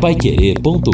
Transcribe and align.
paiquerê.com.br 0.00 0.88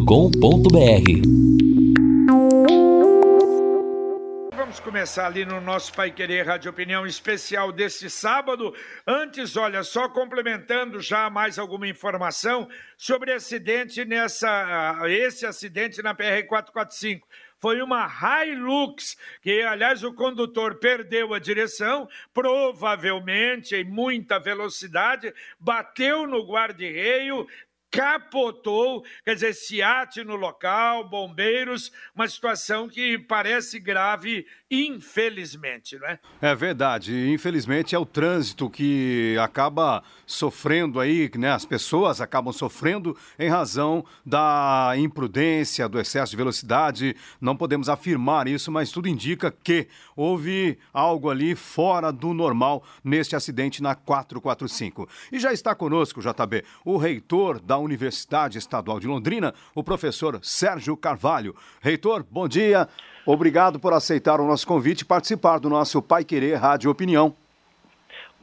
Vamos 4.56 4.80
começar 4.80 5.26
ali 5.26 5.44
no 5.44 5.60
nosso 5.60 5.92
Pai 5.92 6.10
Querer 6.10 6.46
Rádio 6.46 6.70
Opinião 6.70 7.06
especial 7.06 7.70
deste 7.70 8.08
sábado. 8.08 8.74
Antes, 9.06 9.58
olha, 9.58 9.82
só 9.82 10.08
complementando 10.08 11.00
já 11.00 11.28
mais 11.28 11.58
alguma 11.58 11.86
informação 11.86 12.66
sobre 12.96 13.30
acidente 13.30 14.06
nessa, 14.06 14.96
esse 15.06 15.44
acidente 15.44 16.02
na 16.02 16.14
PR 16.14 16.46
445 16.48 17.28
foi 17.56 17.80
uma 17.80 18.06
Hilux, 18.44 19.16
que 19.40 19.62
aliás 19.62 20.04
o 20.04 20.12
condutor 20.12 20.74
perdeu 20.74 21.32
a 21.32 21.38
direção, 21.38 22.06
provavelmente 22.32 23.74
em 23.74 23.84
muita 23.84 24.38
velocidade, 24.38 25.32
bateu 25.58 26.26
no 26.26 26.46
guarda-reio, 26.46 27.46
capotou, 27.94 29.04
quer 29.24 29.34
dizer, 29.34 29.54
SIAT 29.54 30.24
no 30.24 30.34
local, 30.34 31.08
bombeiros, 31.08 31.92
uma 32.12 32.26
situação 32.26 32.88
que 32.88 33.16
parece 33.16 33.78
grave, 33.78 34.44
infelizmente, 34.68 35.96
não 35.96 36.08
é? 36.08 36.18
É 36.42 36.54
verdade, 36.56 37.30
infelizmente 37.30 37.94
é 37.94 37.98
o 37.98 38.04
trânsito 38.04 38.68
que 38.68 39.36
acaba 39.40 40.02
sofrendo 40.26 40.98
aí, 40.98 41.30
né? 41.38 41.52
As 41.52 41.64
pessoas 41.64 42.20
acabam 42.20 42.52
sofrendo 42.52 43.16
em 43.38 43.48
razão 43.48 44.04
da 44.26 44.94
imprudência, 44.96 45.88
do 45.88 46.00
excesso 46.00 46.32
de 46.32 46.36
velocidade. 46.36 47.14
Não 47.40 47.56
podemos 47.56 47.88
afirmar 47.88 48.48
isso, 48.48 48.72
mas 48.72 48.90
tudo 48.90 49.08
indica 49.08 49.52
que 49.52 49.86
houve 50.16 50.78
algo 50.92 51.30
ali 51.30 51.54
fora 51.54 52.10
do 52.10 52.34
normal 52.34 52.82
neste 53.04 53.36
acidente 53.36 53.80
na 53.80 53.94
445. 53.94 55.08
E 55.30 55.38
já 55.38 55.52
está 55.52 55.76
conosco, 55.76 56.20
JB, 56.20 56.64
o 56.84 56.96
reitor 56.96 57.60
da 57.60 57.83
Universidade 57.84 58.58
Estadual 58.58 58.98
de 58.98 59.06
Londrina, 59.06 59.54
o 59.74 59.84
professor 59.84 60.38
Sérgio 60.42 60.96
Carvalho. 60.96 61.54
Reitor, 61.80 62.24
bom 62.30 62.48
dia. 62.48 62.88
Obrigado 63.26 63.78
por 63.78 63.92
aceitar 63.92 64.40
o 64.40 64.46
nosso 64.46 64.66
convite 64.66 65.02
e 65.02 65.04
participar 65.04 65.58
do 65.58 65.70
nosso 65.70 66.02
Pai 66.02 66.24
Querer 66.24 66.56
Rádio 66.56 66.90
Opinião. 66.90 67.36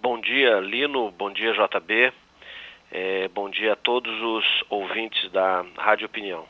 Bom 0.01 0.19
dia, 0.19 0.59
Lino. 0.59 1.11
Bom 1.11 1.31
dia, 1.31 1.53
JB. 1.53 2.13
É, 2.91 3.27
bom 3.29 3.49
dia 3.49 3.73
a 3.73 3.75
todos 3.75 4.11
os 4.21 4.45
ouvintes 4.69 5.31
da 5.31 5.63
Rádio 5.77 6.07
Opinião. 6.07 6.45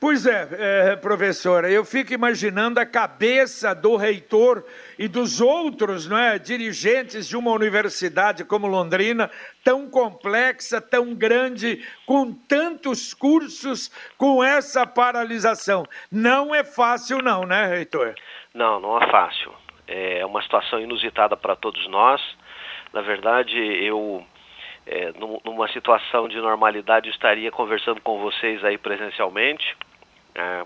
Pois 0.00 0.26
é, 0.26 0.48
é, 0.52 0.96
professora, 0.96 1.70
eu 1.70 1.84
fico 1.84 2.12
imaginando 2.12 2.80
a 2.80 2.86
cabeça 2.86 3.74
do 3.74 3.96
reitor 3.96 4.64
e 4.98 5.06
dos 5.06 5.40
outros 5.40 6.08
não 6.08 6.18
é, 6.18 6.38
dirigentes 6.38 7.28
de 7.28 7.36
uma 7.36 7.52
universidade 7.52 8.44
como 8.44 8.66
Londrina, 8.66 9.30
tão 9.62 9.88
complexa, 9.88 10.80
tão 10.80 11.14
grande, 11.14 11.84
com 12.04 12.32
tantos 12.32 13.14
cursos, 13.14 13.90
com 14.16 14.42
essa 14.42 14.86
paralisação. 14.86 15.86
Não 16.10 16.54
é 16.54 16.64
fácil, 16.64 17.18
não, 17.18 17.44
né, 17.46 17.66
reitor? 17.66 18.14
Não, 18.54 18.80
não 18.80 19.00
é 19.00 19.10
fácil. 19.10 19.52
É 19.86 20.24
uma 20.24 20.42
situação 20.42 20.80
inusitada 20.80 21.36
para 21.36 21.54
todos 21.56 21.88
nós. 21.88 22.20
Na 22.92 23.02
verdade, 23.02 23.56
eu 23.56 24.24
é, 24.86 25.12
numa 25.44 25.68
situação 25.68 26.28
de 26.28 26.36
normalidade 26.38 27.08
estaria 27.08 27.50
conversando 27.50 28.00
com 28.00 28.18
vocês 28.18 28.64
aí 28.64 28.76
presencialmente. 28.76 29.76
É, 30.34 30.64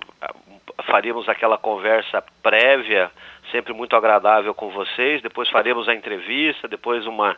faríamos 0.85 1.29
aquela 1.29 1.59
conversa 1.59 2.23
prévia, 2.43 3.11
sempre 3.51 3.73
muito 3.73 3.95
agradável 3.97 4.55
com 4.55 4.71
vocês. 4.71 5.23
Depois 5.23 5.49
faremos 5.51 5.89
a 5.89 5.95
entrevista, 5.95 6.69
depois 6.69 7.07
uma, 7.07 7.37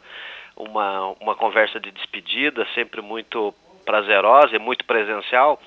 uma, 0.57 1.15
uma 1.21 1.35
conversa 1.35 1.81
de 1.81 1.91
despedida, 1.91 2.67
sempre 2.75 3.01
muito 3.01 3.55
prazerosa 3.85 4.55
e 4.55 4.59
muito 4.59 4.85
presencial. 4.85 5.61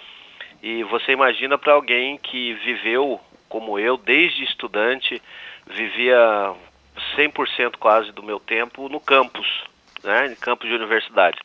E 0.61 0.83
você 0.83 1.11
imagina 1.11 1.57
para 1.57 1.73
alguém 1.73 2.17
que 2.17 2.53
viveu 2.53 3.19
como 3.51 3.77
eu, 3.77 3.97
desde 3.97 4.45
estudante, 4.45 5.21
vivia 5.67 6.53
100% 7.17 7.75
quase 7.77 8.11
do 8.13 8.23
meu 8.23 8.39
tempo 8.39 8.87
no 8.87 8.99
campus, 8.99 9.45
né, 10.03 10.27
em 10.27 10.35
campos 10.35 10.67
de 10.67 10.75
universidade. 10.75 11.37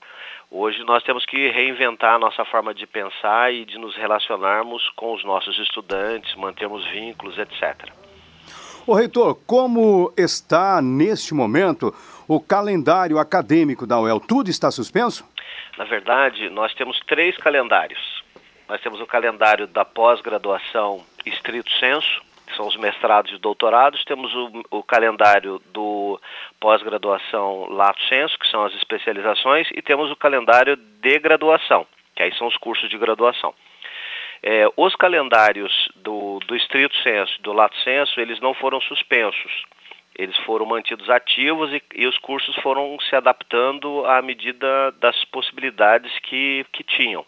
Hoje 0.50 0.82
nós 0.84 1.02
temos 1.02 1.24
que 1.26 1.50
reinventar 1.50 2.14
a 2.14 2.18
nossa 2.18 2.44
forma 2.44 2.72
de 2.72 2.86
pensar 2.86 3.52
e 3.52 3.64
de 3.64 3.78
nos 3.78 3.96
relacionarmos 3.96 4.88
com 4.90 5.12
os 5.14 5.24
nossos 5.24 5.58
estudantes, 5.58 6.34
mantermos 6.36 6.84
vínculos, 6.86 7.36
etc. 7.38 7.90
O 8.86 8.94
reitor, 8.94 9.36
como 9.46 10.12
está 10.16 10.80
neste 10.80 11.34
momento 11.34 11.92
o 12.28 12.38
calendário 12.40 13.18
acadêmico 13.18 13.84
da 13.86 14.00
UEL? 14.00 14.20
Tudo 14.20 14.48
está 14.48 14.70
suspenso? 14.70 15.28
Na 15.76 15.84
verdade, 15.84 16.48
nós 16.50 16.72
temos 16.74 17.00
três 17.00 17.36
calendários. 17.36 18.22
Nós 18.68 18.80
temos 18.80 19.00
o 19.00 19.06
calendário 19.06 19.66
da 19.66 19.84
pós-graduação 19.84 21.04
estrito 21.24 21.70
senso, 21.72 22.22
que 22.46 22.56
são 22.56 22.66
os 22.66 22.76
mestrados 22.76 23.32
e 23.32 23.38
doutorados, 23.38 24.04
temos 24.04 24.32
o, 24.34 24.62
o 24.70 24.82
calendário 24.82 25.60
do 25.72 26.20
pós-graduação 26.60 27.66
lato 27.70 28.02
senso, 28.04 28.38
que 28.38 28.48
são 28.48 28.64
as 28.64 28.74
especializações, 28.74 29.68
e 29.74 29.82
temos 29.82 30.10
o 30.10 30.16
calendário 30.16 30.76
de 30.76 31.18
graduação, 31.18 31.86
que 32.14 32.22
aí 32.22 32.34
são 32.36 32.46
os 32.46 32.56
cursos 32.56 32.88
de 32.88 32.96
graduação. 32.96 33.54
É, 34.42 34.66
os 34.76 34.94
calendários 34.94 35.90
do, 35.96 36.38
do 36.46 36.54
estrito 36.54 36.94
senso 37.02 37.40
do 37.42 37.52
lato 37.52 37.76
senso, 37.78 38.20
eles 38.20 38.40
não 38.40 38.54
foram 38.54 38.80
suspensos. 38.80 39.64
Eles 40.18 40.36
foram 40.38 40.64
mantidos 40.64 41.10
ativos 41.10 41.70
e, 41.72 41.82
e 41.94 42.06
os 42.06 42.16
cursos 42.18 42.54
foram 42.56 42.96
se 43.00 43.14
adaptando 43.14 44.04
à 44.06 44.22
medida 44.22 44.90
das 44.92 45.24
possibilidades 45.26 46.10
que, 46.20 46.64
que 46.72 46.82
tinham. 46.82 47.24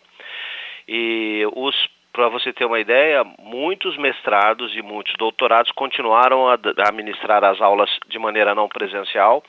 E 0.87 1.43
os 1.55 1.77
para 2.19 2.29
você 2.29 2.53
ter 2.53 2.65
uma 2.65 2.81
ideia, 2.81 3.23
muitos 3.39 3.97
mestrados 3.97 4.75
e 4.75 4.83
muitos 4.83 5.15
doutorados 5.17 5.71
continuaram 5.71 6.49
a, 6.49 6.59
a 6.89 6.91
ministrar 6.91 7.45
as 7.45 7.61
aulas 7.61 7.89
de 8.09 8.19
maneira 8.19 8.57
não 8.57 8.69
presencial. 8.69 9.41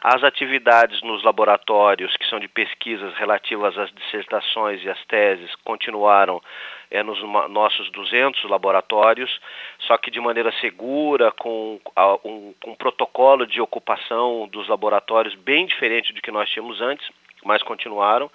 As 0.00 0.24
atividades 0.24 1.00
nos 1.02 1.22
laboratórios, 1.22 2.16
que 2.16 2.26
são 2.26 2.40
de 2.40 2.48
pesquisas 2.48 3.14
relativas 3.14 3.78
às 3.78 3.92
dissertações 3.92 4.82
e 4.82 4.90
às 4.90 5.00
teses, 5.04 5.54
continuaram 5.62 6.42
é, 6.90 7.04
nos 7.04 7.22
nossos 7.50 7.88
200 7.92 8.50
laboratórios, 8.50 9.40
só 9.78 9.96
que 9.96 10.10
de 10.10 10.20
maneira 10.20 10.50
segura, 10.60 11.30
com 11.30 11.78
um, 12.24 12.52
um 12.66 12.74
protocolo 12.74 13.46
de 13.46 13.60
ocupação 13.60 14.48
dos 14.48 14.66
laboratórios 14.66 15.36
bem 15.36 15.66
diferente 15.66 16.12
do 16.12 16.20
que 16.20 16.32
nós 16.32 16.50
tínhamos 16.50 16.80
antes, 16.80 17.08
mas 17.44 17.62
continuaram. 17.62 18.28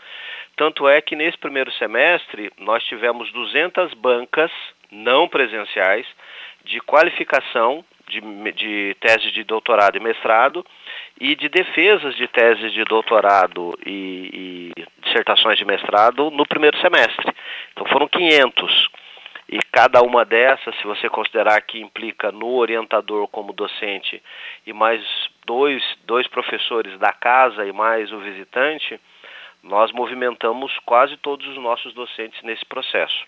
Tanto 0.56 0.88
é 0.88 1.02
que 1.02 1.16
nesse 1.16 1.38
primeiro 1.38 1.72
semestre 1.74 2.52
nós 2.60 2.84
tivemos 2.84 3.32
200 3.32 3.94
bancas 3.96 4.52
não 4.92 5.28
presenciais 5.28 6.06
de 6.64 6.80
qualificação 6.82 7.84
de, 8.08 8.22
de 8.52 8.96
tese 9.00 9.32
de 9.32 9.44
doutorado 9.44 9.98
e 9.98 10.00
mestrado 10.00 10.66
e 11.20 11.36
de 11.36 11.50
defesas 11.50 12.16
de 12.16 12.28
teses 12.28 12.72
de 12.72 12.84
doutorado 12.84 13.78
e, 13.86 14.72
e 14.78 14.84
dissertações 15.04 15.58
de 15.58 15.66
mestrado 15.66 16.30
no 16.30 16.46
primeiro 16.46 16.78
semestre. 16.80 17.34
Então 17.72 17.86
foram 17.88 18.08
500 18.08 18.90
e 19.50 19.60
cada 19.72 20.02
uma 20.02 20.24
dessas, 20.24 20.76
se 20.78 20.84
você 20.84 21.10
considerar 21.10 21.62
que 21.62 21.80
implica 21.80 22.32
no 22.32 22.56
orientador 22.56 23.28
como 23.28 23.54
docente 23.54 24.22
e 24.66 24.74
mais 24.74 25.04
dois, 25.46 25.84
dois 26.06 26.28
professores 26.28 26.98
da 26.98 27.12
casa 27.12 27.66
e 27.66 27.72
mais 27.72 28.12
o 28.12 28.20
visitante, 28.20 29.00
nós 29.64 29.92
movimentamos 29.94 30.78
quase 30.86 31.16
todos 31.18 31.48
os 31.48 31.58
nossos 31.58 31.94
docentes 31.94 32.42
nesse 32.44 32.66
processo. 32.66 33.26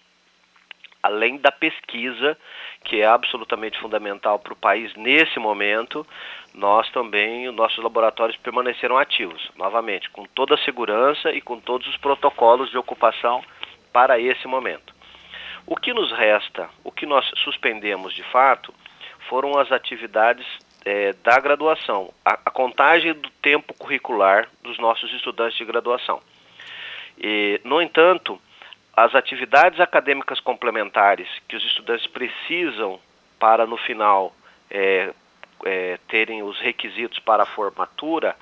Além 1.01 1.37
da 1.37 1.51
pesquisa, 1.51 2.37
que 2.83 2.99
é 2.99 3.05
absolutamente 3.05 3.79
fundamental 3.79 4.39
para 4.39 4.53
o 4.53 4.55
país 4.55 4.93
nesse 4.95 5.39
momento, 5.39 6.05
nós 6.53 6.89
também, 6.89 7.47
os 7.47 7.55
nossos 7.55 7.81
laboratórios 7.81 8.37
permaneceram 8.37 8.97
ativos, 8.97 9.49
novamente, 9.55 10.09
com 10.09 10.25
toda 10.25 10.55
a 10.55 10.63
segurança 10.65 11.31
e 11.31 11.39
com 11.41 11.59
todos 11.59 11.87
os 11.87 11.97
protocolos 11.97 12.69
de 12.71 12.77
ocupação 12.77 13.43
para 13.93 14.19
esse 14.19 14.47
momento. 14.47 14.93
O 15.65 15.75
que 15.75 15.93
nos 15.93 16.11
resta, 16.11 16.69
o 16.83 16.91
que 16.91 17.05
nós 17.05 17.25
suspendemos 17.43 18.13
de 18.13 18.23
fato, 18.23 18.73
foram 19.29 19.57
as 19.57 19.71
atividades 19.71 20.45
é, 20.85 21.13
da 21.23 21.39
graduação, 21.39 22.13
a, 22.23 22.33
a, 22.45 22.51
contagem 22.51 23.13
do 23.13 23.29
tempo 23.41 23.73
curricular 23.73 24.47
dos 24.61 24.77
nossos 24.77 25.11
estudantes 25.13 25.57
de 25.57 25.65
graduação. 25.65 26.21
E, 27.17 27.59
no 27.63 27.81
entanto, 27.81 28.39
as 28.95 29.15
atividades 29.15 29.79
acadêmicas 29.79 30.39
complementares 30.39 31.27
que 31.47 31.55
os 31.55 31.63
estudantes 31.65 32.05
precisam 32.07 32.99
para, 33.39 33.65
no 33.65 33.77
final, 33.77 34.33
é, 34.69 35.11
é, 35.65 35.99
terem 36.07 36.43
os 36.43 36.59
requisitos 36.59 37.17
para 37.19 37.43
a 37.43 37.47
formatura, 37.47 38.35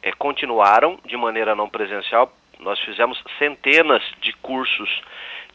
é, 0.00 0.12
continuaram 0.12 0.98
de 1.04 1.16
maneira 1.16 1.56
não 1.56 1.68
presencial. 1.68 2.32
Nós 2.60 2.78
fizemos 2.80 3.22
centenas 3.38 4.02
de 4.20 4.32
cursos 4.34 5.02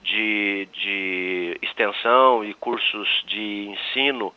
de, 0.04 0.68
de 0.74 1.58
extensão 1.62 2.44
e 2.44 2.54
cursos 2.54 3.24
de 3.28 3.70
ensino 3.70 4.34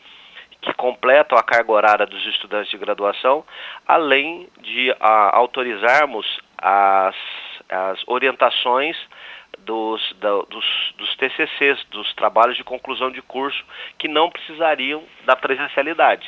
que 0.60 0.72
completam 0.75 1.38
a 1.38 1.43
carga 1.43 1.72
horária 1.72 2.06
dos 2.06 2.25
estudantes 2.26 2.70
de 2.70 2.78
graduação, 2.78 3.44
além 3.87 4.49
de 4.60 4.94
a, 5.00 5.37
autorizarmos 5.37 6.26
as 6.56 7.14
as 7.69 8.02
orientações 8.06 8.96
dos, 9.58 10.00
da, 10.19 10.31
dos, 10.49 10.64
dos 10.96 11.16
TCCs, 11.16 11.84
dos 11.90 12.12
trabalhos 12.14 12.56
de 12.56 12.64
conclusão 12.64 13.10
de 13.10 13.20
curso, 13.20 13.62
que 13.99 14.08
não 14.08 14.31
precisariam 14.31 15.02
da 15.25 15.37
presencialidade. 15.37 16.26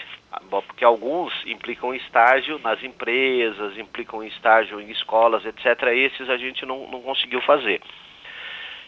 Porque 0.48 0.84
alguns 0.84 1.32
implicam 1.46 1.94
estágio 1.94 2.58
nas 2.58 2.82
empresas, 2.82 3.76
implicam 3.78 4.22
estágio 4.22 4.80
em 4.80 4.90
escolas, 4.90 5.44
etc. 5.44 5.88
Esses 5.94 6.28
a 6.28 6.36
gente 6.36 6.64
não, 6.66 6.86
não 6.88 7.00
conseguiu 7.00 7.40
fazer. 7.42 7.80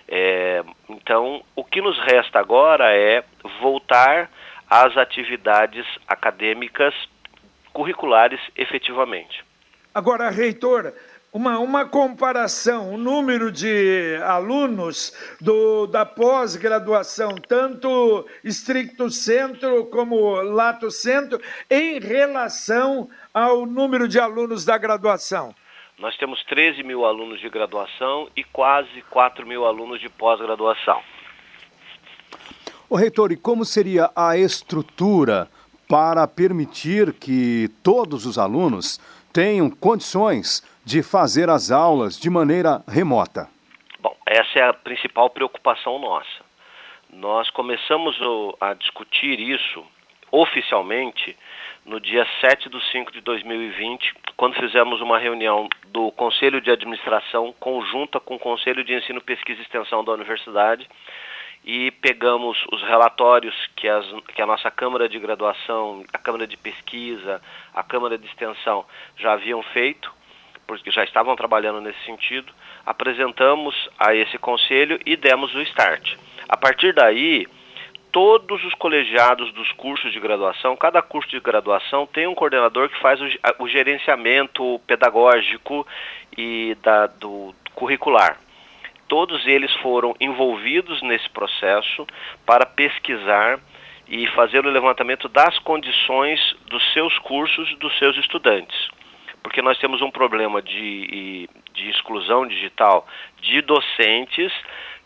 É, 0.08 0.62
então, 0.88 1.42
o 1.56 1.64
que 1.64 1.80
nos 1.80 1.98
resta 2.00 2.38
agora 2.38 2.94
é 2.94 3.24
voltar 3.60 4.30
às 4.72 4.96
atividades 4.96 5.84
acadêmicas 6.08 6.94
curriculares 7.74 8.40
efetivamente. 8.56 9.44
Agora, 9.94 10.30
reitor, 10.30 10.94
uma, 11.30 11.58
uma 11.58 11.84
comparação, 11.84 12.94
o 12.94 12.96
número 12.96 13.52
de 13.52 14.18
alunos 14.24 15.12
do, 15.38 15.86
da 15.86 16.06
pós-graduação, 16.06 17.34
tanto 17.46 18.26
estricto 18.42 19.10
centro 19.10 19.84
como 19.90 20.40
lato 20.40 20.90
centro, 20.90 21.38
em 21.70 22.00
relação 22.00 23.10
ao 23.34 23.66
número 23.66 24.08
de 24.08 24.18
alunos 24.18 24.64
da 24.64 24.78
graduação. 24.78 25.54
Nós 25.98 26.16
temos 26.16 26.42
13 26.44 26.82
mil 26.82 27.04
alunos 27.04 27.40
de 27.40 27.50
graduação 27.50 28.26
e 28.34 28.42
quase 28.42 29.02
4 29.10 29.46
mil 29.46 29.66
alunos 29.66 30.00
de 30.00 30.08
pós-graduação. 30.08 31.02
O 32.92 32.94
reitor, 32.94 33.32
e 33.32 33.38
como 33.38 33.64
seria 33.64 34.10
a 34.14 34.36
estrutura 34.36 35.48
para 35.88 36.28
permitir 36.28 37.14
que 37.14 37.70
todos 37.82 38.26
os 38.26 38.36
alunos 38.36 39.00
tenham 39.32 39.70
condições 39.70 40.60
de 40.84 41.02
fazer 41.02 41.48
as 41.48 41.70
aulas 41.70 42.20
de 42.20 42.28
maneira 42.28 42.82
remota? 42.86 43.48
Bom, 43.98 44.14
essa 44.26 44.58
é 44.58 44.68
a 44.68 44.74
principal 44.74 45.30
preocupação 45.30 45.98
nossa. 45.98 46.44
Nós 47.10 47.48
começamos 47.48 48.14
a 48.60 48.74
discutir 48.74 49.40
isso 49.40 49.82
oficialmente 50.30 51.34
no 51.86 51.98
dia 51.98 52.26
7 52.42 52.68
de 52.68 52.92
5 52.92 53.10
de 53.10 53.22
2020, 53.22 54.14
quando 54.36 54.56
fizemos 54.56 55.00
uma 55.00 55.18
reunião 55.18 55.66
do 55.86 56.12
Conselho 56.12 56.60
de 56.60 56.70
Administração 56.70 57.54
conjunta 57.58 58.20
com 58.20 58.34
o 58.34 58.38
Conselho 58.38 58.84
de 58.84 58.92
Ensino, 58.92 59.22
Pesquisa 59.22 59.60
e 59.60 59.62
Extensão 59.62 60.04
da 60.04 60.12
Universidade 60.12 60.86
e 61.64 61.90
pegamos 61.90 62.58
os 62.72 62.82
relatórios 62.82 63.54
que, 63.76 63.88
as, 63.88 64.04
que 64.34 64.42
a 64.42 64.46
nossa 64.46 64.70
Câmara 64.70 65.08
de 65.08 65.18
Graduação, 65.18 66.04
a 66.12 66.18
Câmara 66.18 66.46
de 66.46 66.56
Pesquisa, 66.56 67.40
a 67.74 67.82
Câmara 67.82 68.18
de 68.18 68.26
Extensão 68.26 68.84
já 69.16 69.32
haviam 69.32 69.62
feito, 69.62 70.12
porque 70.66 70.90
já 70.90 71.04
estavam 71.04 71.36
trabalhando 71.36 71.80
nesse 71.80 72.02
sentido, 72.04 72.52
apresentamos 72.84 73.88
a 73.98 74.14
esse 74.14 74.38
conselho 74.38 74.98
e 75.06 75.16
demos 75.16 75.54
o 75.54 75.62
start. 75.62 76.16
A 76.48 76.56
partir 76.56 76.92
daí, 76.92 77.46
todos 78.10 78.62
os 78.64 78.74
colegiados 78.74 79.52
dos 79.52 79.70
cursos 79.72 80.12
de 80.12 80.18
graduação, 80.18 80.76
cada 80.76 81.00
curso 81.00 81.30
de 81.30 81.40
graduação 81.40 82.06
tem 82.06 82.26
um 82.26 82.34
coordenador 82.34 82.88
que 82.88 83.00
faz 83.00 83.20
o, 83.58 83.68
gerenciamento 83.68 84.80
pedagógico 84.86 85.86
e 86.36 86.76
da, 86.82 87.06
do 87.06 87.54
curricular 87.74 88.36
todos 89.12 89.46
eles 89.46 89.70
foram 89.82 90.16
envolvidos 90.18 91.02
nesse 91.02 91.28
processo 91.28 92.06
para 92.46 92.64
pesquisar 92.64 93.60
e 94.08 94.26
fazer 94.28 94.64
o 94.64 94.70
levantamento 94.70 95.28
das 95.28 95.58
condições 95.58 96.40
dos 96.70 96.82
seus 96.94 97.18
cursos, 97.18 97.76
dos 97.76 97.94
seus 97.98 98.16
estudantes. 98.16 98.88
Porque 99.42 99.60
nós 99.60 99.76
temos 99.76 100.00
um 100.00 100.10
problema 100.10 100.62
de, 100.62 101.46
de 101.74 101.90
exclusão 101.90 102.46
digital 102.46 103.06
de 103.38 103.60
docentes, 103.60 104.50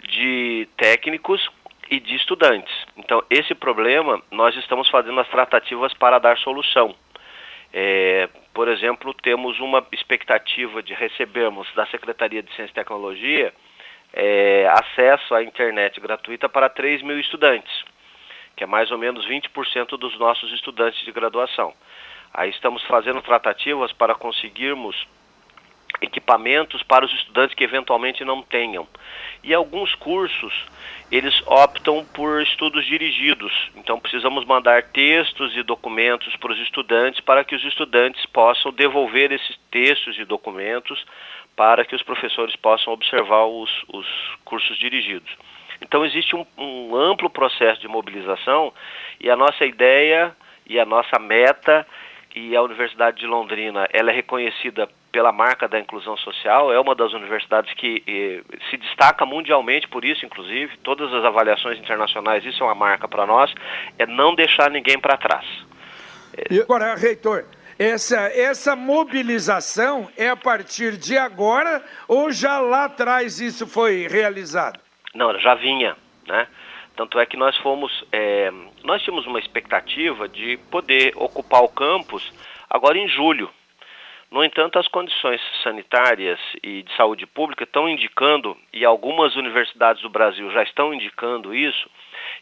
de 0.09 0.69
técnicos 0.77 1.45
e 1.91 1.99
de 1.99 2.15
estudantes. 2.15 2.73
Então, 2.97 3.25
esse 3.29 3.57
problema 3.57 4.23
nós 4.31 4.55
estamos 4.55 4.89
fazendo 4.89 5.19
as 5.19 5.29
tratativas 5.31 5.93
para 5.95 6.21
dar 6.21 6.39
solução. 6.39 6.95
É, 7.73 8.29
por 8.55 8.69
exemplo, 8.69 9.13
temos 9.13 9.59
uma 9.59 9.85
expectativa 9.91 10.81
de 10.81 10.95
recebermos 10.95 11.67
da 11.75 11.87
Secretaria 11.87 12.41
de 12.41 12.55
Ciência 12.55 12.71
e 12.71 12.75
Tecnologia 12.75 13.53
é, 14.13 14.69
acesso 14.69 15.35
à 15.35 15.43
internet 15.43 16.01
gratuita 16.01 16.49
para 16.49 16.69
3 16.69 17.03
mil 17.03 17.19
estudantes, 17.19 17.85
que 18.57 18.65
é 18.65 18.67
mais 18.67 18.91
ou 18.91 18.99
menos 18.99 19.27
20% 19.27 19.99
dos 19.99 20.19
nossos 20.19 20.53
estudantes 20.53 21.05
de 21.05 21.13
graduação. 21.13 21.75
Aí 22.33 22.51
estamos 22.51 22.83
fazendo 22.85 23.23
tratativas 23.23 23.93
para 23.93 24.15
conseguirmos 24.15 25.07
equipamentos 26.01 26.83
para 26.83 27.05
os 27.05 27.13
estudantes 27.13 27.55
que 27.55 27.65
eventualmente 27.65 28.25
não 28.25 28.43
tenham. 28.43 28.87
E 29.43 29.55
alguns 29.55 29.95
cursos, 29.95 30.53
eles 31.11 31.41
optam 31.47 32.05
por 32.13 32.43
estudos 32.43 32.85
dirigidos. 32.85 33.53
Então 33.77 33.99
precisamos 33.99 34.45
mandar 34.45 34.83
textos 34.83 35.57
e 35.57 35.63
documentos 35.63 36.35
para 36.37 36.53
os 36.53 36.59
estudantes 36.59 37.21
para 37.21 37.45
que 37.45 37.55
os 37.55 37.65
estudantes 37.65 38.25
possam 38.27 38.73
devolver 38.73 39.33
esses 39.33 39.57
textos 39.71 40.19
e 40.19 40.25
documentos 40.25 41.05
para 41.57 41.85
que 41.85 41.97
os 41.97 42.03
professores 42.03 42.55
possam 42.57 42.93
observar 42.93 43.47
os, 43.47 43.71
os 43.89 44.07
cursos 44.45 44.79
dirigidos. 44.79 45.31
Então 45.81 46.05
existe 46.05 46.37
um, 46.37 46.47
um, 46.57 46.95
amplo 46.95 47.29
processo 47.31 47.81
de 47.81 47.89
mobilização 47.89 48.73
e 49.19 49.31
a 49.31 49.37
nossa 49.37 49.65
ideia 49.65 50.37
e 50.67 50.79
a 50.79 50.85
nossa 50.85 51.19
meta 51.19 51.87
e 52.35 52.55
a 52.55 52.63
Universidade 52.63 53.19
de 53.19 53.27
Londrina 53.27 53.89
ela 53.93 54.11
é 54.11 54.15
reconhecida 54.15 54.89
pela 55.11 55.33
marca 55.33 55.67
da 55.67 55.81
inclusão 55.81 56.15
social, 56.19 56.71
é 56.71 56.79
uma 56.79 56.95
das 56.95 57.15
universidades 57.15 57.73
que 57.73 58.03
eh, 58.07 58.43
se 58.69 58.77
destaca 58.77 59.25
mundialmente 59.25 59.89
por 59.89 60.05
isso, 60.05 60.27
inclusive, 60.27 60.77
todas 60.83 61.11
as 61.15 61.25
avaliações 61.25 61.79
internacionais, 61.79 62.45
isso 62.45 62.63
é 62.63 62.67
uma 62.67 62.75
marca 62.75 63.09
para 63.09 63.25
nós, 63.25 63.51
é 63.99 64.05
não 64.05 64.35
deixar 64.35 64.71
ninguém 64.71 64.99
para 64.99 65.17
trás. 65.17 65.47
Agora, 66.63 66.95
reitor, 66.97 67.47
essa, 67.79 68.17
essa 68.29 68.75
mobilização 68.75 70.09
é 70.17 70.29
a 70.29 70.37
partir 70.37 70.97
de 70.97 71.17
agora 71.17 71.85
ou 72.09 72.31
já 72.31 72.59
lá 72.59 72.87
atrás 72.87 73.41
isso 73.41 73.67
foi 73.67 74.07
realizado? 74.09 74.81
Não, 75.15 75.39
já 75.39 75.55
vinha, 75.55 75.97
né? 76.27 76.47
Tanto 76.97 77.19
é 77.19 77.27
que 77.27 77.37
nós 77.37 77.55
fomos, 77.59 78.05
é, 78.11 78.51
nós 78.83 79.03
tínhamos 79.03 79.27
uma 79.27 79.39
expectativa 79.39 80.27
de 80.27 80.57
poder 80.71 81.13
ocupar 81.17 81.63
o 81.63 81.69
campus 81.69 82.33
agora 82.71 82.97
em 82.97 83.07
julho. 83.09 83.51
No 84.31 84.45
entanto, 84.45 84.79
as 84.79 84.89
condições 84.89 85.41
sanitárias 85.63 86.39
e 86.63 86.83
de 86.83 86.97
saúde 86.97 87.27
pública 87.27 87.63
estão 87.63 87.89
indicando, 87.89 88.57
e 88.73 88.85
algumas 88.85 89.37
universidades 89.37 90.03
do 90.03 90.11
Brasil 90.11 90.51
já 90.51 90.63
estão 90.63 90.93
indicando 90.93 91.55
isso, 91.55 91.89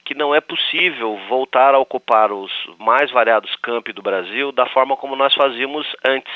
que 0.04 0.14
não 0.14 0.34
é 0.34 0.40
possível 0.40 1.16
voltar 1.28 1.74
a 1.74 1.78
ocupar 1.78 2.32
os 2.32 2.50
mais 2.78 3.10
variados 3.10 3.54
campi 3.56 3.92
do 3.92 4.02
Brasil 4.02 4.50
da 4.50 4.66
forma 4.66 4.96
como 4.96 5.14
nós 5.14 5.34
fazíamos 5.34 5.86
antes, 6.06 6.32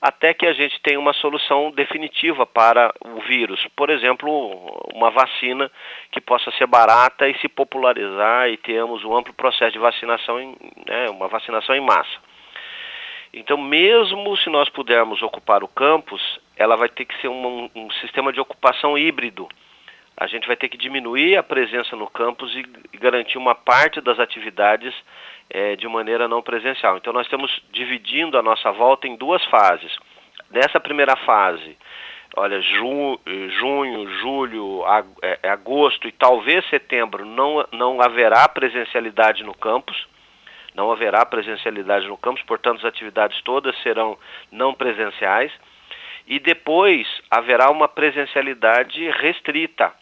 até 0.00 0.32
que 0.32 0.46
a 0.46 0.52
gente 0.52 0.80
tenha 0.80 0.98
uma 0.98 1.12
solução 1.12 1.70
definitiva 1.70 2.46
para 2.46 2.92
o 3.04 3.20
vírus. 3.20 3.64
Por 3.76 3.90
exemplo, 3.90 4.28
uma 4.94 5.10
vacina 5.10 5.70
que 6.10 6.20
possa 6.20 6.50
ser 6.52 6.66
barata 6.66 7.28
e 7.28 7.38
se 7.38 7.48
popularizar 7.48 8.48
e 8.48 8.56
tenhamos 8.56 9.04
um 9.04 9.16
amplo 9.16 9.34
processo 9.34 9.72
de 9.72 9.78
vacinação, 9.78 10.40
em, 10.40 10.56
né, 10.88 11.10
uma 11.10 11.28
vacinação 11.28 11.76
em 11.76 11.80
massa. 11.80 12.29
Então, 13.32 13.56
mesmo 13.56 14.36
se 14.38 14.50
nós 14.50 14.68
pudermos 14.68 15.22
ocupar 15.22 15.62
o 15.62 15.68
campus, 15.68 16.20
ela 16.56 16.76
vai 16.76 16.88
ter 16.88 17.04
que 17.04 17.20
ser 17.20 17.28
um, 17.28 17.70
um 17.74 17.90
sistema 17.92 18.32
de 18.32 18.40
ocupação 18.40 18.98
híbrido 18.98 19.48
a 20.20 20.26
gente 20.26 20.46
vai 20.46 20.54
ter 20.54 20.68
que 20.68 20.76
diminuir 20.76 21.38
a 21.38 21.42
presença 21.42 21.96
no 21.96 22.06
campus 22.06 22.54
e, 22.54 22.62
garantir 22.98 23.38
uma 23.38 23.54
parte 23.54 24.02
das 24.02 24.20
atividades 24.20 24.94
é, 25.48 25.74
de 25.76 25.88
maneira 25.88 26.28
não 26.28 26.42
presencial. 26.42 26.98
Então, 26.98 27.10
nós 27.10 27.24
estamos 27.24 27.50
dividindo 27.72 28.36
a 28.36 28.42
nossa 28.42 28.70
volta 28.70 29.08
em 29.08 29.16
duas 29.16 29.42
fases. 29.46 29.90
Nessa 30.50 30.78
primeira 30.78 31.16
fase, 31.16 31.74
olha, 32.36 32.60
ju, 32.60 33.18
junho, 33.58 34.10
julho, 34.20 34.84
é, 35.22 35.38
é 35.44 35.48
agosto 35.48 36.06
e 36.06 36.12
talvez 36.12 36.68
setembro 36.68 37.24
não, 37.24 37.66
não 37.72 38.02
haverá 38.02 38.46
presencialidade 38.46 39.42
no 39.42 39.54
campus, 39.54 40.06
não 40.74 40.90
haverá 40.90 41.24
presencialidade 41.26 42.06
no 42.06 42.16
campus, 42.16 42.42
portanto 42.42 42.78
as 42.78 42.84
atividades 42.84 43.40
todas 43.42 43.76
serão 43.82 44.18
não 44.50 44.74
presenciais 44.74 45.52
e 46.26 46.38
depois 46.38 47.06
haverá 47.30 47.70
uma 47.70 47.88
presencialidade 47.88 49.08
restrita 49.10 49.92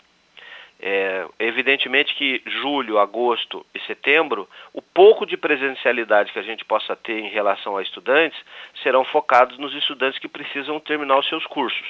é, 0.81 1.27
evidentemente 1.41 2.15
que 2.15 2.41
julho, 2.47 2.99
agosto 2.99 3.67
e 3.75 3.81
setembro, 3.81 4.49
o 4.73 4.81
pouco 4.81 5.27
de 5.27 5.37
presencialidade 5.37 6.33
que 6.33 6.39
a 6.39 6.43
gente 6.43 6.65
possa 6.65 6.95
ter 6.95 7.19
em 7.19 7.29
relação 7.29 7.77
a 7.77 7.83
estudantes 7.83 8.39
serão 8.83 9.05
focados 9.05 9.59
nos 9.59 9.75
estudantes 9.75 10.21
que 10.21 10.29
precisam 10.29 10.79
terminar 10.79 11.19
os 11.19 11.29
seus 11.29 11.45
cursos. 11.47 11.87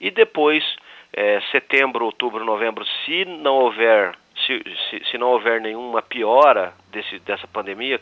E 0.00 0.10
depois, 0.10 0.64
é, 1.12 1.40
setembro, 1.50 2.04
outubro, 2.04 2.44
novembro, 2.44 2.84
se 3.04 3.24
não 3.24 3.56
houver, 3.56 4.16
se, 4.46 4.62
se, 4.90 5.04
se 5.10 5.18
não 5.18 5.28
houver 5.28 5.60
nenhuma 5.60 6.02
piora 6.02 6.72
desse, 6.90 7.18
dessa 7.20 7.46
pandemia, 7.46 8.00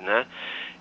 né, 0.00 0.26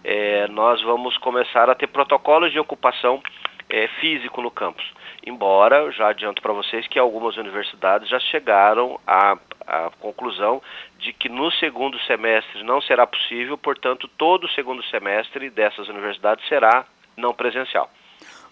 é, 0.03 0.47
nós 0.47 0.81
vamos 0.81 1.17
começar 1.17 1.69
a 1.69 1.75
ter 1.75 1.87
protocolos 1.87 2.51
de 2.51 2.59
ocupação 2.59 3.21
é, 3.69 3.87
físico 3.99 4.41
no 4.41 4.51
campus. 4.51 4.85
Embora, 5.25 5.91
já 5.91 6.09
adianto 6.09 6.41
para 6.41 6.53
vocês 6.53 6.87
que 6.87 6.97
algumas 6.97 7.35
universidades 7.35 8.07
já 8.07 8.19
chegaram 8.19 8.99
à, 9.05 9.37
à 9.65 9.91
conclusão 9.99 10.61
de 10.99 11.11
que 11.11 11.27
no 11.27 11.51
segundo 11.51 11.99
semestre 12.01 12.63
não 12.63 12.79
será 12.81 13.05
possível, 13.05 13.57
portanto, 13.57 14.07
todo 14.17 14.45
o 14.45 14.49
segundo 14.51 14.81
semestre 14.85 15.49
dessas 15.49 15.89
universidades 15.89 16.47
será 16.47 16.85
não 17.17 17.33
presencial. 17.33 17.89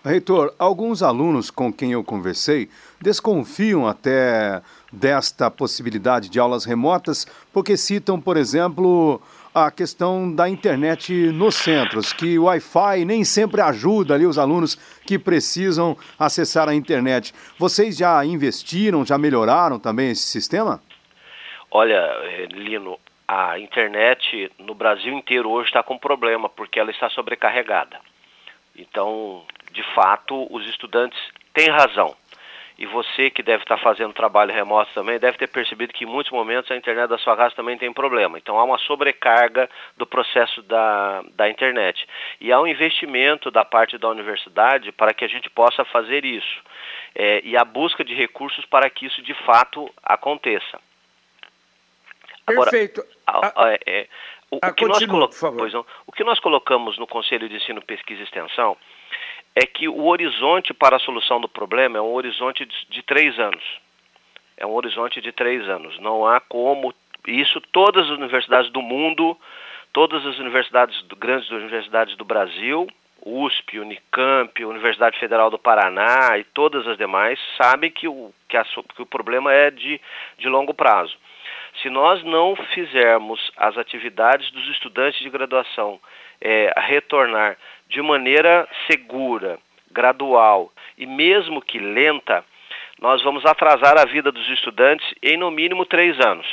Reitor, 0.06 0.54
alguns 0.60 1.02
alunos 1.02 1.50
com 1.50 1.74
quem 1.74 1.94
eu 1.94 2.04
conversei 2.04 2.70
desconfiam 3.02 3.88
até 3.88 4.62
desta 4.94 5.50
possibilidade 5.50 6.30
de 6.30 6.40
aulas 6.40 6.64
remotas, 6.64 7.26
porque 7.52 7.76
citam, 7.76 8.22
por 8.22 8.38
exemplo, 8.38 9.20
a 9.52 9.72
questão 9.72 10.32
da 10.32 10.48
internet 10.48 11.12
nos 11.32 11.56
centros, 11.56 12.14
que 12.14 12.38
o 12.38 12.44
Wi-Fi 12.44 13.04
nem 13.04 13.24
sempre 13.24 13.62
ajuda 13.62 14.14
ali 14.14 14.28
os 14.28 14.38
alunos 14.38 14.76
que 15.08 15.18
precisam 15.18 15.98
acessar 16.20 16.70
a 16.70 16.76
internet. 16.76 17.34
Vocês 17.58 17.98
já 17.98 18.24
investiram, 18.24 19.04
já 19.04 19.18
melhoraram 19.18 19.80
também 19.80 20.12
esse 20.12 20.28
sistema? 20.28 20.84
Olha, 21.72 22.00
Lino, 22.52 23.00
a 23.28 23.58
internet 23.58 24.52
no 24.60 24.76
Brasil 24.76 25.14
inteiro 25.14 25.50
hoje 25.50 25.70
está 25.70 25.82
com 25.82 25.98
problema, 25.98 26.48
porque 26.48 26.80
ela 26.80 26.92
está 26.92 27.10
sobrecarregada. 27.10 28.00
Então, 28.76 29.46
de 29.72 29.84
fato, 29.94 30.48
os 30.54 30.68
estudantes 30.68 31.20
têm 31.54 31.70
razão. 31.70 32.16
E 32.78 32.86
você 32.86 33.30
que 33.30 33.42
deve 33.42 33.64
estar 33.64 33.78
fazendo 33.78 34.14
trabalho 34.14 34.54
remoto 34.54 34.92
também, 34.94 35.18
deve 35.18 35.38
ter 35.38 35.48
percebido 35.48 35.94
que 35.94 36.04
em 36.04 36.08
muitos 36.08 36.32
momentos 36.32 36.70
a 36.70 36.76
internet 36.76 37.08
da 37.08 37.18
sua 37.18 37.36
casa 37.38 37.56
também 37.56 37.78
tem 37.78 37.92
problema. 37.94 38.38
Então 38.38 38.60
há 38.60 38.64
uma 38.66 38.78
sobrecarga 38.80 39.70
do 39.96 40.06
processo 40.06 40.62
da, 40.62 41.24
da 41.36 41.50
internet. 41.50 42.06
E 42.42 42.52
há 42.52 42.60
um 42.60 42.68
investimento 42.68 43.50
da 43.50 43.64
parte 43.64 43.98
da 43.98 44.10
universidade 44.10 44.92
para 44.92 45.14
que 45.14 45.24
a 45.24 45.28
gente 45.28 45.50
possa 45.50 45.86
fazer 45.86 46.26
isso. 46.26 46.62
É, 47.14 47.42
e 47.46 47.56
a 47.56 47.64
busca 47.64 48.04
de 48.04 48.14
recursos 48.14 48.66
para 48.66 48.90
que 48.90 49.06
isso 49.06 49.22
de 49.22 49.34
fato 49.46 49.90
aconteça. 50.04 50.78
Agora, 52.46 52.70
Perfeito. 52.70 53.04
A, 53.26 53.68
a, 53.68 53.74
é, 53.88 54.08
o, 54.56 54.70
o, 54.70 54.74
que 54.74 54.86
continua, 54.86 55.20
nós 55.20 55.40
pois 55.40 55.74
não, 55.74 55.86
o 56.08 56.12
que 56.12 56.24
nós 56.24 56.40
colocamos 56.40 56.98
no 56.98 57.08
Conselho 57.08 57.50
de 57.50 57.56
Ensino, 57.56 57.82
Pesquisa 57.82 58.22
e 58.22 58.24
Extensão 58.24 58.78
é 59.56 59.66
que 59.66 59.88
o 59.88 60.06
horizonte 60.06 60.74
para 60.74 60.98
a 60.98 61.00
solução 61.00 61.40
do 61.40 61.48
problema 61.48 61.98
é 61.98 62.02
um 62.02 62.14
horizonte 62.14 62.66
de, 62.66 62.76
de 62.90 63.02
três 63.04 63.40
anos. 63.40 63.64
É 64.58 64.66
um 64.66 64.74
horizonte 64.74 65.22
de 65.22 65.32
três 65.32 65.68
anos. 65.70 65.98
Não 66.00 66.26
há 66.26 66.40
como. 66.40 66.94
Isso 67.28 67.60
todas 67.72 68.06
as 68.06 68.12
universidades 68.12 68.72
do 68.72 68.82
mundo, 68.82 69.38
todas 69.92 70.26
as 70.26 70.38
universidades, 70.38 71.02
grandes 71.18 71.50
universidades 71.50 72.16
do 72.16 72.26
Brasil, 72.26 72.88
USP, 73.26 73.80
Unicamp, 73.80 74.64
Universidade 74.64 75.18
Federal 75.18 75.50
do 75.50 75.58
Paraná 75.58 76.38
e 76.38 76.44
todas 76.44 76.88
as 76.88 76.98
demais 76.98 77.40
sabem 77.58 77.90
que 77.90 78.08
o, 78.08 78.32
que, 78.48 78.56
a, 78.56 78.64
que 78.64 79.02
o 79.02 79.06
problema 79.06 79.52
é 79.52 79.72
de, 79.72 80.00
de 80.38 80.48
longo 80.48 80.74
prazo. 80.74 81.18
Se 81.82 81.90
nós 81.90 82.24
não 82.24 82.56
fizermos 82.74 83.52
as 83.58 83.78
atividades 83.78 84.50
dos 84.52 84.68
estudantes 84.70 85.20
de 85.20 85.30
graduação 85.30 86.00
é, 86.42 86.74
retornar 86.78 87.58
de 87.90 88.02
maneira 88.02 88.68
segura, 88.90 89.60
gradual 89.92 90.72
e 90.98 91.06
mesmo 91.06 91.62
que 91.62 91.80
lenta, 91.80 92.44
nós 93.00 93.22
vamos 93.24 93.46
atrasar 93.46 93.98
a 93.98 94.06
vida 94.06 94.32
dos 94.32 94.48
estudantes 94.50 95.06
em 95.22 95.38
no 95.38 95.52
mínimo 95.52 95.86
três 95.86 96.20
anos. 96.20 96.48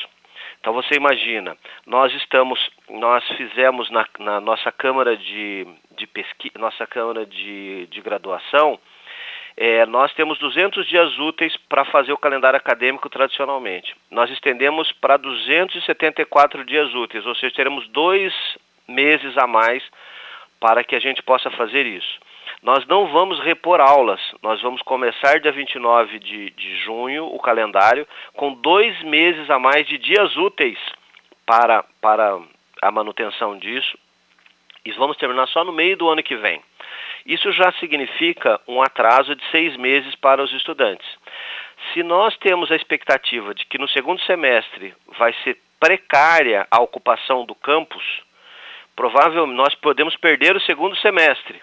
Então 0.61 0.73
você 0.73 0.95
imagina, 0.95 1.57
nós 1.85 2.15
estamos, 2.15 2.71
nós 2.89 3.27
fizemos 3.37 3.91
na, 3.91 4.07
na 4.21 4.41
nossa 4.41 4.71
câmara 4.71 5.17
de, 5.17 5.67
de 5.97 6.07
pesquisa, 6.07 6.57
nossa 6.57 6.87
câmara 6.87 7.27
de, 7.27 7.87
de 7.87 8.01
graduação, 8.01 8.79
é, 9.57 9.85
nós 9.87 10.13
temos 10.15 10.39
200 10.39 10.87
dias 10.87 11.19
úteis 11.19 11.57
para 11.69 11.85
fazer 11.85 12.13
o 12.13 12.19
calendário 12.19 12.57
acadêmico 12.57 13.09
tradicionalmente. 13.09 13.95
Nós 14.11 14.31
estendemos 14.31 14.91
para 14.93 15.17
274 15.17 16.65
dias 16.65 16.95
úteis, 16.95 17.27
ou 17.27 17.35
seja, 17.35 17.55
teremos 17.55 17.87
dois 17.89 18.33
meses 18.89 19.37
a 19.37 19.47
mais 19.47 19.83
para 20.59 20.85
que 20.85 20.95
a 20.95 21.01
gente 21.01 21.23
possa 21.23 21.51
fazer 21.51 21.87
isso. 21.87 22.21
Nós 22.63 22.87
não 22.87 23.09
vamos 23.09 23.41
repor 23.41 23.81
aulas, 23.81 24.21
nós 24.43 24.61
vamos 24.63 24.81
começar 24.83 25.41
dia 25.41 25.51
29 25.51 26.19
de, 26.21 26.51
de 26.51 26.77
junho 26.79 27.27
o 27.27 27.39
calendário 27.39 28.07
com 28.35 28.55
dois 28.55 29.03
meses 29.03 29.51
a 29.51 29.59
mais 29.59 29.87
de 29.87 29.99
dias 29.99 30.37
úteis 30.37 30.79
para, 31.45 31.85
para 32.01 32.39
a 32.81 32.91
manutenção 32.91 33.59
disso 33.59 33.99
e 34.85 34.93
vamos 34.93 35.17
terminar 35.17 35.47
só 35.49 35.65
no 35.65 35.73
meio 35.73 35.97
do 35.97 36.09
ano 36.09 36.23
que 36.23 36.37
vem. 36.37 36.61
Isso 37.25 37.53
já 37.53 37.73
significa 37.73 38.61
um 38.67 38.83
atraso 38.83 39.35
de 39.35 39.45
seis 39.51 39.77
meses 39.77 40.15
para 40.17 40.43
os 40.43 40.53
estudantes. 40.53 41.07
Se 41.93 42.03
nós 42.03 42.37
temos 42.39 42.71
a 42.71 42.77
expectativa 42.77 43.55
de 43.55 43.65
que 43.67 43.79
no 43.79 43.89
segundo 43.89 44.21
semestre 44.23 44.95
vai 45.19 45.33
ser 45.45 45.59
precária 45.79 46.67
a 46.71 46.81
ocupação 46.81 47.45
do 47.45 47.55
campus, 47.55 48.05
provavelmente 48.95 49.57
nós 49.57 49.75
podemos 49.75 50.17
perder 50.17 50.57
o 50.57 50.61
segundo 50.61 50.97
semestre. 50.97 51.61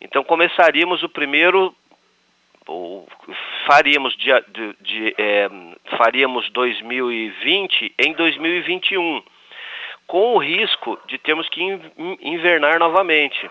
Então 0.00 0.22
começaríamos 0.24 1.02
o 1.02 1.08
primeiro 1.08 1.74
ou 2.66 3.06
faríamos 3.66 4.16
de, 4.16 4.30
de, 4.48 4.76
de 4.80 5.14
é, 5.18 5.48
faríamos 5.96 6.48
2020 6.50 7.94
em 7.98 8.12
2021 8.14 9.22
com 10.06 10.34
o 10.34 10.38
risco 10.38 10.98
de 11.06 11.18
termos 11.18 11.48
que 11.48 11.62
invernar 12.20 12.78
novamente. 12.78 13.50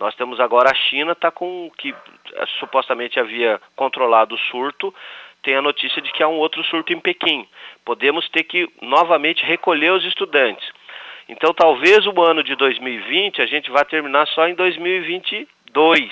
Nós 0.00 0.14
temos 0.14 0.40
agora 0.40 0.70
a 0.70 0.74
China 0.74 1.12
está 1.12 1.30
com 1.30 1.70
que 1.76 1.94
é, 2.34 2.46
supostamente 2.58 3.20
havia 3.20 3.60
controlado 3.76 4.34
o 4.34 4.38
surto, 4.50 4.94
tem 5.42 5.54
a 5.54 5.60
notícia 5.60 6.00
de 6.00 6.10
que 6.10 6.22
há 6.22 6.28
um 6.28 6.38
outro 6.38 6.64
surto 6.64 6.90
em 6.94 6.98
Pequim. 6.98 7.46
Podemos 7.84 8.26
ter 8.30 8.44
que 8.44 8.66
novamente 8.80 9.44
recolher 9.44 9.92
os 9.92 10.02
estudantes. 10.06 10.66
Então, 11.28 11.52
talvez 11.52 12.06
o 12.06 12.22
ano 12.22 12.42
de 12.42 12.56
2020 12.56 13.42
a 13.42 13.46
gente 13.46 13.70
vá 13.70 13.84
terminar 13.84 14.26
só 14.28 14.48
em 14.48 14.54
2022. 14.54 16.10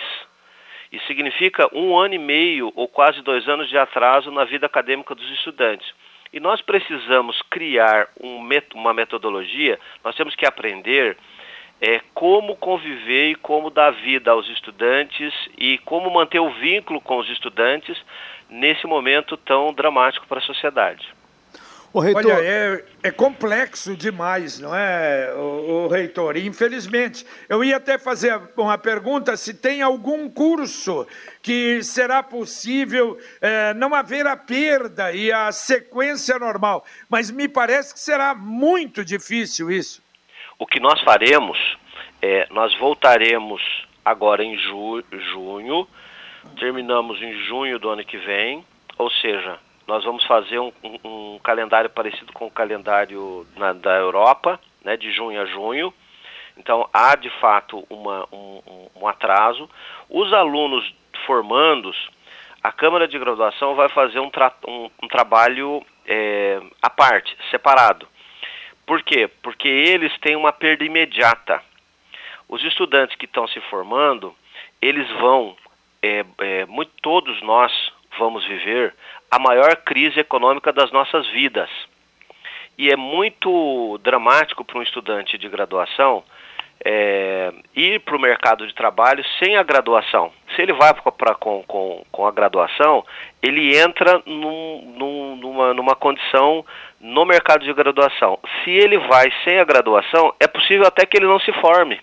Isso 0.93 1.07
significa 1.07 1.67
um 1.75 1.97
ano 1.99 2.13
e 2.13 2.19
meio 2.19 2.71
ou 2.77 2.89
quase 2.89 3.23
dois 3.23 3.49
anos 3.49 3.71
de 3.71 3.79
atraso 3.79 4.31
na 4.31 4.45
vida 4.45 4.67
acadêmica 4.67 5.15
dos 5.15 5.31
estudantes. 5.31 5.91
E 6.31 6.39
nós 6.39 6.61
precisamos 6.61 7.41
criar 7.49 8.07
um, 8.23 8.47
uma 8.75 8.93
metodologia, 8.93 9.81
nós 10.05 10.15
temos 10.15 10.35
que 10.35 10.45
aprender 10.45 11.17
é, 11.81 12.01
como 12.15 12.57
conviver 12.57 13.31
e 13.31 13.35
como 13.35 13.71
dar 13.71 13.91
vida 13.91 14.31
aos 14.31 14.49
estudantes 14.49 15.33
e 15.57 15.79
como 15.79 16.11
manter 16.11 16.41
o 16.41 16.51
vínculo 16.51 17.01
com 17.01 17.19
os 17.19 17.29
estudantes 17.31 17.97
nesse 18.51 18.87
momento 18.87 19.37
tão 19.37 19.73
dramático 19.73 20.27
para 20.27 20.39
a 20.39 20.43
sociedade. 20.43 21.19
O 21.93 22.01
reitor... 22.01 22.27
Olha, 22.27 22.45
é, 22.45 22.85
é, 23.03 23.11
complexo 23.11 23.97
demais, 23.97 24.59
não 24.59 24.77
é, 24.77 25.33
o, 25.35 25.41
o, 25.41 25.89
reitor? 25.89 26.37
Infelizmente, 26.37 27.25
eu 27.49 27.65
ia 27.65 27.79
até 27.79 27.97
fazer 27.97 28.39
uma 28.57 28.77
pergunta 28.77 29.37
se 29.39 29.55
tem 29.55 29.81
algum 29.81 30.29
curso 30.29 31.07
que 31.41 31.83
será 31.83 32.23
possível 32.23 33.19
é, 33.41 33.73
não 33.73 33.95
haver 33.95 34.27
a 34.27 34.37
perda 34.37 35.13
e 35.13 35.33
a 35.33 35.51
sequência 35.51 36.39
normal, 36.39 36.85
mas 37.09 37.31
me 37.31 37.49
parece 37.49 37.95
que 37.95 38.01
será 38.01 38.35
muito 38.35 39.03
difícil 39.03 39.71
isso. 39.71 40.03
O 40.61 40.67
que 40.67 40.81
nós 40.81 41.01
faremos 41.03 41.57
é, 42.21 42.49
nós 42.51 42.75
voltaremos 42.79 43.63
agora 44.05 44.43
em 44.43 44.59
ju 44.59 45.05
junho, 45.31 45.87
terminamos 46.59 47.23
em 47.23 47.33
junho 47.45 47.79
do 47.79 47.89
ano 47.89 48.05
que 48.05 48.19
vem, 48.19 48.65
ou 48.99 49.09
seja, 49.09 49.57
nós 49.87 50.03
vamos 50.03 50.25
fazer 50.25 50.59
um, 50.59 50.73
um, 51.05 51.39
calendário 51.45 51.89
parecido 51.89 52.33
com 52.33 52.47
o 52.47 52.51
calendário 52.51 53.47
na, 53.57 53.73
da 53.73 53.95
Europa, 53.99 54.59
né, 54.85 54.97
de 54.97 55.13
junho 55.13 55.41
a 55.41 55.47
junho. 55.47 55.95
Então 56.57 56.89
há 56.93 57.15
de 57.15 57.31
fato 57.39 57.87
uma, 57.89 58.27
um, 58.33 58.89
um 58.97 59.07
atraso. 59.07 59.71
Os 60.11 60.33
alunos 60.33 60.93
formandos, 61.25 61.97
a 62.65 62.73
Câmara 62.73 63.07
de 63.07 63.17
Graduação 63.17 63.77
vai 63.77 63.89
fazer 63.91 64.19
um, 64.19 64.29
tra 64.29 64.53
um 64.67 65.07
trabalho 65.07 65.87
é, 66.05 66.61
à 66.83 66.91
parte, 66.91 67.37
separado. 67.49 68.09
Por 68.89 69.03
quê? 69.03 69.29
Porque 69.43 69.69
eles 69.69 70.17
têm 70.21 70.35
uma 70.35 70.51
perda 70.51 70.83
imediata. 70.83 71.63
Os 72.49 72.65
estudantes 72.65 73.15
que 73.17 73.27
estão 73.27 73.47
se 73.47 73.61
formando, 73.69 74.35
eles 74.81 75.07
vão, 75.21 75.55
é, 76.03 76.25
é, 76.39 76.65
muito, 76.65 76.91
todos 77.03 77.43
nós 77.43 77.71
vamos 78.19 78.47
viver 78.47 78.95
a 79.31 79.39
maior 79.39 79.77
crise 79.77 80.19
econômica 80.19 80.73
das 80.73 80.91
nossas 80.91 81.27
vidas. 81.29 81.69
E 82.79 82.91
é 82.91 82.97
muito 82.97 83.99
dramático 84.03 84.65
para 84.65 84.79
um 84.79 84.83
estudante 84.83 85.37
de 85.37 85.51
graduação 85.51 86.25
é, 86.83 87.53
ir 87.75 88.01
para 88.01 88.17
o 88.17 88.21
mercado 88.21 88.67
de 88.67 88.75
trabalho 88.75 89.25
sem 89.39 89.57
a 89.57 89.63
graduação. 89.63 90.33
Se 90.55 90.63
ele 90.63 90.73
vai 90.73 90.95
pra, 90.95 91.35
com, 91.35 91.63
com, 91.65 92.05
com 92.11 92.27
a 92.27 92.31
graduação, 92.31 93.05
ele 93.43 93.77
entra 93.77 94.23
num, 94.25 94.95
num, 94.97 95.37
numa, 95.37 95.75
numa 95.75 95.95
condição 95.95 96.65
no 97.01 97.25
mercado 97.25 97.65
de 97.65 97.73
graduação. 97.73 98.39
Se 98.63 98.71
ele 98.71 98.99
vai 98.99 99.33
sem 99.45 99.59
a 99.59 99.65
graduação, 99.65 100.35
é 100.41 100.47
possível 100.47 100.87
até 100.87 101.07
que 101.07 101.17
ele 101.17 101.27
não 101.27 101.39
se 101.41 101.53
forme 101.61 102.01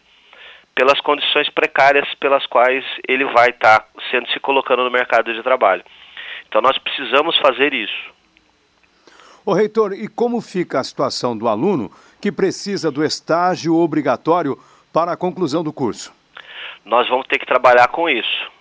pelas 0.73 0.99
condições 1.01 1.49
precárias 1.49 2.07
pelas 2.15 2.45
quais 2.45 2.83
ele 3.07 3.25
vai 3.25 3.49
estar 3.49 3.79
tá 3.79 3.87
sendo 4.11 4.29
se 4.29 4.39
colocando 4.39 4.83
no 4.83 4.91
mercado 4.91 5.33
de 5.33 5.41
trabalho. 5.41 5.83
Então 6.47 6.61
nós 6.61 6.77
precisamos 6.77 7.37
fazer 7.37 7.73
isso. 7.73 8.13
Ô 9.45 9.53
reitor, 9.53 9.93
e 9.93 10.07
como 10.07 10.41
fica 10.41 10.79
a 10.79 10.83
situação 10.83 11.37
do 11.37 11.47
aluno 11.47 11.91
que 12.19 12.31
precisa 12.31 12.91
do 12.91 13.03
estágio 13.03 13.75
obrigatório 13.75 14.57
para 14.91 15.11
a 15.11 15.17
conclusão 15.17 15.63
do 15.63 15.71
curso? 15.71 16.13
Nós 16.83 17.07
vamos 17.07 17.27
ter 17.27 17.39
que 17.39 17.45
trabalhar 17.45 17.87
com 17.89 18.09
isso. 18.09 18.54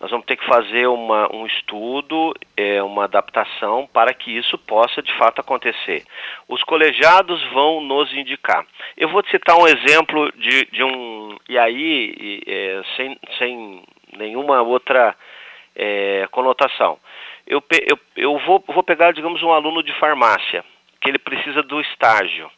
Nós 0.00 0.10
vamos 0.10 0.24
ter 0.24 0.36
que 0.36 0.46
fazer 0.46 0.86
uma, 0.86 1.28
um 1.30 1.46
estudo, 1.46 2.34
é, 2.56 2.82
uma 2.82 3.04
adaptação 3.04 3.86
para 3.92 4.14
que 4.14 4.34
isso 4.34 4.56
possa 4.56 5.02
de 5.02 5.12
fato 5.18 5.42
acontecer. 5.42 6.04
Os 6.48 6.62
colegiados 6.64 7.44
vão 7.52 7.82
nos 7.82 8.10
indicar. 8.14 8.66
Eu 8.96 9.10
vou 9.10 9.22
citar 9.26 9.58
um 9.58 9.66
exemplo 9.66 10.32
de, 10.32 10.64
de 10.72 10.82
um. 10.82 11.36
E 11.46 11.58
aí, 11.58 12.40
é, 12.46 12.82
sem, 12.96 13.18
sem 13.38 13.82
nenhuma 14.16 14.62
outra 14.62 15.14
é, 15.76 16.26
conotação. 16.30 16.98
Eu, 17.46 17.62
eu, 17.86 17.98
eu 18.16 18.38
vou, 18.38 18.64
vou 18.68 18.82
pegar, 18.82 19.12
digamos, 19.12 19.42
um 19.42 19.52
aluno 19.52 19.82
de 19.82 19.92
farmácia, 19.98 20.64
que 20.98 21.10
ele 21.10 21.18
precisa 21.18 21.62
do 21.62 21.78
estágio. 21.78 22.50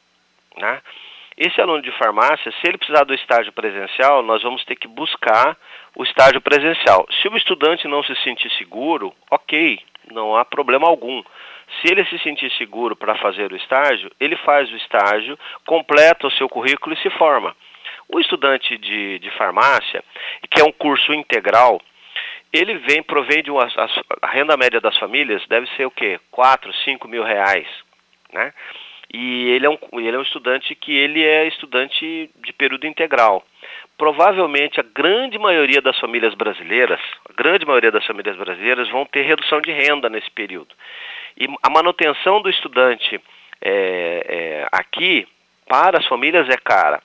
Né? 0.57 0.81
Esse 1.37 1.61
aluno 1.61 1.83
de 1.83 1.91
farmácia, 1.93 2.53
se 2.53 2.69
ele 2.69 2.79
precisar 2.79 3.05
do 3.05 3.15
estágio 3.15 3.53
presencial, 3.53 4.23
nós 4.23 4.43
vamos 4.43 4.65
ter 4.65 4.77
que 4.77 4.89
buscar 4.89 5.57
o 5.97 6.03
estágio 6.03 6.41
presencial. 6.41 7.07
Se 7.21 7.29
o 7.29 7.37
estudante 7.37 7.89
não 7.89 8.03
se 8.03 8.15
sentir 8.17 8.51
seguro, 8.53 9.13
ok, 9.31 9.79
não 10.11 10.37
há 10.37 10.45
problema 10.45 10.87
algum. 10.87 11.23
Se 11.81 11.91
ele 11.91 12.05
se 12.05 12.19
sentir 12.19 12.51
seguro 12.53 12.95
para 12.95 13.17
fazer 13.17 13.51
o 13.51 13.57
estágio, 13.57 14.11
ele 14.21 14.37
faz 14.37 14.71
o 14.71 14.77
estágio, 14.77 15.39
completa 15.67 16.27
o 16.27 16.33
seu 16.33 16.49
currículo 16.49 16.95
e 16.95 16.99
se 16.99 17.11
forma. 17.11 17.57
O 18.09 18.21
estudante 18.21 18.77
de, 18.77 19.19
de 19.19 19.31
farmácia, 19.33 20.05
que 20.51 20.61
é 20.61 20.65
um 20.65 20.73
curso 20.73 21.15
integral, 21.15 21.81
ele 22.53 22.75
vem, 22.79 23.03
provém 23.03 23.43
de 23.43 23.51
uma, 23.51 23.67
a, 24.21 24.27
renda 24.29 24.57
média 24.57 24.81
das 24.81 24.97
famílias 24.99 25.43
deve 25.49 25.67
ser 25.77 25.87
o 25.87 25.91
quê? 25.91 26.21
4, 26.31 26.71
5 26.85 27.09
mil 27.09 27.25
reais, 27.25 27.67
né? 28.31 28.53
E 29.13 29.51
ele 29.51 29.67
é, 29.67 29.71
um, 29.71 29.79
ele 29.93 30.17
é 30.17 30.19
um 30.19 30.23
estudante 30.23 30.75
que 30.75 30.97
ele 30.97 31.23
é 31.23 31.47
estudante 31.47 32.31
de 32.35 32.53
período 32.53 32.87
integral. 32.87 33.45
Provavelmente 33.99 34.81
a 34.81 34.83
grande 34.83 35.39
maioria 35.39 35.83
das 35.83 35.99
famílias 35.99 36.35
brasileiras, 36.35 37.01
a 37.29 37.33
grande 37.35 37.67
maioria 37.67 37.91
das 37.91 38.07
famílias 38.07 38.37
brasileiras 38.37 38.89
vão 38.89 39.05
ter 39.05 39.23
redução 39.23 39.61
de 39.61 39.71
renda 39.71 40.09
nesse 40.09 40.31
período. 40.31 40.75
E 41.39 41.47
a 41.63 41.71
manutenção 41.71 42.41
do 42.41 42.49
estudante 42.49 43.21
é, 43.61 44.27
é, 44.29 44.69
aqui 44.73 45.27
para 45.69 45.99
as 45.99 46.07
famílias 46.07 46.49
é 46.49 46.57
cara. 46.57 47.03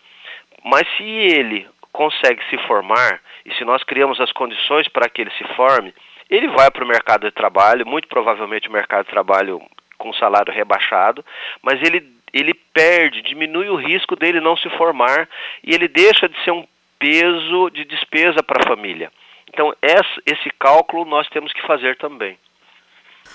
Mas 0.64 0.88
se 0.96 1.04
ele 1.04 1.68
consegue 1.92 2.42
se 2.50 2.58
formar 2.68 3.22
e 3.46 3.54
se 3.56 3.66
nós 3.66 3.84
criamos 3.84 4.20
as 4.22 4.32
condições 4.32 4.88
para 4.88 5.10
que 5.10 5.22
ele 5.22 5.32
se 5.32 5.44
forme, 5.56 5.94
ele 6.30 6.48
vai 6.50 6.70
para 6.70 6.84
o 6.84 6.88
mercado 6.88 7.26
de 7.26 7.32
trabalho, 7.32 7.86
muito 7.86 8.08
provavelmente 8.08 8.68
o 8.68 8.72
mercado 8.72 9.06
de 9.06 9.12
trabalho 9.12 9.62
com 9.98 10.14
salário 10.14 10.54
rebaixado, 10.54 11.26
mas 11.62 11.82
ele, 11.82 12.08
ele 12.34 12.54
perde, 12.54 13.22
diminui 13.22 13.70
o 13.70 13.76
risco 13.76 14.16
dele 14.16 14.40
não 14.40 14.56
se 14.56 14.70
formar 14.72 15.28
e 15.64 15.74
ele 15.74 15.88
deixa 15.88 16.28
de 16.28 16.44
ser 16.44 16.52
um 16.52 16.66
peso 17.00 17.70
de 17.70 17.84
despesa 17.86 18.42
para 18.44 18.64
a 18.64 18.68
família. 18.68 19.12
Então, 19.50 19.74
esse 19.82 20.50
cálculo 20.60 21.06
nós 21.06 21.28
temos 21.30 21.54
que 21.54 21.66
fazer 21.66 21.98
também. 21.98 22.38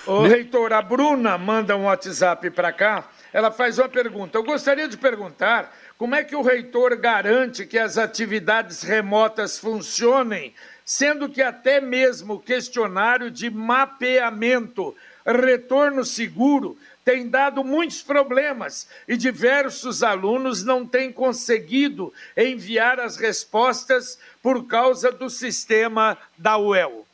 Ô, 0.05 0.23
reitor, 0.23 0.73
a 0.73 0.81
Bruna 0.81 1.37
manda 1.37 1.77
um 1.77 1.85
WhatsApp 1.85 2.49
para 2.51 2.73
cá. 2.73 3.07
Ela 3.31 3.51
faz 3.51 3.79
uma 3.79 3.87
pergunta. 3.87 4.37
Eu 4.37 4.43
gostaria 4.43 4.87
de 4.87 4.97
perguntar 4.97 5.73
como 5.97 6.15
é 6.15 6.23
que 6.23 6.35
o 6.35 6.41
reitor 6.41 6.95
garante 6.97 7.65
que 7.65 7.77
as 7.77 7.97
atividades 7.97 8.83
remotas 8.83 9.57
funcionem, 9.57 10.53
sendo 10.83 11.29
que 11.29 11.41
até 11.41 11.79
mesmo 11.79 12.33
o 12.33 12.39
questionário 12.39 13.31
de 13.31 13.49
mapeamento 13.49 14.95
retorno 15.31 16.03
seguro 16.03 16.77
tem 17.03 17.29
dado 17.29 17.63
muitos 17.63 18.01
problemas 18.01 18.89
e 19.07 19.17
diversos 19.17 20.03
alunos 20.03 20.63
não 20.63 20.85
têm 20.85 21.11
conseguido 21.11 22.13
enviar 22.35 22.99
as 22.99 23.17
respostas 23.17 24.19
por 24.41 24.67
causa 24.67 25.11
do 25.11 25.29
sistema 25.29 26.17
da 26.37 26.57
UEL. 26.57 27.05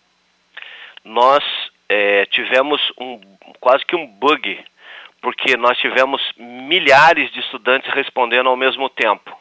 Nós 1.04 1.44
é, 1.88 2.26
tivemos 2.28 2.82
um, 3.00 3.20
quase 3.60 3.86
que 3.86 3.96
um 3.96 4.06
bug, 4.06 4.64
porque 5.22 5.58
nós 5.58 5.78
tivemos 5.78 6.22
milhares 6.38 7.32
de 7.32 7.40
estudantes 7.40 7.92
respondendo 7.94 8.50
ao 8.50 8.58
mesmo 8.58 8.90
tempo 8.90 9.39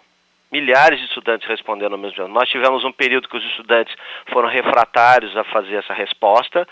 milhares 0.50 0.98
de 0.98 1.06
estudantes 1.06 1.46
respondendo 1.46 1.92
ao 1.92 1.98
mesmo 1.98 2.16
tempo. 2.16 2.28
Nós 2.28 2.48
tivemos 2.48 2.84
um 2.84 2.92
período 2.92 3.28
que 3.28 3.36
os 3.36 3.44
estudantes 3.44 3.94
foram 4.32 4.48
refratários 4.48 5.36
a 5.36 5.44
fazer 5.44 5.76
essa 5.76 5.92
resposta, 5.92 6.66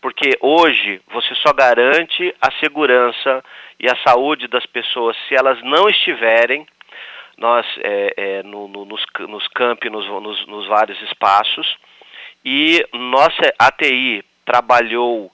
porque 0.00 0.36
hoje 0.40 1.00
você 1.12 1.34
só 1.36 1.52
garante 1.52 2.34
a 2.40 2.52
segurança 2.60 3.42
e 3.80 3.90
a 3.90 3.96
saúde 4.06 4.48
das 4.48 4.66
pessoas 4.66 5.16
se 5.28 5.34
elas 5.34 5.60
não 5.62 5.88
estiverem 5.88 6.66
nós 7.38 7.66
é, 7.82 8.14
é, 8.16 8.42
no, 8.42 8.68
no, 8.68 8.84
nos, 8.84 9.02
nos 9.28 9.48
campi, 9.48 9.88
nos, 9.90 10.06
nos, 10.06 10.46
nos 10.46 10.66
vários 10.68 11.00
espaços, 11.02 11.76
e 12.44 12.84
nossa 12.92 13.52
ATI 13.58 14.24
trabalhou 14.44 15.30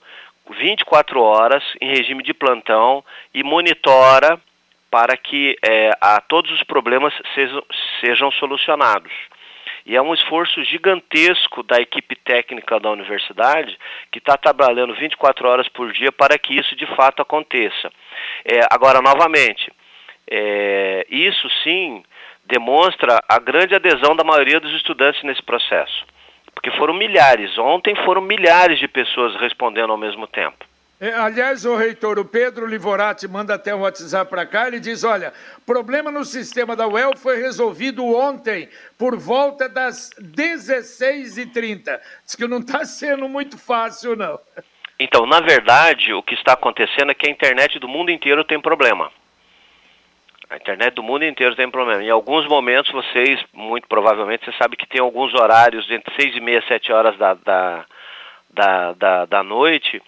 24 0.50 1.20
horas 1.20 1.62
em 1.80 1.88
regime 1.88 2.22
de 2.22 2.32
plantão 2.32 3.04
e 3.34 3.42
monitora 3.42 4.40
para 4.90 5.16
que 5.16 5.56
é, 5.62 5.90
a, 6.00 6.20
todos 6.20 6.50
os 6.52 6.62
problemas 6.62 7.12
sejam, 7.34 7.62
sejam 8.00 8.30
solucionados. 8.32 9.12
E 9.84 9.96
é 9.96 10.02
um 10.02 10.12
esforço 10.12 10.62
gigantesco 10.64 11.62
da 11.62 11.80
equipe 11.80 12.14
técnica 12.14 12.78
da 12.78 12.90
universidade 12.90 13.78
que 14.12 14.18
está 14.18 14.36
trabalhando 14.36 14.94
24 14.94 15.48
horas 15.48 15.68
por 15.68 15.92
dia 15.92 16.12
para 16.12 16.38
que 16.38 16.54
isso 16.54 16.76
de 16.76 16.86
fato 16.94 17.22
aconteça. 17.22 17.90
É, 18.44 18.60
agora, 18.70 19.00
novamente, 19.00 19.72
é, 20.30 21.06
isso 21.08 21.48
sim 21.62 22.02
demonstra 22.44 23.22
a 23.28 23.38
grande 23.38 23.74
adesão 23.74 24.14
da 24.14 24.24
maioria 24.24 24.60
dos 24.60 24.72
estudantes 24.72 25.22
nesse 25.22 25.42
processo. 25.42 26.04
Porque 26.54 26.70
foram 26.72 26.92
milhares, 26.92 27.56
ontem 27.56 27.94
foram 28.04 28.20
milhares 28.20 28.78
de 28.78 28.88
pessoas 28.88 29.34
respondendo 29.36 29.90
ao 29.90 29.98
mesmo 29.98 30.26
tempo. 30.26 30.67
É, 31.00 31.12
aliás, 31.12 31.64
o 31.64 31.76
reitor, 31.76 32.18
o 32.18 32.24
Pedro 32.24 32.66
Livorati 32.66 33.28
manda 33.28 33.54
até 33.54 33.72
um 33.72 33.82
WhatsApp 33.82 34.28
para 34.28 34.44
cá, 34.44 34.66
ele 34.66 34.80
diz, 34.80 35.04
olha, 35.04 35.32
problema 35.64 36.10
no 36.10 36.24
sistema 36.24 36.74
da 36.74 36.88
UEL 36.88 37.16
foi 37.16 37.40
resolvido 37.40 38.04
ontem, 38.04 38.68
por 38.98 39.16
volta 39.16 39.68
das 39.68 40.10
16h30. 40.20 42.00
Diz 42.24 42.34
que 42.34 42.48
não 42.48 42.58
está 42.58 42.84
sendo 42.84 43.28
muito 43.28 43.56
fácil, 43.56 44.16
não. 44.16 44.40
Então, 44.98 45.24
na 45.24 45.38
verdade, 45.38 46.12
o 46.12 46.20
que 46.20 46.34
está 46.34 46.54
acontecendo 46.54 47.12
é 47.12 47.14
que 47.14 47.28
a 47.28 47.30
internet 47.30 47.78
do 47.78 47.86
mundo 47.86 48.10
inteiro 48.10 48.42
tem 48.42 48.60
problema. 48.60 49.12
A 50.50 50.56
internet 50.56 50.94
do 50.94 51.02
mundo 51.04 51.24
inteiro 51.24 51.54
tem 51.54 51.70
problema. 51.70 52.02
Em 52.02 52.10
alguns 52.10 52.48
momentos, 52.48 52.90
vocês, 52.90 53.40
muito 53.52 53.86
provavelmente, 53.86 54.44
você 54.44 54.52
sabe 54.58 54.76
que 54.76 54.88
tem 54.88 55.00
alguns 55.00 55.32
horários 55.32 55.88
entre 55.88 56.12
6 56.20 56.34
e 56.34 56.40
meia, 56.40 56.60
7 56.66 56.90
horas 56.90 57.16
da, 57.16 57.34
da, 57.34 57.84
da, 58.50 58.92
da, 58.94 59.24
da 59.26 59.42
noite 59.44 60.02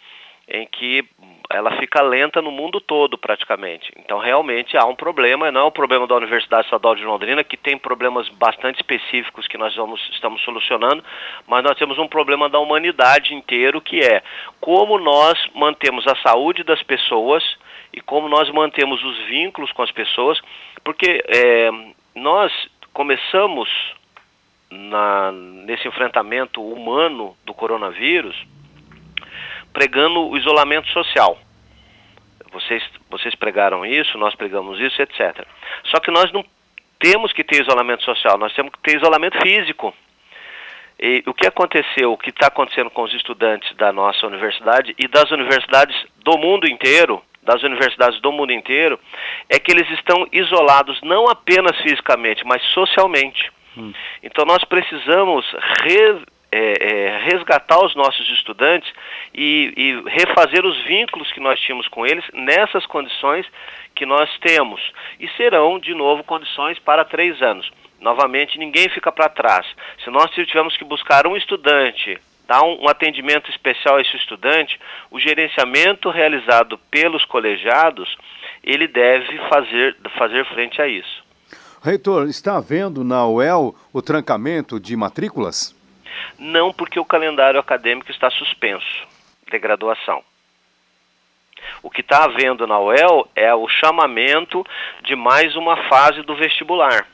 em 0.51 0.67
que 0.67 1.05
ela 1.49 1.77
fica 1.79 2.01
lenta 2.03 2.41
no 2.41 2.51
mundo 2.51 2.81
todo 2.81 3.19
praticamente. 3.19 3.93
Então 3.97 4.19
realmente 4.19 4.77
há 4.77 4.85
um 4.85 4.95
problema, 4.95 5.51
não 5.51 5.63
é 5.63 5.65
um 5.65 5.71
problema 5.71 6.07
da 6.07 6.15
Universidade 6.15 6.65
Estadual 6.65 6.95
de 6.95 7.05
Londrina, 7.05 7.43
que 7.43 7.57
tem 7.57 7.77
problemas 7.77 8.29
bastante 8.29 8.77
específicos 8.77 9.49
que 9.49 9.59
nós 9.59 9.75
vamos, 9.75 10.01
estamos 10.13 10.41
solucionando, 10.43 11.03
mas 11.47 11.65
nós 11.65 11.77
temos 11.77 11.99
um 11.99 12.07
problema 12.07 12.49
da 12.49 12.59
humanidade 12.59 13.35
inteiro 13.35 13.81
que 13.81 14.01
é 14.01 14.23
como 14.61 14.99
nós 14.99 15.39
mantemos 15.55 16.07
a 16.07 16.17
saúde 16.17 16.63
das 16.63 16.83
pessoas 16.83 17.45
e 17.93 18.01
como 18.01 18.29
nós 18.29 18.49
mantemos 18.51 19.03
os 19.03 19.19
vínculos 19.27 19.73
com 19.73 19.83
as 19.83 19.91
pessoas, 19.91 20.41
porque 20.85 21.25
é, 21.27 21.71
nós 22.15 22.53
começamos 22.93 23.69
na, 24.71 25.33
nesse 25.33 25.89
enfrentamento 25.89 26.63
humano 26.63 27.37
do 27.45 27.53
coronavírus 27.53 28.37
pregando 29.72 30.28
o 30.28 30.37
isolamento 30.37 30.88
social. 30.88 31.38
Vocês, 32.52 32.83
vocês 33.09 33.35
pregaram 33.35 33.87
isso, 33.87 34.18
nós 34.18 34.35
pregamos 34.35 34.80
isso, 34.80 35.00
etc. 35.00 35.46
Só 35.85 36.00
que 36.00 36.11
nós 36.11 36.33
não 36.33 36.44
temos 36.98 37.33
que 37.33 37.44
ter 37.44 37.62
isolamento 37.62 38.04
social, 38.04 38.37
nós 38.37 38.52
temos 38.54 38.72
que 38.72 38.80
ter 38.80 38.96
isolamento 38.96 39.38
físico. 39.40 39.94
E 41.02 41.22
o 41.26 41.33
que 41.33 41.46
aconteceu, 41.46 42.12
o 42.12 42.18
que 42.18 42.28
está 42.28 42.48
acontecendo 42.48 42.90
com 42.90 43.02
os 43.02 43.14
estudantes 43.14 43.74
da 43.76 43.90
nossa 43.90 44.26
universidade 44.26 44.94
e 44.98 45.09
das 45.09 45.30
universidades 45.30 45.96
do 46.22 46.37
mundo 46.37 46.68
inteiro, 46.68 47.22
das 47.42 47.62
universidades 47.62 48.20
do 48.20 48.30
mundo 48.30 48.52
inteiro, 48.52 49.00
é 49.48 49.59
que 49.59 49.72
eles 49.72 49.88
estão 49.92 50.26
isolados 50.30 51.00
não 51.02 51.26
apenas 51.28 51.74
fisicamente, 51.78 52.44
mas 52.44 52.62
socialmente. 52.74 53.50
Hum. 53.76 53.92
Então 54.22 54.44
nós 54.44 54.62
precisamos 54.64 55.46
re, 55.83 56.22
é, 56.53 56.59
é, 56.81 57.19
resgatar 57.31 57.85
os 57.85 57.95
nossos 57.95 58.29
estudantes 58.31 58.91
e, 59.33 59.73
e, 59.77 60.11
refazer 60.11 60.65
os 60.65 60.83
vínculos 60.85 61.31
que 61.33 61.41
nós 61.41 61.61
tínhamos 61.61 61.87
com 61.89 62.05
eles 62.05 62.25
nessas 62.33 62.85
condições 62.87 63.47
que 63.95 64.05
nós 64.05 64.29
temos. 64.41 64.81
E 65.19 65.29
serão, 65.37 65.79
de 65.79 65.95
novo, 65.95 66.25
condições 66.25 66.79
para 66.79 67.05
três 67.05 67.41
anos. 67.41 67.71
novamente, 68.01 68.59
ninguém 68.59 68.89
fica 68.89 69.13
para 69.13 69.29
trás. 69.29 69.67
Se 70.03 70.11
nós 70.11 70.31
tivermos 70.31 70.77
que 70.77 70.85
buscar 70.85 71.27
um 71.27 71.37
estudante, 71.37 72.19
dar 72.49 72.63
um, 72.63 72.85
um 72.85 72.89
atendimento 72.89 73.51
especial 73.51 73.97
a 73.97 74.01
esse 74.01 74.17
estudante, 74.17 74.81
o 75.11 75.21
gerenciamento 75.21 76.11
realizado 76.11 76.79
pelos 76.91 77.25
colegiados, 77.27 78.17
ele 78.65 78.89
deve 78.89 79.39
fazer, 79.49 79.97
fazer 80.17 80.45
frente 80.47 80.81
a 80.81 80.89
isso. 80.89 81.23
Reitor, 81.83 82.29
está 82.29 82.57
havendo 82.57 83.05
na 83.05 83.27
UEL 83.27 83.75
o 83.93 84.03
trancamento 84.03 84.81
de 84.81 84.97
matrículas? 84.97 85.79
Não, 86.38 86.73
porque 86.73 86.99
o 86.99 87.05
calendário 87.05 87.61
acadêmico 87.61 88.11
está 88.11 88.31
suspenso 88.31 89.07
de 89.51 89.59
graduação. 89.59 90.23
O 91.83 91.90
que 91.90 92.01
está 92.01 92.25
havendo 92.25 92.66
na 92.66 92.79
UEL 92.79 93.29
é 93.35 93.55
o 93.55 93.68
chamamento 93.68 94.64
de 95.03 95.14
mais 95.14 95.55
uma 95.57 95.77
fase 95.88 96.23
do 96.23 96.35
vestibular. 96.35 97.07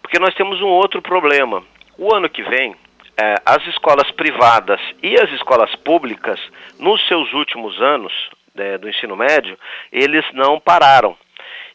Porque 0.00 0.18
nós 0.18 0.34
temos 0.34 0.60
um 0.60 0.68
outro 0.68 1.00
problema. 1.02 1.62
O 1.98 2.14
ano 2.14 2.28
que 2.28 2.42
vem, 2.42 2.74
é, 3.16 3.34
as 3.44 3.64
escolas 3.66 4.10
privadas 4.10 4.80
e 5.02 5.14
as 5.14 5.30
escolas 5.32 5.74
públicas, 5.76 6.40
nos 6.78 7.06
seus 7.06 7.32
últimos 7.32 7.80
anos 7.80 8.12
é, 8.56 8.78
do 8.78 8.88
ensino 8.88 9.16
médio, 9.16 9.58
eles 9.92 10.24
não 10.32 10.60
pararam. 10.60 11.16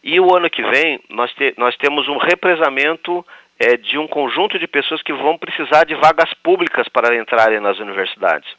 E 0.03 0.19
o 0.19 0.35
ano 0.35 0.49
que 0.49 0.63
vem, 0.63 0.99
nós, 1.09 1.31
te, 1.33 1.53
nós 1.57 1.75
temos 1.77 2.07
um 2.07 2.17
represamento 2.17 3.25
é, 3.59 3.75
de 3.75 3.97
um 3.97 4.07
conjunto 4.07 4.57
de 4.57 4.67
pessoas 4.67 5.01
que 5.03 5.13
vão 5.13 5.37
precisar 5.37 5.83
de 5.83 5.95
vagas 5.95 6.33
públicas 6.35 6.87
para 6.87 7.15
entrarem 7.15 7.59
nas 7.59 7.77
universidades. 7.79 8.49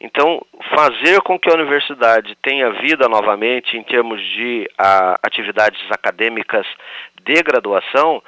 Então, 0.00 0.44
fazer 0.74 1.20
com 1.22 1.38
que 1.38 1.50
a 1.50 1.54
universidade 1.54 2.36
tenha 2.42 2.70
vida 2.72 3.08
novamente 3.08 3.76
em 3.76 3.82
termos 3.82 4.20
de 4.20 4.68
a, 4.76 5.18
atividades 5.22 5.80
acadêmicas 5.90 6.66
de 7.22 7.42
graduação 7.42 8.22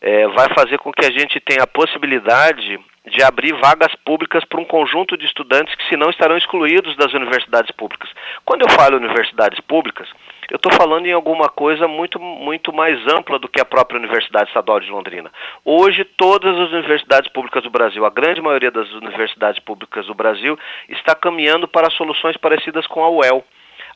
é, 0.00 0.26
vai 0.28 0.48
fazer 0.54 0.78
com 0.78 0.92
que 0.92 1.04
a 1.04 1.10
gente 1.10 1.38
tenha 1.40 1.62
a 1.62 1.66
possibilidade 1.66 2.78
de 3.06 3.22
abrir 3.22 3.52
vagas 3.54 3.94
públicas 4.04 4.44
para 4.44 4.60
um 4.60 4.64
conjunto 4.64 5.16
de 5.16 5.24
estudantes 5.24 5.74
que, 5.74 5.88
senão, 5.88 6.10
estarão 6.10 6.36
excluídos 6.36 6.96
das 6.96 7.12
universidades 7.12 7.70
públicas. 7.72 8.10
Quando 8.44 8.62
eu 8.62 8.70
falo 8.70 8.96
universidades 8.96 9.58
públicas, 9.60 10.08
eu 10.50 10.56
estou 10.56 10.72
falando 10.72 11.06
em 11.06 11.12
alguma 11.12 11.48
coisa 11.48 11.88
muito, 11.88 12.20
muito 12.20 12.72
mais 12.72 12.98
ampla 13.06 13.38
do 13.38 13.48
que 13.48 13.60
a 13.60 13.64
própria 13.64 13.98
Universidade 13.98 14.48
Estadual 14.48 14.80
de 14.80 14.90
Londrina. 14.90 15.30
Hoje, 15.64 16.04
todas 16.04 16.58
as 16.58 16.70
universidades 16.70 17.30
públicas 17.30 17.62
do 17.62 17.70
Brasil, 17.70 18.04
a 18.04 18.10
grande 18.10 18.42
maioria 18.42 18.70
das 18.70 18.90
universidades 18.92 19.60
públicas 19.60 20.06
do 20.06 20.14
Brasil, 20.14 20.58
está 20.88 21.14
caminhando 21.14 21.66
para 21.68 21.90
soluções 21.90 22.36
parecidas 22.36 22.86
com 22.86 23.02
a 23.02 23.08
UEL. 23.08 23.44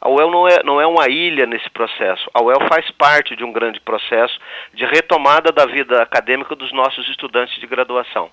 A 0.01 0.09
UEL 0.09 0.31
não 0.31 0.49
é, 0.49 0.63
não 0.63 0.81
é 0.81 0.87
uma 0.87 1.09
ilha 1.09 1.47
nesse 1.47 1.69
processo. 1.71 2.29
A 2.35 2.43
UEL 2.43 2.69
faz 2.69 2.91
parte 2.93 3.35
de 3.37 3.45
um 3.45 3.53
grande 3.53 3.81
processo 3.81 4.39
de 4.73 4.85
retomada 4.85 5.51
da 5.51 5.67
vida 5.67 6.03
acadêmica 6.03 6.55
dos 6.55 6.73
nossos 6.73 7.09
estudantes 7.09 7.59
de 7.59 7.67
graduação. 7.67 8.31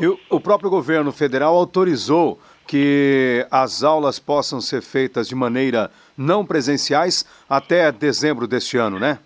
E 0.00 0.06
o, 0.06 0.18
o 0.30 0.40
próprio 0.40 0.70
governo 0.70 1.12
federal 1.12 1.54
autorizou 1.54 2.40
que 2.66 3.46
as 3.50 3.82
aulas 3.82 4.18
possam 4.18 4.60
ser 4.60 4.82
feitas 4.82 5.28
de 5.28 5.34
maneira 5.34 5.90
não 6.16 6.44
presenciais 6.44 7.24
até 7.48 7.92
dezembro 7.92 8.46
deste 8.46 8.78
ano, 8.78 8.98
né? 8.98 9.18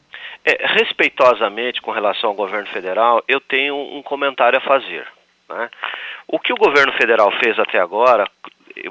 É, 0.45 0.67
respeitosamente 0.67 1.81
com 1.81 1.91
relação 1.91 2.31
ao 2.31 2.37
governo 2.37 2.67
federal, 2.69 3.23
eu 3.29 3.41
tenho 3.41 3.77
um 3.77 4.03
comentário 4.03 4.59
a 4.59 4.63
fazer. 4.63 5.07
Né? 5.49 5.71
O 6.27 6.39
que 6.39 6.53
o 6.53 6.57
governo 6.57 6.93
federal 6.95 7.31
fez 7.43 7.59
até 7.59 7.79
agora, 7.79 8.27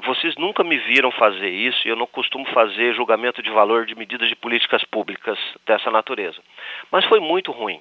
vocês 0.04 0.36
nunca 0.36 0.64
me 0.64 0.76
viram 0.78 1.10
fazer 1.10 1.48
isso 1.48 1.86
e 1.86 1.90
eu 1.90 1.96
não 1.96 2.06
costumo 2.06 2.44
fazer 2.46 2.94
julgamento 2.94 3.42
de 3.42 3.50
valor 3.50 3.86
de 3.86 3.94
medidas 3.94 4.28
de 4.28 4.36
políticas 4.36 4.84
públicas 4.84 5.38
dessa 5.66 5.90
natureza. 5.90 6.38
Mas 6.90 7.04
foi 7.04 7.20
muito 7.20 7.52
ruim. 7.52 7.80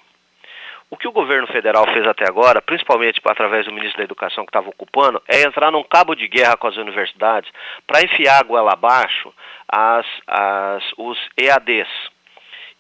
O 0.90 0.96
que 0.96 1.08
o 1.08 1.12
governo 1.12 1.48
federal 1.48 1.86
fez 1.92 2.08
até 2.08 2.26
agora, 2.26 2.62
principalmente 2.62 3.20
através 3.26 3.66
do 3.66 3.74
ministro 3.74 3.98
da 3.98 4.06
Educação 4.06 4.46
que 4.46 4.50
estava 4.50 4.70
ocupando, 4.70 5.22
é 5.28 5.42
entrar 5.42 5.70
num 5.70 5.84
cabo 5.84 6.16
de 6.16 6.28
guerra 6.30 6.56
com 6.56 6.68
as 6.68 6.78
universidades 6.78 7.52
para 7.86 8.02
enfiar 8.02 8.40
a 8.40 8.44
goela 8.44 8.72
abaixo 8.72 9.34
as, 9.68 10.06
as, 10.26 10.84
os 10.98 11.18
EADs. 11.38 11.90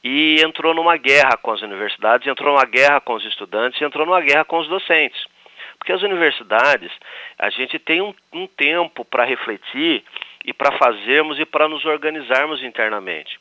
E 0.01 0.41
entrou 0.41 0.73
numa 0.73 0.95
guerra 0.95 1.35
com 1.35 1.51
as 1.51 1.61
universidades, 1.61 2.25
entrou 2.25 2.53
numa 2.53 2.65
guerra 2.65 3.01
com 3.01 3.13
os 3.13 3.25
estudantes, 3.25 3.81
entrou 3.81 4.05
numa 4.05 4.21
guerra 4.21 4.45
com 4.45 4.57
os 4.59 4.69
docentes. 4.69 5.26
Porque 5.87 5.93
as 5.93 6.03
universidades, 6.03 6.91
a 7.39 7.49
gente 7.49 7.79
tem 7.79 8.01
um, 8.01 8.13
um 8.33 8.45
tempo 8.45 9.05
para 9.05 9.23
refletir 9.23 10.03
e 10.43 10.51
para 10.51 10.77
fazermos 10.77 11.39
e 11.39 11.45
para 11.45 11.69
nos 11.69 11.85
organizarmos 11.85 12.61
internamente. 12.61 13.39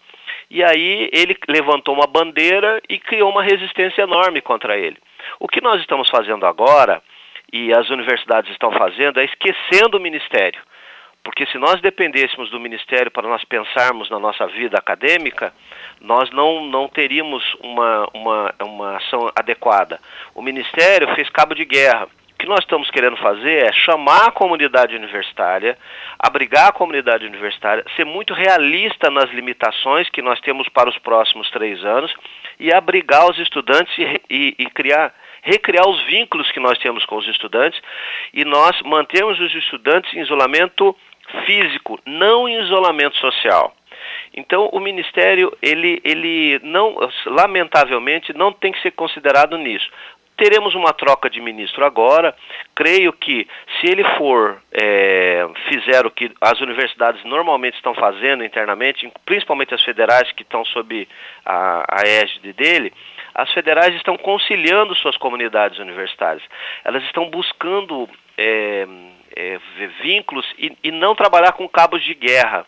E 0.49 0.63
aí 0.63 1.11
ele 1.13 1.37
levantou 1.49 1.93
uma 1.93 2.07
bandeira 2.07 2.81
e 2.89 3.01
criou 3.01 3.33
uma 3.33 3.43
resistência 3.43 4.03
enorme 4.03 4.41
contra 4.41 4.79
ele. 4.79 4.97
O 5.41 5.49
que 5.49 5.61
nós 5.61 5.81
estamos 5.81 6.09
fazendo 6.09 6.47
agora, 6.47 7.03
e 7.53 7.75
as 7.75 7.91
universidades 7.91 8.53
estão 8.53 8.71
fazendo, 8.71 9.19
é 9.19 9.25
esquecendo 9.25 9.99
o 9.99 10.01
ministério. 10.01 10.63
Porque 11.25 11.45
se 11.47 11.59
nós 11.59 11.81
dependêssemos 11.81 12.49
do 12.51 12.61
ministério 12.61 13.11
para 13.11 13.27
nós 13.27 13.43
pensarmos 13.43 14.09
na 14.09 14.21
nossa 14.21 14.47
vida 14.47 14.79
acadêmica, 14.79 15.53
nós 16.01 16.31
não, 16.31 16.65
não 16.67 16.87
teríamos 16.87 17.43
uma, 17.59 18.09
uma, 18.15 18.55
uma 18.63 18.97
ação 18.99 19.33
adequada. 19.35 19.99
O 20.33 20.41
ministério 20.41 21.13
fez 21.17 21.29
cabo 21.29 21.53
de 21.53 21.65
guerra. 21.65 22.07
O 22.37 22.39
que 22.39 22.47
nós 22.47 22.61
estamos 22.61 22.91
querendo 22.91 23.17
fazer 23.17 23.65
é 23.65 23.73
chamar 23.73 24.27
a 24.27 24.31
comunidade 24.31 24.95
universitária, 24.95 25.77
abrigar 26.19 26.69
a 26.69 26.73
comunidade 26.73 27.25
universitária, 27.25 27.83
ser 27.97 28.05
muito 28.05 28.35
realista 28.35 29.11
nas 29.11 29.31
limitações 29.31 30.11
que 30.11 30.21
nós 30.21 30.39
temos 30.41 30.69
para 30.69 30.91
os 30.91 30.99
próximos 30.99 31.51
três 31.51 31.83
anos 31.83 32.15
e 32.61 32.71
abrigar 32.71 33.27
os 33.31 33.39
estudantes 33.39 33.91
e, 33.97 34.21
e, 34.29 34.55
e 34.59 34.67
criar 34.67 35.15
recriar 35.43 35.89
os 35.89 36.03
vínculos 36.07 36.51
que 36.53 36.61
nós 36.61 36.77
temos 36.79 37.07
com 37.07 37.17
os 37.17 37.27
estudantes 37.27 37.81
e 38.35 38.45
nós 38.45 38.83
mantemos 38.83 39.41
os 39.41 39.55
estudantes 39.55 40.13
em 40.13 40.21
isolamento 40.21 40.95
físico, 41.47 41.99
não 42.05 42.47
em 42.47 42.61
isolamento 42.61 43.17
social. 43.17 43.75
Então 44.35 44.69
o 44.73 44.81
ministério 44.81 45.57
ele, 45.63 46.01
ele 46.05 46.61
não 46.63 46.97
lamentavelmente 47.27 48.33
não 48.35 48.53
tem 48.53 48.73
que 48.73 48.83
ser 48.83 48.91
considerado 48.91 49.57
nisso. 49.57 49.89
Teremos 50.37 50.75
uma 50.75 50.93
troca 50.93 51.31
de 51.31 51.41
ministro 51.41 51.85
agora. 51.85 52.37
Creio 52.75 53.13
que, 53.13 53.49
se 53.81 53.87
ele 53.87 54.05
for 54.19 54.61
é, 54.71 55.49
fizer 55.69 56.05
o 56.05 56.11
que 56.11 56.31
as 56.41 56.61
universidades 56.61 57.25
normalmente 57.25 57.75
estão 57.75 57.95
fazendo 57.95 58.45
internamente, 58.45 59.11
principalmente 59.25 59.75
as 59.75 59.83
federais 59.83 60.31
que 60.33 60.43
estão 60.43 60.65
sob 60.67 61.09
a, 61.45 61.85
a 61.89 62.07
égide 62.07 62.53
dele, 62.53 62.93
as 63.35 63.51
federais 63.53 63.95
estão 63.95 64.17
conciliando 64.17 64.95
suas 64.95 65.17
comunidades 65.17 65.79
universitárias. 65.79 66.43
Elas 66.85 67.03
estão 67.05 67.31
buscando 67.31 68.09
é, 68.37 68.87
é, 69.35 69.59
vínculos 70.03 70.47
e, 70.59 70.77
e 70.83 70.91
não 70.91 71.15
trabalhar 71.15 71.53
com 71.53 71.69
cabos 71.69 72.03
de 72.03 72.15
guerra, 72.15 72.67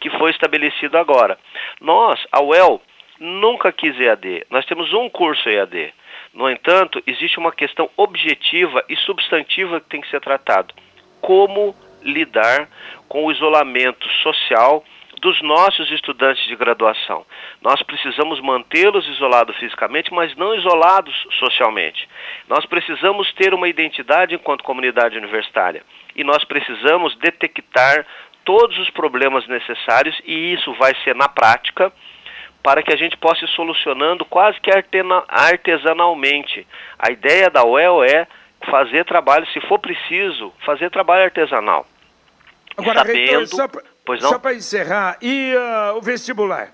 que 0.00 0.10
foi 0.10 0.30
estabelecido 0.30 0.96
agora. 0.96 1.38
Nós, 1.80 2.24
a 2.32 2.40
UEL, 2.40 2.80
nunca 3.20 3.70
quis 3.70 3.98
EAD. 4.00 4.46
Nós 4.50 4.64
temos 4.66 4.92
um 4.92 5.08
curso 5.08 5.48
EAD. 5.48 5.92
No 6.32 6.48
entanto, 6.48 7.02
existe 7.06 7.38
uma 7.38 7.52
questão 7.52 7.90
objetiva 7.96 8.84
e 8.88 8.96
substantiva 8.96 9.80
que 9.80 9.88
tem 9.88 10.00
que 10.00 10.10
ser 10.10 10.20
tratado. 10.20 10.74
Como 11.20 11.74
lidar 12.02 12.68
com 13.08 13.26
o 13.26 13.32
isolamento 13.32 14.08
social 14.22 14.84
dos 15.20 15.40
nossos 15.42 15.90
estudantes 15.90 16.44
de 16.46 16.56
graduação. 16.56 17.26
Nós 17.60 17.82
precisamos 17.82 18.40
mantê-los 18.40 19.06
isolados 19.06 19.56
fisicamente, 19.56 20.12
mas 20.12 20.34
não 20.34 20.54
isolados 20.54 21.14
socialmente. 21.38 22.08
Nós 22.48 22.64
precisamos 22.64 23.30
ter 23.34 23.52
uma 23.52 23.68
identidade 23.68 24.34
enquanto 24.34 24.64
comunidade 24.64 25.18
universitária 25.18 25.82
e 26.16 26.24
nós 26.24 26.42
precisamos 26.44 27.14
detectar 27.16 28.06
todos 28.44 28.78
os 28.78 28.90
problemas 28.90 29.46
necessários 29.46 30.18
e 30.24 30.54
isso 30.54 30.72
vai 30.74 30.94
ser 31.04 31.14
na 31.14 31.28
prática 31.28 31.92
para 32.62 32.82
que 32.82 32.92
a 32.92 32.96
gente 32.96 33.16
possa 33.16 33.44
ir 33.44 33.48
solucionando 33.48 34.24
quase 34.24 34.60
que 34.60 34.70
artesanalmente. 34.70 36.66
A 36.98 37.10
ideia 37.10 37.48
da 37.48 37.64
UEL 37.64 38.04
é 38.04 38.26
fazer 38.70 39.04
trabalho, 39.04 39.46
se 39.52 39.60
for 39.62 39.78
preciso, 39.78 40.52
fazer 40.64 40.90
trabalho 40.90 41.24
artesanal. 41.24 41.86
Agora, 42.76 43.00
Sabendo, 43.00 43.38
reitor, 43.38 43.58
só 44.20 44.38
para 44.38 44.54
encerrar, 44.54 45.16
e 45.20 45.54
uh, 45.54 45.96
o 45.96 46.02
vestibular? 46.02 46.72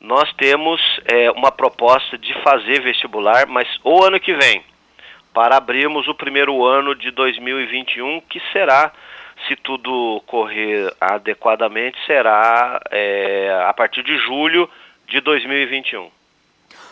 Nós 0.00 0.32
temos 0.34 0.80
é, 1.04 1.30
uma 1.30 1.52
proposta 1.52 2.18
de 2.18 2.34
fazer 2.42 2.80
vestibular, 2.82 3.46
mas 3.46 3.68
o 3.84 4.02
ano 4.04 4.18
que 4.18 4.34
vem, 4.34 4.64
para 5.32 5.56
abrirmos 5.56 6.08
o 6.08 6.14
primeiro 6.14 6.64
ano 6.64 6.94
de 6.94 7.10
2021, 7.12 8.20
que 8.22 8.40
será 8.52 8.92
se 9.46 9.56
tudo 9.56 10.22
correr 10.26 10.92
adequadamente, 11.00 11.98
será 12.06 12.80
é, 12.90 13.64
a 13.68 13.72
partir 13.72 14.02
de 14.02 14.16
julho 14.18 14.68
de 15.12 15.20
2021. 15.20 16.10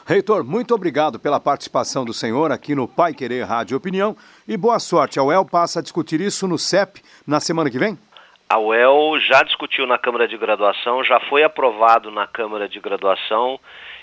Reitor, 0.06 0.44
muito 0.44 0.74
obrigado 0.74 1.18
pela 1.18 1.40
participação 1.40 2.04
do 2.04 2.12
senhor 2.12 2.52
aqui 2.52 2.74
no 2.74 2.86
Pai 2.86 3.14
Querer 3.14 3.44
Rádio 3.44 3.78
Opinião 3.78 4.14
e 4.46 4.58
boa 4.58 4.78
sorte. 4.78 5.18
A 5.18 5.22
UEL 5.22 5.46
passa 5.46 5.78
a 5.78 5.82
discutir 5.82 6.20
isso 6.20 6.46
no 6.46 6.58
CEP 6.58 7.00
na 7.26 7.40
semana 7.40 7.70
que 7.70 7.78
vem? 7.78 7.98
A 8.46 8.58
UEL 8.58 9.18
já 9.20 9.42
discutiu 9.42 9.86
na 9.86 9.96
Câmara 9.96 10.28
de 10.28 10.36
Graduação, 10.36 11.02
já 11.02 11.18
foi 11.30 11.42
aprovado 11.42 12.10
na 12.10 12.26
Câmara 12.26 12.68
de 12.68 12.78
Graduação 12.78 13.58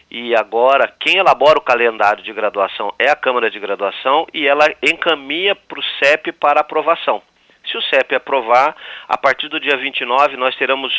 e 0.09 0.35
agora 0.35 0.91
quem 0.99 1.17
elabora 1.17 1.59
o 1.59 1.61
calendário 1.61 2.23
de 2.23 2.33
graduação 2.33 2.91
é 2.97 3.11
a 3.11 3.15
Câmara 3.15 3.51
de 3.51 3.59
Graduação 3.59 4.25
e 4.33 4.47
ela 4.47 4.65
encaminha 4.81 5.55
para 5.55 5.79
o 5.79 5.83
CEP 5.99 6.31
para 6.31 6.61
aprovação. 6.61 7.21
Se 7.69 7.77
o 7.77 7.81
CEP 7.83 8.15
aprovar, 8.15 8.75
a 9.07 9.17
partir 9.17 9.47
do 9.49 9.59
dia 9.59 9.77
29 9.77 10.37
nós 10.37 10.55
teremos 10.55 10.91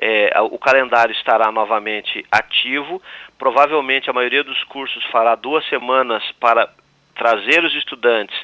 é, 0.00 0.30
o 0.40 0.58
calendário 0.58 1.12
estará 1.12 1.50
novamente 1.50 2.24
ativo. 2.30 3.02
Provavelmente 3.38 4.08
a 4.08 4.12
maioria 4.12 4.44
dos 4.44 4.62
cursos 4.64 5.04
fará 5.06 5.34
duas 5.34 5.66
semanas 5.68 6.22
para 6.38 6.68
trazer 7.16 7.64
os 7.64 7.74
estudantes, 7.74 8.36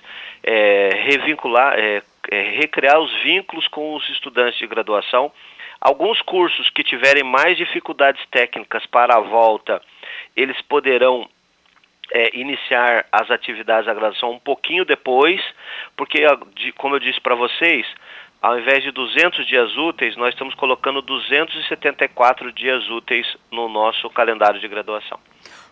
é, 0.43 0.91
revincular, 1.05 1.79
é, 1.79 2.03
é 2.31 2.43
recriar 2.59 2.99
os 2.99 3.13
vínculos 3.23 3.69
com 3.69 3.95
os 3.95 4.09
estudantes 4.11 4.59
de 4.59 4.67
graduação. 4.67 5.31
Alguns 5.81 6.21
cursos 6.23 6.69
que 6.71 6.83
tiverem 6.83 7.23
mais 7.23 7.57
dificuldades 7.57 8.25
técnicas 8.31 8.85
para 8.87 9.17
a 9.17 9.21
volta, 9.21 9.81
eles 10.35 10.61
poderão 10.63 11.29
é, 12.13 12.37
iniciar 12.37 13.07
as 13.13 13.31
atividades 13.31 13.87
da 13.87 13.95
graduação 13.95 14.33
um 14.33 14.39
pouquinho 14.39 14.85
depois, 14.85 15.41
porque, 15.97 16.25
como 16.77 16.97
eu 16.97 17.01
disse 17.01 17.21
para 17.21 17.35
vocês, 17.35 17.87
ao 18.45 18.59
invés 18.59 18.83
de 18.83 18.91
200 18.91 19.47
dias 19.47 19.75
úteis, 19.75 20.19
nós 20.19 20.35
estamos 20.35 20.55
colocando 20.57 21.01
274 21.01 22.53
dias 22.53 22.87
úteis 22.91 23.27
no 23.51 23.71
nosso 23.71 24.11
calendário 24.11 24.61
de 24.61 24.69
graduação. 24.69 25.19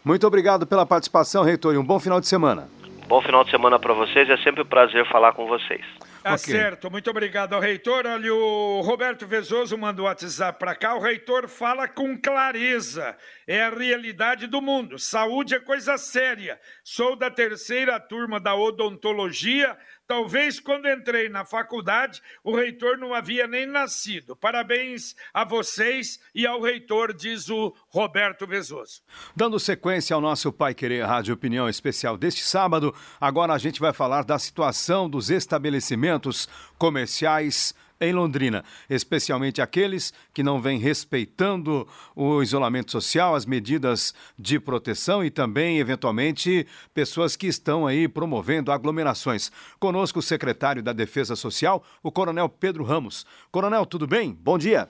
Muito 0.02 0.26
obrigado 0.26 0.66
pela 0.66 0.87
participação, 0.87 1.44
reitor, 1.44 1.74
e 1.74 1.76
um 1.76 1.85
bom 1.85 2.00
final 2.00 2.18
de 2.18 2.26
semana. 2.26 2.70
Bom 3.06 3.20
final 3.20 3.44
de 3.44 3.50
semana 3.50 3.78
para 3.78 3.92
vocês, 3.92 4.30
é 4.30 4.38
sempre 4.38 4.62
um 4.62 4.64
prazer 4.64 5.06
falar 5.11 5.35
com 5.35 5.46
vocês. 5.46 5.82
Tá 6.22 6.35
okay. 6.35 6.54
certo, 6.54 6.88
muito 6.88 7.11
obrigado 7.11 7.52
ao 7.52 7.61
reitor. 7.61 8.06
Olha, 8.06 8.32
o 8.32 8.80
Roberto 8.80 9.26
Vezoso 9.26 9.76
mandou 9.76 10.04
o 10.04 10.08
WhatsApp 10.08 10.56
para 10.56 10.74
cá. 10.74 10.94
O 10.94 11.00
reitor 11.00 11.48
fala 11.48 11.88
com 11.88 12.16
clareza. 12.16 13.16
É 13.44 13.64
a 13.64 13.70
realidade 13.70 14.46
do 14.46 14.62
mundo. 14.62 15.00
Saúde 15.00 15.56
é 15.56 15.58
coisa 15.58 15.98
séria. 15.98 16.61
Sou 16.85 17.16
da 17.16 17.28
terceira 17.28 17.98
turma 17.98 18.38
da 18.38 18.54
odontologia. 18.54 19.76
Talvez 20.07 20.61
quando 20.61 20.88
entrei 20.88 21.29
na 21.29 21.45
faculdade, 21.45 22.21
o 22.45 22.55
reitor 22.55 22.99
não 22.99 23.15
havia 23.15 23.47
nem 23.47 23.67
nascido. 23.67 24.37
Parabéns 24.37 25.15
a 25.33 25.45
vocês 25.45 26.19
e 26.35 26.47
ao 26.47 26.61
reitor, 26.61 27.15
diz 27.15 27.49
o 27.49 27.75
Roberto 27.88 28.47
Vezoso. 28.47 29.03
Dando 29.35 29.59
sequência 29.59 30.15
ao 30.15 30.21
nosso 30.21 30.53
Pai 30.53 30.75
Querer 30.75 31.05
Rádio 31.05 31.35
Opinião 31.35 31.69
Especial 31.69 32.17
deste 32.17 32.45
sábado, 32.45 32.95
agora 33.21 33.53
a 33.53 33.59
gente 33.59 33.81
vai 33.81 33.93
falar 33.93 34.25
da 34.25 34.38
situação 34.38 35.09
dos 35.09 35.31
estabelecimentos 35.31 36.49
comerciais 36.77 37.75
em 38.03 38.12
Londrina, 38.12 38.65
especialmente 38.91 39.62
aqueles 39.62 40.12
que 40.35 40.43
não 40.43 40.61
vêm 40.61 40.79
respeitando 40.79 41.87
o 42.17 42.43
isolamento 42.43 42.91
social, 42.91 43.35
as 43.35 43.47
medidas 43.47 44.12
de 44.37 44.59
proteção 44.59 45.25
e 45.25 45.31
também, 45.31 45.79
eventualmente, 45.79 46.67
pessoas 46.93 47.37
que 47.37 47.47
estão 47.47 47.87
aí 47.87 48.09
promovendo 48.09 48.73
aglomerações. 48.73 49.53
Conosco 49.79 50.19
o 50.19 50.23
secretário 50.23 50.83
da 50.83 50.93
Defesa 50.93 51.37
Social, 51.37 51.85
o 52.03 52.11
Coronel 52.11 52.49
Pedro 52.49 52.83
Ramos. 52.83 53.25
Coronel, 53.53 53.87
tudo 53.87 54.07
bem? 54.07 54.33
Bom 54.33 54.59
dia. 54.59 54.88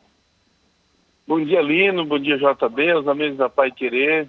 Bom 1.27 1.45
dia, 1.45 1.61
Lino. 1.61 2.05
Bom 2.05 2.19
dia, 2.19 2.37
JB, 2.37 2.95
os 2.95 3.09
amigos 3.09 3.37
da 3.37 3.49
Pai 3.49 3.71
Querer. 3.71 4.29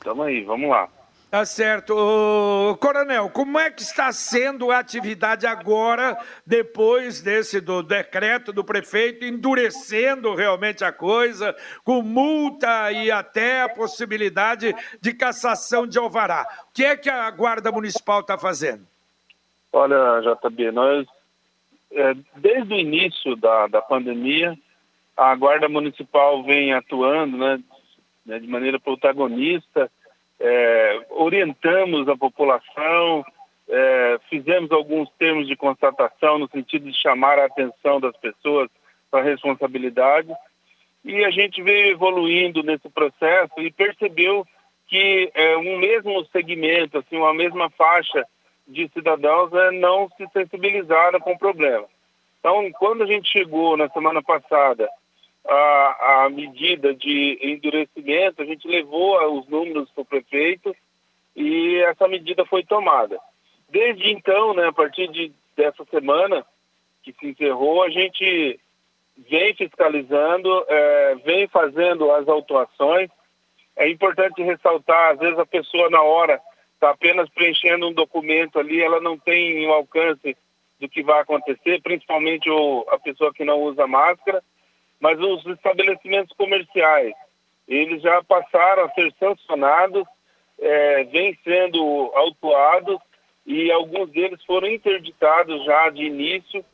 Tamo 0.00 0.22
aí, 0.22 0.42
vamos 0.44 0.68
lá. 0.68 0.88
Tá 1.34 1.44
certo. 1.44 1.96
Ô, 1.96 2.76
coronel, 2.76 3.28
como 3.28 3.58
é 3.58 3.68
que 3.68 3.82
está 3.82 4.12
sendo 4.12 4.70
a 4.70 4.78
atividade 4.78 5.48
agora, 5.48 6.16
depois 6.46 7.20
desse 7.20 7.60
do 7.60 7.82
decreto 7.82 8.52
do 8.52 8.62
prefeito, 8.62 9.24
endurecendo 9.24 10.32
realmente 10.36 10.84
a 10.84 10.92
coisa, 10.92 11.52
com 11.82 12.02
multa 12.02 12.92
e 12.92 13.10
até 13.10 13.62
a 13.62 13.68
possibilidade 13.68 14.72
de 15.00 15.12
cassação 15.12 15.88
de 15.88 15.98
alvará? 15.98 16.46
O 16.70 16.72
que 16.72 16.84
é 16.84 16.96
que 16.96 17.10
a 17.10 17.28
Guarda 17.32 17.72
Municipal 17.72 18.20
está 18.20 18.38
fazendo? 18.38 18.86
Olha, 19.72 20.20
JB, 20.20 20.70
nós, 20.70 21.04
é, 21.90 22.14
desde 22.36 22.74
o 22.74 22.78
início 22.78 23.34
da, 23.34 23.66
da 23.66 23.82
pandemia, 23.82 24.56
a 25.16 25.34
Guarda 25.34 25.68
Municipal 25.68 26.44
vem 26.44 26.72
atuando 26.72 27.36
né, 27.36 27.58
de 28.24 28.46
maneira 28.46 28.78
protagonista 28.78 29.90
é, 30.40 31.06
orientamos 31.10 32.08
a 32.08 32.16
população, 32.16 33.24
é, 33.68 34.18
fizemos 34.28 34.70
alguns 34.70 35.08
termos 35.18 35.46
de 35.46 35.56
constatação 35.56 36.38
no 36.38 36.48
sentido 36.48 36.90
de 36.90 37.00
chamar 37.00 37.38
a 37.38 37.46
atenção 37.46 38.00
das 38.00 38.16
pessoas 38.16 38.68
para 39.10 39.20
a 39.20 39.24
responsabilidade 39.24 40.32
e 41.04 41.24
a 41.24 41.30
gente 41.30 41.62
veio 41.62 41.92
evoluindo 41.92 42.62
nesse 42.62 42.88
processo 42.88 43.52
e 43.58 43.70
percebeu 43.70 44.46
que 44.86 45.30
é, 45.34 45.56
um 45.56 45.78
mesmo 45.78 46.24
segmento, 46.26 46.98
assim, 46.98 47.16
uma 47.16 47.34
mesma 47.34 47.70
faixa 47.70 48.26
de 48.66 48.88
cidadãos 48.92 49.52
é, 49.52 49.70
não 49.70 50.08
se 50.16 50.26
sensibilizaram 50.32 51.20
com 51.20 51.32
o 51.32 51.38
problema. 51.38 51.86
Então, 52.40 52.70
quando 52.72 53.02
a 53.02 53.06
gente 53.06 53.30
chegou 53.30 53.76
na 53.76 53.88
semana 53.90 54.22
passada 54.22 54.88
a, 55.46 56.24
a 56.24 56.30
medida 56.30 56.94
de 56.94 57.38
endurecimento, 57.42 58.40
a 58.40 58.44
gente 58.44 58.66
levou 58.66 59.38
os 59.38 59.46
números 59.48 59.90
para 59.90 60.02
o 60.02 60.06
prefeito 60.06 60.74
e 61.36 61.76
essa 61.86 62.08
medida 62.08 62.44
foi 62.46 62.64
tomada. 62.64 63.18
Desde 63.68 64.10
então, 64.10 64.54
né, 64.54 64.68
a 64.68 64.72
partir 64.72 65.08
de, 65.08 65.32
dessa 65.56 65.84
semana 65.86 66.44
que 67.02 67.12
se 67.12 67.26
encerrou, 67.26 67.82
a 67.82 67.90
gente 67.90 68.58
vem 69.28 69.54
fiscalizando, 69.54 70.64
é, 70.68 71.14
vem 71.16 71.46
fazendo 71.48 72.10
as 72.10 72.26
autuações. 72.26 73.10
É 73.76 73.88
importante 73.88 74.42
ressaltar, 74.42 75.12
às 75.12 75.18
vezes 75.18 75.38
a 75.38 75.46
pessoa 75.46 75.90
na 75.90 76.02
hora 76.02 76.40
está 76.74 76.90
apenas 76.90 77.28
preenchendo 77.30 77.88
um 77.88 77.92
documento 77.92 78.58
ali, 78.58 78.80
ela 78.80 79.00
não 79.00 79.18
tem 79.18 79.66
o 79.66 79.72
alcance 79.72 80.36
do 80.80 80.88
que 80.88 81.02
vai 81.02 81.20
acontecer, 81.20 81.82
principalmente 81.82 82.48
o, 82.50 82.86
a 82.90 82.98
pessoa 82.98 83.32
que 83.32 83.44
não 83.44 83.60
usa 83.62 83.86
máscara 83.86 84.42
mas 85.04 85.20
os 85.20 85.44
estabelecimentos 85.44 86.34
comerciais, 86.34 87.12
eles 87.68 88.00
já 88.00 88.24
passaram 88.24 88.84
a 88.84 88.90
ser 88.92 89.12
sancionados, 89.20 90.02
é, 90.58 91.04
vêm 91.04 91.38
sendo 91.44 92.10
autuados 92.14 92.96
e 93.44 93.70
alguns 93.70 94.08
deles 94.12 94.42
foram 94.46 94.66
interditados 94.66 95.62
já 95.66 95.90
de 95.90 96.04
início. 96.04 96.64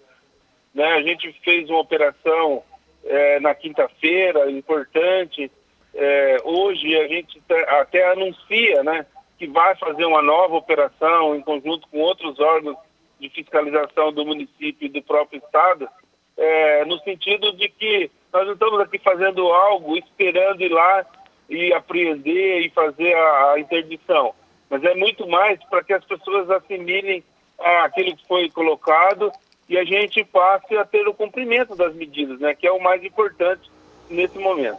Né? 0.73 0.85
A 0.93 1.03
gente 1.03 1.33
fez 1.43 1.69
uma 1.69 1.81
operação 1.81 2.63
é, 3.05 3.41
na 3.41 3.53
quinta-feira, 3.53 4.49
importante. 4.49 5.51
É, 5.93 6.37
hoje 6.45 6.97
a 7.01 7.09
gente 7.09 7.43
até 7.67 8.13
anuncia 8.13 8.85
né, 8.85 9.07
que 9.41 9.49
vai 9.49 9.75
fazer 9.75 10.05
uma 10.05 10.23
nova 10.23 10.55
operação 10.55 11.35
em 11.35 11.41
conjunto 11.41 11.89
com 11.89 11.99
outros 11.99 12.39
órgãos 12.39 12.77
de 13.19 13.29
fiscalização 13.29 14.13
do 14.13 14.25
município 14.25 14.87
e 14.87 14.89
do 14.89 15.03
próprio 15.03 15.43
Estado, 15.45 15.89
é, 16.37 16.85
no 16.85 16.97
sentido 17.01 17.53
de 17.57 17.69
que 17.69 18.09
nós 18.33 18.47
não 18.47 18.55
estamos 18.55 18.81
aqui 18.81 18.99
fazendo 18.99 19.47
algo, 19.49 19.97
esperando 19.97 20.63
ir 20.63 20.71
lá 20.71 21.05
e 21.49 21.73
apreender 21.73 22.63
e 22.63 22.71
fazer 22.71 23.15
a, 23.15 23.53
a 23.53 23.61
interdição. 23.61 24.35
Mas 24.69 24.85
é 24.85 24.95
muito 24.95 25.27
mais 25.29 25.59
para 25.65 25.83
que 25.83 25.93
as 25.93 26.05
pessoas 26.05 26.49
assimilem 26.51 27.25
ah, 27.59 27.85
aquilo 27.85 28.17
que 28.17 28.27
foi 28.27 28.49
colocado 28.51 29.33
e 29.69 29.77
a 29.77 29.85
gente 29.85 30.25
passe 30.25 30.77
a 30.77 30.85
ter 30.85 31.07
o 31.09 31.15
cumprimento 31.15 31.75
das 31.75 31.95
medidas, 31.95 32.39
né, 32.41 32.55
que 32.55 32.67
é 32.67 32.73
o 32.73 32.83
mais 32.83 33.05
importante 33.05 33.71
nesse 34.09 34.39
momento. 34.39 34.79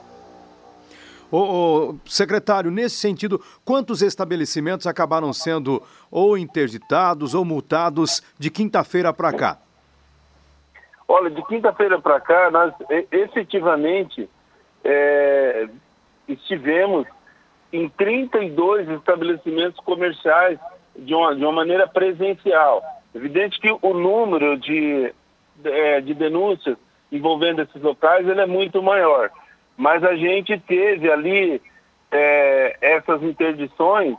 Ô, 1.31 1.37
ô, 1.37 1.95
secretário, 2.05 2.69
nesse 2.69 2.97
sentido, 2.97 3.41
quantos 3.63 4.01
estabelecimentos 4.01 4.85
acabaram 4.85 5.31
sendo 5.31 5.81
ou 6.09 6.37
interditados 6.37 7.33
ou 7.33 7.45
multados 7.45 8.21
de 8.37 8.49
quinta-feira 8.49 9.13
para 9.13 9.31
cá? 9.31 9.61
Olha, 11.13 11.29
de 11.29 11.43
quinta-feira 11.43 11.99
para 11.99 12.21
cá, 12.21 12.49
nós 12.49 12.73
efetivamente 13.11 14.29
é, 14.81 15.67
estivemos 16.25 17.05
em 17.73 17.89
32 17.89 18.87
estabelecimentos 18.87 19.77
comerciais 19.81 20.57
de 20.95 21.13
uma, 21.13 21.35
de 21.35 21.43
uma 21.43 21.51
maneira 21.51 21.85
presencial. 21.85 22.81
Evidente 23.13 23.59
que 23.59 23.69
o 23.81 23.93
número 23.93 24.57
de, 24.57 25.13
é, 25.65 25.99
de 25.99 26.13
denúncias 26.13 26.77
envolvendo 27.11 27.61
esses 27.61 27.81
locais 27.81 28.25
ele 28.25 28.39
é 28.39 28.45
muito 28.45 28.81
maior. 28.81 29.29
Mas 29.75 30.05
a 30.05 30.15
gente 30.15 30.57
teve 30.61 31.11
ali 31.11 31.61
é, 32.09 32.77
essas 32.79 33.21
interdições 33.21 34.15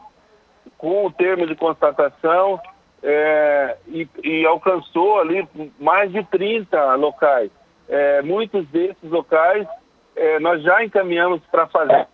com 0.76 1.06
o 1.06 1.10
termo 1.10 1.46
de 1.46 1.54
constatação 1.54 2.60
é, 3.02 3.76
e, 3.88 4.08
e, 4.22 4.46
alcançou 4.46 5.18
ali 5.18 5.46
mais 5.78 6.12
de 6.12 6.22
30 6.24 6.94
locais. 6.94 7.50
É, 7.88 8.22
muitos 8.22 8.66
desses 8.68 9.10
locais 9.10 9.66
é, 10.14 10.38
nós 10.38 10.62
já 10.62 10.84
encaminhamos 10.84 11.40
para 11.50 11.66
fazer, 11.66 12.06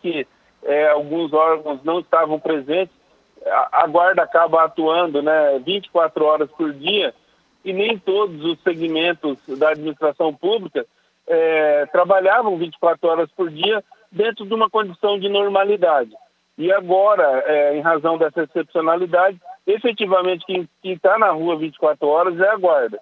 que 0.00 0.26
é, 0.62 0.88
alguns 0.90 1.32
órgãos 1.32 1.82
não 1.82 2.00
estavam 2.00 2.38
presentes, 2.38 2.94
a, 3.46 3.84
a, 3.84 3.86
guarda 3.86 4.22
acaba 4.22 4.64
atuando 4.64 5.22
né, 5.22 5.58
24 5.64 6.24
horas 6.24 6.50
por 6.50 6.72
dia 6.72 7.14
e 7.64 7.72
nem 7.72 7.98
todos 7.98 8.44
os 8.44 8.60
segmentos 8.62 9.38
da 9.58 9.70
administração 9.70 10.34
pública 10.34 10.86
é, 11.26 11.86
trabalhavam 11.86 12.56
24 12.56 13.08
horas 13.08 13.30
por 13.32 13.50
dia 13.50 13.82
dentro 14.10 14.46
de 14.46 14.54
uma 14.54 14.70
condição 14.70 15.18
de 15.18 15.28
normalidade. 15.28 16.12
E 16.56 16.72
agora, 16.72 17.44
é, 17.46 17.76
em 17.76 17.80
razão 17.80 18.18
dessa 18.18 18.42
excepcionalidade, 18.42 19.38
efetivamente 19.68 20.46
quem 20.46 20.68
está 20.82 21.18
na 21.18 21.30
rua 21.30 21.58
24 21.58 22.08
horas 22.08 22.40
é 22.40 22.48
a 22.48 22.56
guarda. 22.56 22.98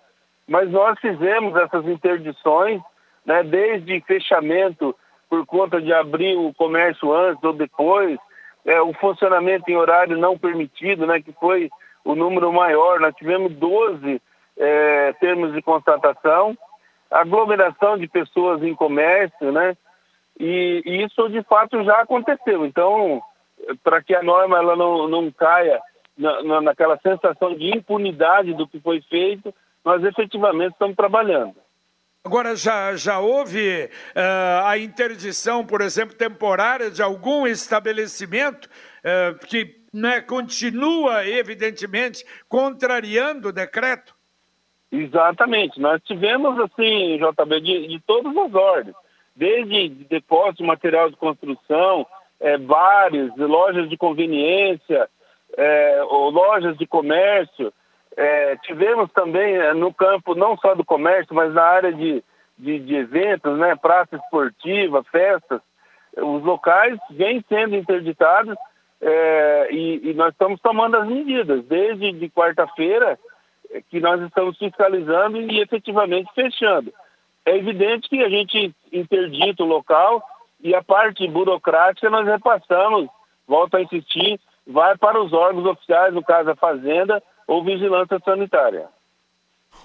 Mas 0.49 0.71
nós 0.71 0.99
fizemos 1.01 1.57
essas 1.57 1.87
interdições, 1.87 2.83
né, 3.25 3.43
desde 3.45 4.01
fechamento 4.03 4.95
por 5.31 5.47
conta 5.47 5.81
de 5.81 5.93
abrir 5.93 6.37
o 6.37 6.53
comércio 6.55 7.13
antes 7.13 7.43
ou 7.43 7.53
depois, 7.53 8.19
é, 8.65 8.81
o 8.81 8.93
funcionamento 8.95 9.71
em 9.71 9.77
horário 9.77 10.19
não 10.19 10.37
permitido, 10.37 11.07
né, 11.07 11.21
que 11.21 11.33
foi 11.33 11.71
o 12.05 12.15
número 12.15 12.53
maior, 12.53 13.01
nós 13.01 13.15
tivemos 13.15 13.53
12 13.53 14.21
é, 14.57 15.13
termos 15.21 15.53
de 15.53 15.63
constatação, 15.63 16.57
aglomeração 17.11 17.97
de 17.97 18.09
pessoas 18.09 18.63
em 18.63 18.75
comércio, 18.75 19.53
né, 19.53 19.77
e, 20.39 20.83
e 20.85 21.05
isso 21.05 21.29
de 21.29 21.43
fato 21.45 21.83
já 21.85 22.01
aconteceu. 22.01 22.67
Então, 22.67 23.23
para 23.83 24.03
que 24.03 24.15
a 24.15 24.23
norma 24.23 24.59
ela 24.59 24.77
não, 24.77 25.09
não 25.09 25.31
caia 25.31 25.81
na, 26.17 26.43
na, 26.43 26.61
naquela 26.61 26.99
sensação 26.99 27.55
de 27.55 27.77
impunidade 27.77 28.55
do 28.55 28.67
que 28.67 28.81
foi 28.81 29.01
feito, 29.03 29.55
nós 29.85 30.03
efetivamente 30.05 30.73
estamos 30.73 30.97
trabalhando. 30.97 31.55
Agora, 32.25 32.57
já, 32.57 32.97
já 32.97 33.21
houve 33.21 33.85
uh, 33.85 34.67
a 34.67 34.77
interdição, 34.77 35.65
por 35.65 35.81
exemplo, 35.81 36.17
temporária 36.17 36.91
de 36.91 37.01
algum 37.01 37.47
estabelecimento 37.47 38.67
uh, 38.67 39.39
que 39.47 39.77
né, 39.93 40.21
continua, 40.21 41.25
evidentemente, 41.25 42.25
contrariando 42.49 43.49
o 43.49 43.53
decreto? 43.53 44.13
Exatamente. 44.91 45.81
Nós 45.81 46.03
tivemos, 46.03 46.59
assim, 46.59 47.17
JB, 47.19 47.61
de, 47.61 47.89
de 47.89 48.01
todas 48.01 48.37
as 48.37 48.55
ordens, 48.55 48.97
desde 49.35 49.89
depósito 49.89 50.63
de 50.63 50.65
material 50.65 51.09
de 51.11 51.17
construção, 51.17 52.07
é, 52.41 52.59
bares, 52.59 53.31
lojas 53.37 53.89
de 53.89 53.97
conveniência, 53.97 55.09
é, 55.57 56.03
ou 56.05 56.31
lojas 56.31 56.77
de 56.77 56.87
comércio, 56.87 57.73
é, 58.17 58.57
tivemos 58.59 59.11
também 59.13 59.57
é, 59.57 59.75
no 59.75 59.93
campo, 59.93 60.35
não 60.35 60.57
só 60.57 60.75
do 60.75 60.85
comércio, 60.85 61.35
mas 61.35 61.53
na 61.53 61.63
área 61.63 61.93
de, 61.93 62.23
de, 62.59 62.79
de 62.79 62.95
eventos, 62.95 63.59
né, 63.59 63.77
praça 63.77 64.17
esportiva, 64.17 65.05
festas, 65.05 65.61
os 66.17 66.43
locais 66.43 66.99
vêm 67.11 67.45
sendo 67.49 67.77
interditados 67.77 68.57
é, 69.01 69.69
e, 69.71 70.11
e, 70.11 70.15
nós 70.15 70.33
estamos 70.33 70.59
tomando 70.61 70.97
as 70.97 71.07
medidas. 71.07 71.63
Desde 71.67 72.13
de 72.13 72.31
quarta-feira 72.31 73.19
é, 73.71 73.83
que 73.83 74.01
nós 74.01 74.21
estamos 74.23 74.57
fiscalizando 74.57 75.39
e 75.39 75.61
efetivamente 75.61 76.33
fechando. 76.35 76.93
É 77.45 77.57
evidente 77.57 78.09
que 78.09 78.23
a 78.23 78.29
gente 78.29 78.75
interdita 78.91 79.63
o 79.63 79.67
local 79.67 80.23
e 80.63 80.75
a 80.75 80.83
parte 80.83 81.29
burocrática 81.29 82.09
nós 82.09 82.27
repassamos, 82.27 83.09
volto 83.47 83.77
a 83.77 83.83
insistir, 83.83 84.41
vai 84.67 84.97
para 84.97 85.23
os 85.23 85.33
órgãos 85.33 85.67
oficiais, 85.67 86.13
no 86.13 86.23
caso 86.23 86.51
a 86.51 86.57
Fazenda, 86.57 87.23
ou 87.47 87.65
vigilância 87.65 88.19
sanitária. 88.25 88.89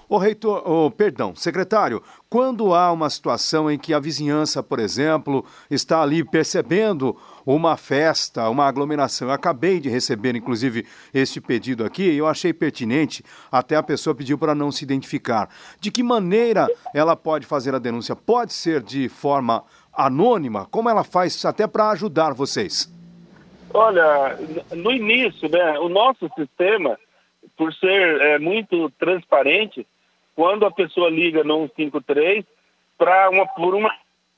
O 0.08 0.18
reitor, 0.18 0.62
oh, 0.66 0.90
perdão, 0.90 1.34
secretário, 1.34 2.02
quando 2.28 2.74
há 2.74 2.90
uma 2.92 3.08
situação 3.08 3.70
em 3.70 3.78
que 3.78 3.94
a 3.94 4.00
vizinhança, 4.00 4.62
por 4.62 4.78
exemplo, 4.78 5.44
está 5.70 6.02
ali 6.02 6.24
percebendo 6.24 7.16
uma 7.46 7.76
festa, 7.76 8.48
uma 8.48 8.66
aglomeração, 8.66 9.28
eu 9.28 9.34
acabei 9.34 9.80
de 9.80 9.88
receber, 9.88 10.34
inclusive, 10.34 10.86
este 11.14 11.40
pedido 11.40 11.84
aqui, 11.84 12.14
eu 12.14 12.26
achei 12.26 12.52
pertinente, 12.52 13.24
até 13.50 13.76
a 13.76 13.82
pessoa 13.82 14.14
pediu 14.14 14.36
para 14.36 14.54
não 14.54 14.70
se 14.70 14.84
identificar. 14.84 15.48
De 15.80 15.90
que 15.90 16.02
maneira 16.02 16.68
ela 16.94 17.16
pode 17.16 17.46
fazer 17.46 17.74
a 17.74 17.78
denúncia? 17.78 18.14
Pode 18.16 18.52
ser 18.52 18.82
de 18.82 19.08
forma 19.08 19.64
anônima? 19.92 20.66
Como 20.66 20.90
ela 20.90 21.04
faz 21.04 21.42
até 21.44 21.66
para 21.66 21.90
ajudar 21.90 22.34
vocês? 22.34 22.92
Olha, 23.74 24.36
no 24.70 24.90
início, 24.90 25.48
né, 25.48 25.78
o 25.78 25.88
nosso 25.88 26.30
sistema 26.36 26.98
por 27.56 27.72
ser 27.74 28.20
é, 28.20 28.38
muito 28.38 28.90
transparente, 28.98 29.86
quando 30.34 30.64
a 30.64 30.70
pessoa 30.70 31.10
liga 31.10 31.44
no 31.44 31.68
153, 31.76 32.44
para 32.96 33.30
uma, 33.30 33.46
por 33.46 33.74
um 33.74 33.86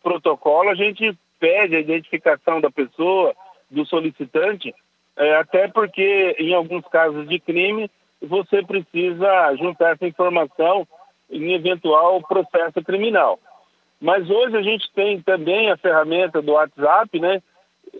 protocolo, 0.02 0.70
a 0.70 0.74
gente 0.74 1.16
pede 1.38 1.76
a 1.76 1.80
identificação 1.80 2.60
da 2.60 2.70
pessoa, 2.70 3.34
do 3.70 3.84
solicitante, 3.86 4.74
é, 5.16 5.36
até 5.36 5.68
porque 5.68 6.36
em 6.38 6.54
alguns 6.54 6.86
casos 6.88 7.28
de 7.28 7.38
crime, 7.38 7.90
você 8.20 8.62
precisa 8.62 9.54
juntar 9.56 9.92
essa 9.92 10.06
informação 10.06 10.86
em 11.30 11.52
eventual 11.52 12.22
processo 12.22 12.82
criminal. 12.82 13.38
Mas 14.00 14.28
hoje 14.28 14.56
a 14.56 14.62
gente 14.62 14.90
tem 14.92 15.20
também 15.20 15.70
a 15.70 15.76
ferramenta 15.76 16.42
do 16.42 16.52
WhatsApp, 16.52 17.18
né? 17.18 17.42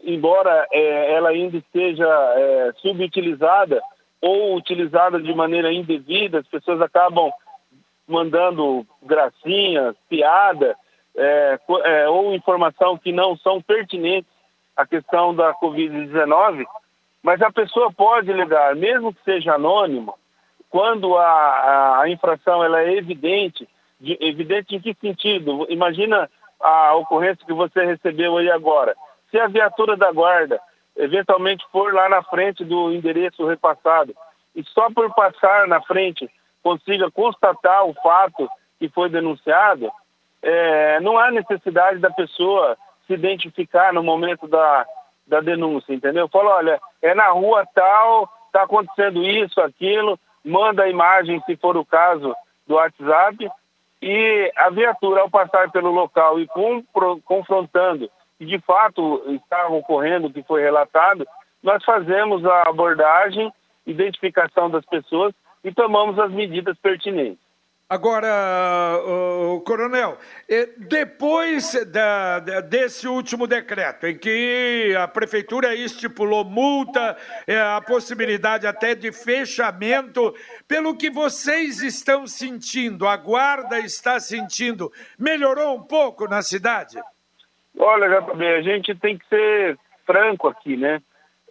Embora 0.02 0.66
é, 0.70 1.12
ela 1.14 1.30
ainda 1.30 1.56
esteja 1.56 2.06
é, 2.36 2.72
subutilizada, 2.76 3.80
ou 4.20 4.56
utilizada 4.56 5.20
de 5.20 5.34
maneira 5.34 5.72
indevida, 5.72 6.38
as 6.38 6.46
pessoas 6.46 6.80
acabam 6.80 7.30
mandando 8.08 8.86
gracinhas, 9.02 9.94
piada, 10.08 10.76
é, 11.16 11.58
é, 11.84 12.08
ou 12.08 12.34
informação 12.34 12.98
que 12.98 13.12
não 13.12 13.36
são 13.36 13.62
pertinentes 13.62 14.30
à 14.76 14.86
questão 14.86 15.34
da 15.34 15.54
Covid-19, 15.54 16.64
mas 17.22 17.40
a 17.40 17.50
pessoa 17.50 17.92
pode 17.92 18.32
ligar, 18.32 18.74
mesmo 18.74 19.14
que 19.14 19.22
seja 19.24 19.54
anônimo, 19.54 20.14
quando 20.68 21.16
a, 21.16 22.00
a 22.02 22.08
infração 22.08 22.64
ela 22.64 22.82
é 22.82 22.96
evidente, 22.96 23.68
de, 24.00 24.18
evidente 24.20 24.74
em 24.74 24.80
que 24.80 24.94
sentido? 25.00 25.66
Imagina 25.70 26.28
a 26.60 26.94
ocorrência 26.94 27.46
que 27.46 27.52
você 27.52 27.84
recebeu 27.84 28.36
aí 28.36 28.50
agora. 28.50 28.96
Se 29.34 29.40
a 29.40 29.48
viatura 29.48 29.96
da 29.96 30.12
guarda 30.12 30.60
eventualmente 30.96 31.66
for 31.72 31.92
lá 31.92 32.08
na 32.08 32.22
frente 32.22 32.64
do 32.64 32.92
endereço 32.92 33.44
repassado 33.44 34.14
e 34.54 34.62
só 34.62 34.88
por 34.92 35.12
passar 35.12 35.66
na 35.66 35.82
frente 35.82 36.30
consiga 36.62 37.10
constatar 37.10 37.84
o 37.84 37.92
fato 37.94 38.48
que 38.78 38.88
foi 38.88 39.08
denunciado, 39.08 39.90
é, 40.40 41.00
não 41.00 41.18
há 41.18 41.32
necessidade 41.32 41.98
da 41.98 42.10
pessoa 42.10 42.78
se 43.08 43.14
identificar 43.14 43.92
no 43.92 44.04
momento 44.04 44.46
da, 44.46 44.86
da 45.26 45.40
denúncia, 45.40 45.92
entendeu? 45.92 46.28
Fala, 46.28 46.54
olha, 46.54 46.80
é 47.02 47.12
na 47.12 47.28
rua 47.30 47.66
tal, 47.74 48.32
está 48.46 48.62
acontecendo 48.62 49.20
isso, 49.24 49.60
aquilo, 49.60 50.16
manda 50.44 50.84
a 50.84 50.88
imagem, 50.88 51.42
se 51.44 51.56
for 51.56 51.76
o 51.76 51.84
caso, 51.84 52.36
do 52.68 52.76
WhatsApp, 52.76 53.50
e 54.00 54.52
a 54.54 54.70
viatura, 54.70 55.22
ao 55.22 55.28
passar 55.28 55.72
pelo 55.72 55.90
local 55.90 56.38
e 56.38 56.46
confrontando 57.24 58.08
que 58.38 58.46
de 58.46 58.58
fato 58.60 59.22
está 59.28 59.68
ocorrendo 59.68 60.28
o 60.28 60.32
que 60.32 60.42
foi 60.42 60.62
relatado, 60.62 61.26
nós 61.62 61.84
fazemos 61.84 62.44
a 62.44 62.68
abordagem, 62.68 63.52
identificação 63.86 64.70
das 64.70 64.84
pessoas 64.84 65.34
e 65.62 65.72
tomamos 65.72 66.18
as 66.18 66.30
medidas 66.30 66.76
pertinentes. 66.78 67.44
Agora, 67.86 68.98
uh, 68.98 69.60
coronel, 69.60 70.16
eh, 70.48 70.70
depois 70.78 71.74
da, 71.86 72.40
desse 72.40 73.06
último 73.06 73.46
decreto, 73.46 74.06
em 74.06 74.16
que 74.16 74.94
a 74.98 75.06
prefeitura 75.06 75.74
estipulou 75.74 76.46
multa, 76.46 77.14
eh, 77.46 77.60
a 77.60 77.82
possibilidade 77.82 78.66
até 78.66 78.94
de 78.94 79.12
fechamento, 79.12 80.34
pelo 80.66 80.96
que 80.96 81.10
vocês 81.10 81.82
estão 81.82 82.26
sentindo, 82.26 83.06
a 83.06 83.18
guarda 83.18 83.78
está 83.78 84.18
sentindo, 84.18 84.90
melhorou 85.18 85.76
um 85.76 85.82
pouco 85.82 86.26
na 86.26 86.40
cidade? 86.40 86.98
Olha, 87.78 88.20
JB, 88.20 88.46
a 88.46 88.62
gente 88.62 88.94
tem 88.94 89.18
que 89.18 89.26
ser 89.28 89.78
franco 90.06 90.48
aqui, 90.48 90.76
né? 90.76 91.02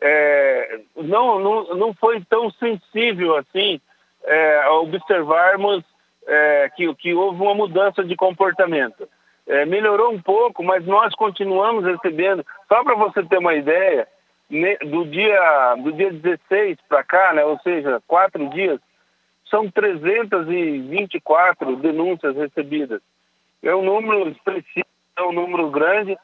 É, 0.01 0.79
não, 0.95 1.39
não, 1.39 1.75
não 1.75 1.93
foi 1.93 2.21
tão 2.29 2.49
sensível 2.51 3.37
assim 3.37 3.79
é, 4.23 4.67
observarmos 4.69 5.83
é, 6.25 6.71
que, 6.75 6.93
que 6.95 7.13
houve 7.13 7.41
uma 7.41 7.55
mudança 7.55 8.03
de 8.03 8.15
comportamento. 8.15 9.07
É, 9.45 9.65
melhorou 9.65 10.11
um 10.11 10.21
pouco, 10.21 10.63
mas 10.63 10.85
nós 10.85 11.13
continuamos 11.15 11.85
recebendo. 11.85 12.45
Só 12.67 12.83
para 12.83 12.95
você 12.95 13.23
ter 13.23 13.37
uma 13.37 13.53
ideia, 13.53 14.07
ne, 14.49 14.77
do, 14.77 15.05
dia, 15.05 15.75
do 15.75 15.91
dia 15.91 16.11
16 16.11 16.77
para 16.87 17.03
cá, 17.03 17.33
né, 17.33 17.43
ou 17.43 17.59
seja, 17.59 18.01
quatro 18.07 18.49
dias, 18.49 18.79
são 19.49 19.69
324 19.69 21.75
denúncias 21.75 22.33
recebidas. 22.35 23.01
É 23.61 23.75
um 23.75 23.83
número 23.83 24.29
expressivo 24.29 24.87
um 25.19 25.31
número 25.31 25.69
grande, 25.69 26.17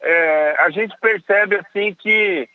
é, 0.00 0.56
a 0.58 0.70
gente 0.70 0.96
percebe 1.00 1.56
assim 1.56 1.94
que 1.94 2.48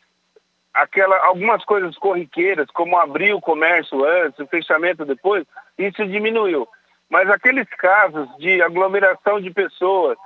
aquela, 0.73 1.17
algumas 1.25 1.63
coisas 1.65 1.97
corriqueiras, 1.97 2.67
como 2.71 2.97
abrir 2.97 3.33
o 3.33 3.41
comércio 3.41 4.03
antes, 4.05 4.39
o 4.39 4.47
fechamento 4.47 5.05
depois, 5.05 5.45
isso 5.77 6.05
diminuiu. 6.05 6.67
Mas 7.09 7.29
aqueles 7.29 7.67
casos 7.69 8.27
de 8.37 8.61
aglomeração 8.61 9.41
de 9.41 9.51
pessoas, 9.51 10.17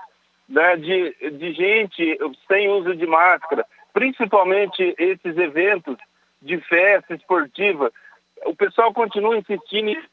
né, 0.47 0.76
de, 0.78 1.32
de 1.32 1.53
gente 1.53 2.20
sem 2.47 2.70
uso 2.70 2.95
de 2.95 3.08
máscara, 3.08 3.66
principalmente 3.93 4.93
esses 4.97 5.38
eventos 5.38 5.97
de 6.41 6.60
festa 6.60 7.16
esportiva, 7.16 7.91
o 8.45 8.56
pessoal 8.56 8.93
continua 8.93 9.38
insistindo 9.38 9.89
em 9.89 10.03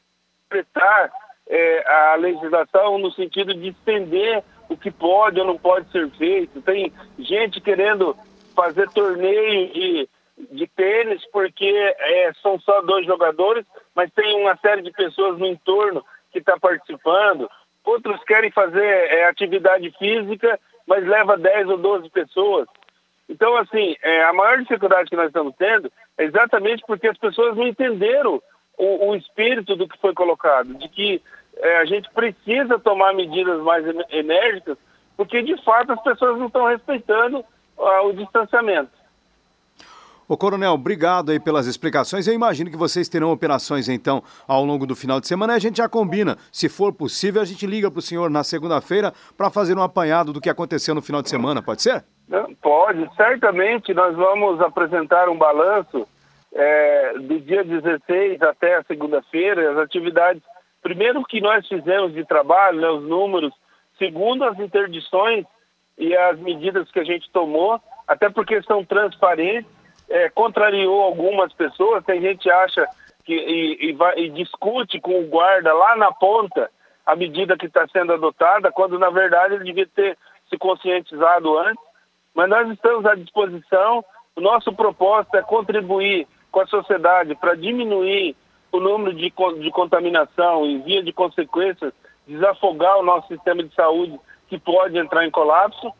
prestar 0.49 1.11
é, 1.47 1.83
a 1.87 2.15
legislação 2.15 2.97
no 2.97 3.11
sentido 3.11 3.53
de 3.53 3.69
estender 3.69 4.43
o 4.73 4.77
que 4.77 4.91
pode 4.91 5.39
ou 5.39 5.45
não 5.45 5.57
pode 5.57 5.89
ser 5.91 6.09
feito. 6.11 6.61
Tem 6.61 6.91
gente 7.19 7.61
querendo 7.61 8.15
fazer 8.55 8.89
torneio 8.89 9.71
de, 9.73 10.09
de 10.51 10.67
tênis 10.67 11.23
porque 11.31 11.65
é, 11.65 12.31
são 12.41 12.59
só 12.59 12.81
dois 12.81 13.05
jogadores, 13.05 13.65
mas 13.95 14.11
tem 14.11 14.39
uma 14.41 14.55
série 14.57 14.81
de 14.81 14.91
pessoas 14.91 15.37
no 15.37 15.47
entorno 15.47 16.03
que 16.31 16.39
está 16.39 16.57
participando. 16.59 17.49
Outros 17.85 18.23
querem 18.23 18.51
fazer 18.51 18.83
é, 18.83 19.27
atividade 19.27 19.91
física, 19.97 20.59
mas 20.87 21.05
leva 21.05 21.37
10 21.37 21.69
ou 21.69 21.77
12 21.77 22.09
pessoas. 22.09 22.67
Então, 23.29 23.55
assim, 23.57 23.95
é, 24.01 24.23
a 24.23 24.33
maior 24.33 24.59
dificuldade 24.59 25.09
que 25.09 25.15
nós 25.15 25.27
estamos 25.27 25.53
tendo 25.57 25.91
é 26.17 26.23
exatamente 26.23 26.83
porque 26.85 27.07
as 27.07 27.17
pessoas 27.17 27.55
não 27.55 27.67
entenderam 27.67 28.41
o, 28.77 29.09
o 29.09 29.15
espírito 29.15 29.75
do 29.75 29.87
que 29.87 29.99
foi 29.99 30.13
colocado, 30.13 30.73
de 30.75 30.87
que 30.89 31.21
é, 31.57 31.77
a 31.77 31.85
gente 31.85 32.09
precisa 32.11 32.79
tomar 32.79 33.13
medidas 33.13 33.61
mais 33.61 33.85
enérgicas, 34.09 34.77
porque 35.15 35.41
de 35.41 35.61
fato 35.63 35.91
as 35.91 36.01
pessoas 36.01 36.37
não 36.39 36.47
estão 36.47 36.65
respeitando 36.65 37.39
uh, 37.77 38.07
o 38.07 38.13
distanciamento. 38.13 38.91
Ô 40.27 40.37
Coronel, 40.37 40.71
obrigado 40.71 41.31
aí 41.31 41.39
pelas 41.39 41.67
explicações. 41.67 42.27
Eu 42.27 42.33
imagino 42.33 42.71
que 42.71 42.77
vocês 42.77 43.09
terão 43.09 43.31
operações 43.31 43.89
então 43.89 44.23
ao 44.47 44.63
longo 44.63 44.87
do 44.87 44.95
final 44.95 45.19
de 45.19 45.27
semana 45.27 45.53
e 45.53 45.55
a 45.57 45.59
gente 45.59 45.77
já 45.77 45.89
combina. 45.89 46.37
Se 46.51 46.69
for 46.69 46.93
possível, 46.93 47.41
a 47.41 47.45
gente 47.45 47.67
liga 47.67 47.91
para 47.91 47.99
o 47.99 48.01
senhor 48.01 48.29
na 48.29 48.43
segunda-feira 48.43 49.13
para 49.37 49.49
fazer 49.49 49.77
um 49.77 49.83
apanhado 49.83 50.31
do 50.31 50.39
que 50.39 50.49
aconteceu 50.49 50.95
no 50.95 51.01
final 51.01 51.21
de 51.21 51.29
semana, 51.29 51.61
pode 51.61 51.81
ser? 51.81 52.05
Pode, 52.61 53.09
certamente 53.15 53.93
nós 53.93 54.15
vamos 54.15 54.61
apresentar 54.61 55.27
um 55.27 55.37
balanço 55.37 56.07
é, 56.53 57.13
do 57.19 57.39
dia 57.41 57.63
16 57.63 58.41
até 58.41 58.77
a 58.77 58.83
segunda-feira, 58.83 59.71
as 59.71 59.77
atividades, 59.77 60.41
primeiro 60.83 61.23
que 61.23 61.41
nós 61.41 61.65
fizemos 61.67 62.13
de 62.13 62.25
trabalho, 62.25 62.81
né, 62.81 62.89
os 62.89 63.03
números, 63.03 63.53
segundo 63.97 64.43
as 64.43 64.59
interdições 64.59 65.45
e 65.97 66.15
as 66.15 66.37
medidas 66.39 66.91
que 66.91 66.99
a 66.99 67.03
gente 67.03 67.31
tomou, 67.31 67.79
até 68.07 68.29
porque 68.29 68.61
são 68.63 68.83
transparentes, 68.83 69.71
é, 70.09 70.29
contrariou 70.29 71.01
algumas 71.01 71.53
pessoas, 71.53 72.03
tem 72.03 72.21
gente 72.21 72.43
que 72.43 72.51
acha 72.51 72.85
que 73.23 73.33
e, 73.33 73.89
e, 73.89 73.93
vai, 73.93 74.19
e 74.19 74.29
discute 74.29 74.99
com 74.99 75.21
o 75.21 75.27
guarda 75.27 75.73
lá 75.73 75.95
na 75.95 76.11
ponta 76.11 76.69
a 77.05 77.15
medida 77.15 77.57
que 77.57 77.67
está 77.67 77.87
sendo 77.87 78.13
adotada, 78.13 78.71
quando 78.71 78.99
na 78.99 79.09
verdade 79.09 79.55
ele 79.55 79.63
devia 79.63 79.87
ter 79.87 80.17
se 80.49 80.57
conscientizado 80.57 81.57
antes. 81.57 81.83
Mas 82.33 82.49
nós 82.49 82.69
estamos 82.69 83.05
à 83.05 83.15
disposição. 83.15 84.03
O 84.35 84.41
nosso 84.41 84.73
propósito 84.73 85.37
é 85.37 85.41
contribuir 85.41 86.27
com 86.51 86.61
a 86.61 86.67
sociedade 86.67 87.35
para 87.35 87.55
diminuir 87.55 88.35
o 88.73 88.79
número 88.79 89.13
de, 89.13 89.31
de 89.59 89.71
contaminação 89.71 90.65
e, 90.65 90.79
via 90.79 91.03
de 91.03 91.13
consequências, 91.13 91.93
desafogar 92.27 92.97
o 92.97 93.03
nosso 93.03 93.27
sistema 93.27 93.63
de 93.63 93.73
saúde 93.75 94.19
que 94.47 94.57
pode 94.57 94.97
entrar 94.97 95.25
em 95.25 95.31
colapso. 95.31 95.93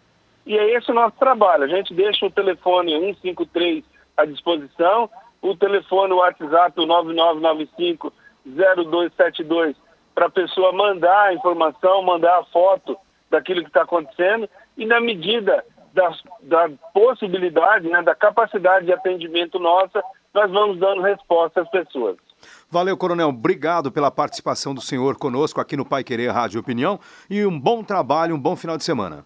E 0.46 0.58
é 0.58 0.74
esse 0.74 0.92
o 0.92 0.94
nosso 0.94 1.16
trabalho. 1.18 1.64
A 1.64 1.68
gente 1.68 1.94
deixa 1.94 2.26
o 2.26 2.32
telefone 2.32 2.92
153 3.00 3.86
à 4.18 4.26
disposição, 4.26 5.10
o 5.42 5.56
telefone 5.56 6.14
o 6.14 6.18
WhatsApp 6.18 6.80
o 6.82 6.86
9995 6.86 8.12
0272 8.46 9.76
para 10.16 10.26
a 10.26 10.32
pessoa 10.32 10.72
mandar 10.74 11.28
a 11.28 11.34
informação, 11.34 12.02
mandar 12.02 12.40
a 12.40 12.44
foto 12.46 12.98
daquilo 13.30 13.62
que 13.62 13.70
está 13.70 13.84
acontecendo 13.84 14.50
e 14.78 14.86
na 14.86 15.00
medida 15.00 15.64
da, 15.94 16.12
da 16.42 16.70
possibilidade, 16.94 17.88
né, 17.88 18.02
da 18.02 18.16
capacidade 18.16 18.86
de 18.86 18.94
atendimento 18.94 19.60
nossa, 19.60 20.04
nós 20.34 20.52
vamos 20.52 20.80
dando 20.80 21.02
resposta 21.02 21.62
às 21.62 21.70
pessoas. 21.70 22.18
Valeu, 22.70 22.98
Coronel. 22.98 23.30
Obrigado 23.30 23.92
pela 23.92 24.12
participação 24.12 24.74
do 24.74 24.82
senhor 24.82 25.18
conosco 25.18 25.62
aqui 25.62 25.78
no 25.78 25.86
Pai 25.86 26.04
Querer 26.04 26.32
Rádio 26.32 26.60
Opinião 26.60 27.00
e 27.30 27.46
um 27.46 27.60
bom 27.60 27.84
trabalho, 27.84 28.36
um 28.36 28.40
bom 28.40 28.56
final 28.56 28.78
de 28.78 28.84
semana. 28.84 29.26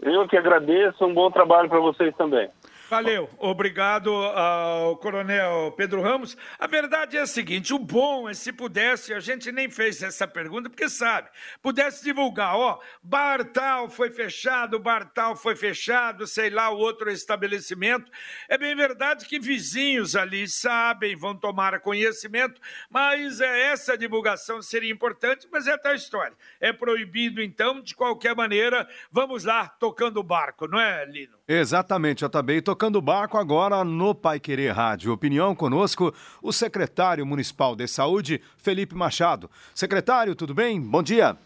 Eu 0.00 0.28
que 0.28 0.36
agradeço, 0.36 1.04
um 1.04 1.12
bom 1.12 1.30
trabalho 1.30 1.68
para 1.68 1.80
vocês 1.80 2.14
também. 2.16 2.48
Valeu, 2.88 3.28
obrigado 3.36 4.10
ao 4.14 4.96
Coronel 4.96 5.74
Pedro 5.76 6.00
Ramos. 6.00 6.34
A 6.58 6.66
verdade 6.66 7.18
é 7.18 7.20
a 7.20 7.26
seguinte: 7.26 7.74
o 7.74 7.78
bom 7.78 8.26
é 8.30 8.32
se 8.32 8.50
pudesse, 8.50 9.12
a 9.12 9.20
gente 9.20 9.52
nem 9.52 9.68
fez 9.68 10.02
essa 10.02 10.26
pergunta, 10.26 10.70
porque 10.70 10.88
sabe, 10.88 11.28
pudesse 11.60 12.02
divulgar, 12.02 12.56
ó, 12.56 12.80
bar 13.02 13.44
tal 13.44 13.90
foi 13.90 14.10
fechado, 14.10 14.78
bar 14.78 15.04
tal 15.12 15.36
foi 15.36 15.54
fechado, 15.54 16.26
sei 16.26 16.48
lá, 16.48 16.70
o 16.70 16.78
outro 16.78 17.10
estabelecimento. 17.10 18.10
É 18.48 18.56
bem 18.56 18.74
verdade 18.74 19.26
que 19.26 19.38
vizinhos 19.38 20.16
ali 20.16 20.48
sabem, 20.48 21.14
vão 21.14 21.36
tomar 21.36 21.78
conhecimento, 21.80 22.58
mas 22.88 23.42
é, 23.42 23.64
essa 23.70 23.98
divulgação 23.98 24.62
seria 24.62 24.90
importante, 24.90 25.46
mas 25.52 25.66
é 25.66 25.76
tal 25.76 25.94
história. 25.94 26.34
É 26.58 26.72
proibido, 26.72 27.42
então, 27.42 27.82
de 27.82 27.94
qualquer 27.94 28.34
maneira, 28.34 28.88
vamos 29.12 29.44
lá, 29.44 29.68
tocando 29.68 30.20
o 30.20 30.22
barco, 30.22 30.66
não 30.66 30.80
é, 30.80 31.04
Lino? 31.04 31.36
Exatamente, 31.46 32.24
JB. 32.26 32.62
Tocando 32.78 33.02
barco 33.02 33.36
agora 33.36 33.82
no 33.82 34.14
Pai 34.14 34.38
Querer 34.38 34.70
Rádio 34.70 35.12
Opinião 35.12 35.52
conosco, 35.52 36.14
o 36.40 36.52
secretário 36.52 37.26
municipal 37.26 37.74
de 37.74 37.88
saúde, 37.88 38.40
Felipe 38.56 38.94
Machado. 38.94 39.50
Secretário, 39.74 40.36
tudo 40.36 40.54
bem? 40.54 40.80
Bom 40.80 41.02
dia. 41.02 41.36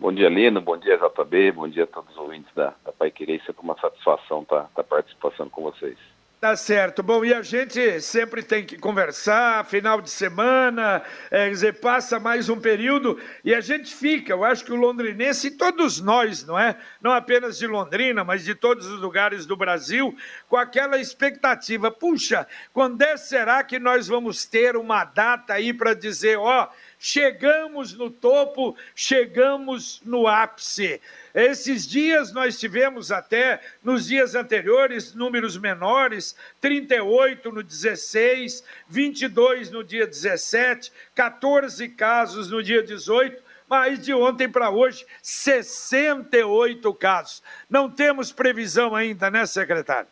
Bom 0.00 0.10
dia, 0.10 0.30
Lino. 0.30 0.62
Bom 0.62 0.78
dia, 0.78 0.96
JB. 0.96 1.52
Bom 1.52 1.68
dia 1.68 1.84
a 1.84 1.86
todos 1.86 2.10
os 2.10 2.16
ouvintes 2.16 2.50
da, 2.54 2.72
da 2.82 2.90
Pai 2.90 3.10
Querer. 3.10 3.36
Isso 3.36 3.50
é 3.50 3.54
uma 3.60 3.78
satisfação 3.78 4.40
estar 4.44 4.62
tá, 4.62 4.70
tá 4.76 4.82
participando 4.82 5.50
com 5.50 5.60
vocês. 5.60 5.98
Tá 6.46 6.54
certo. 6.54 7.02
Bom, 7.02 7.24
e 7.24 7.34
a 7.34 7.42
gente 7.42 8.00
sempre 8.00 8.40
tem 8.40 8.64
que 8.64 8.78
conversar, 8.78 9.66
final 9.66 10.00
de 10.00 10.08
semana, 10.08 11.02
é, 11.28 11.50
dizer, 11.50 11.80
passa 11.80 12.20
mais 12.20 12.48
um 12.48 12.60
período 12.60 13.20
e 13.44 13.52
a 13.52 13.60
gente 13.60 13.92
fica, 13.92 14.32
eu 14.32 14.44
acho 14.44 14.64
que 14.64 14.72
o 14.72 14.76
londrinense 14.76 15.48
e 15.48 15.50
todos 15.50 16.00
nós, 16.00 16.46
não 16.46 16.56
é? 16.56 16.76
Não 17.00 17.10
apenas 17.10 17.58
de 17.58 17.66
Londrina, 17.66 18.22
mas 18.22 18.44
de 18.44 18.54
todos 18.54 18.86
os 18.86 19.00
lugares 19.00 19.44
do 19.44 19.56
Brasil, 19.56 20.16
com 20.48 20.56
aquela 20.56 21.00
expectativa, 21.00 21.90
puxa, 21.90 22.46
quando 22.72 23.02
é 23.02 23.16
será 23.16 23.64
que 23.64 23.80
nós 23.80 24.06
vamos 24.06 24.44
ter 24.44 24.76
uma 24.76 25.02
data 25.02 25.52
aí 25.52 25.72
para 25.72 25.94
dizer, 25.94 26.38
ó, 26.38 26.62
oh, 26.62 26.68
chegamos 26.98 27.94
no 27.94 28.10
topo, 28.10 28.76
chegamos 28.94 30.00
no 30.04 30.26
ápice. 30.26 31.00
Esses 31.34 31.86
dias 31.86 32.32
nós 32.32 32.58
tivemos 32.58 33.12
até, 33.12 33.60
nos 33.82 34.06
dias 34.06 34.34
anteriores, 34.34 35.14
números 35.14 35.56
menores, 35.56 36.36
38 36.60 37.52
no 37.52 37.62
16, 37.62 38.64
22 38.88 39.70
no 39.70 39.84
dia 39.84 40.06
17, 40.06 40.92
14 41.14 41.88
casos 41.90 42.50
no 42.50 42.62
dia 42.62 42.82
18, 42.82 43.42
mas 43.68 44.04
de 44.04 44.14
ontem 44.14 44.48
para 44.48 44.70
hoje, 44.70 45.04
68 45.22 46.94
casos. 46.94 47.42
Não 47.68 47.90
temos 47.90 48.32
previsão 48.32 48.94
ainda, 48.94 49.30
né, 49.30 49.44
secretário? 49.44 50.08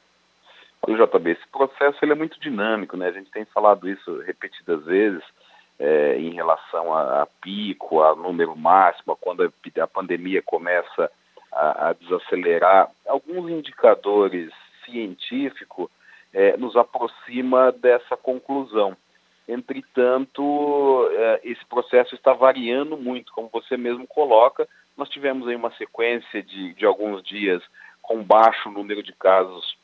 Olha, 0.82 1.06
JB, 1.06 1.30
esse 1.30 1.48
processo 1.50 1.98
ele 2.02 2.12
é 2.12 2.14
muito 2.14 2.38
dinâmico, 2.38 2.96
né? 2.96 3.08
A 3.08 3.12
gente 3.12 3.30
tem 3.30 3.44
falado 3.46 3.88
isso 3.88 4.18
repetidas 4.20 4.84
vezes 4.84 5.22
é, 5.78 6.18
em 6.18 6.30
relação 6.30 6.94
a, 6.94 7.22
a, 7.22 7.26
pico, 7.26 8.02
a 8.02 8.14
número 8.14 8.56
máximo, 8.56 9.12
a 9.12 9.16
quando 9.16 9.42
a, 9.42 9.82
a 9.82 9.86
pandemia 9.86 10.42
começa 10.42 11.10
a, 11.52 11.88
a, 11.88 11.92
desacelerar, 11.92 12.90
alguns 13.06 13.50
indicadores 13.50 14.52
científicos 14.84 15.88
é, 16.32 16.56
nos 16.56 16.76
aproxima 16.76 17.72
dessa 17.72 18.16
conclusão. 18.16 18.96
Entretanto, 19.46 21.08
é, 21.12 21.40
esse 21.44 21.64
processo 21.66 22.14
está 22.14 22.32
variando 22.32 22.96
muito, 22.96 23.32
como 23.32 23.48
você 23.52 23.76
mesmo 23.76 24.06
coloca. 24.06 24.66
Nós 24.96 25.08
tivemos 25.10 25.46
aí 25.46 25.54
uma 25.54 25.72
sequência 25.72 26.42
de, 26.42 26.72
de 26.74 26.86
alguns 26.86 27.22
dias 27.22 27.62
com 28.00 28.22
baixo 28.22 28.70
número 28.70 29.02
de 29.02 29.12
casos 29.12 29.76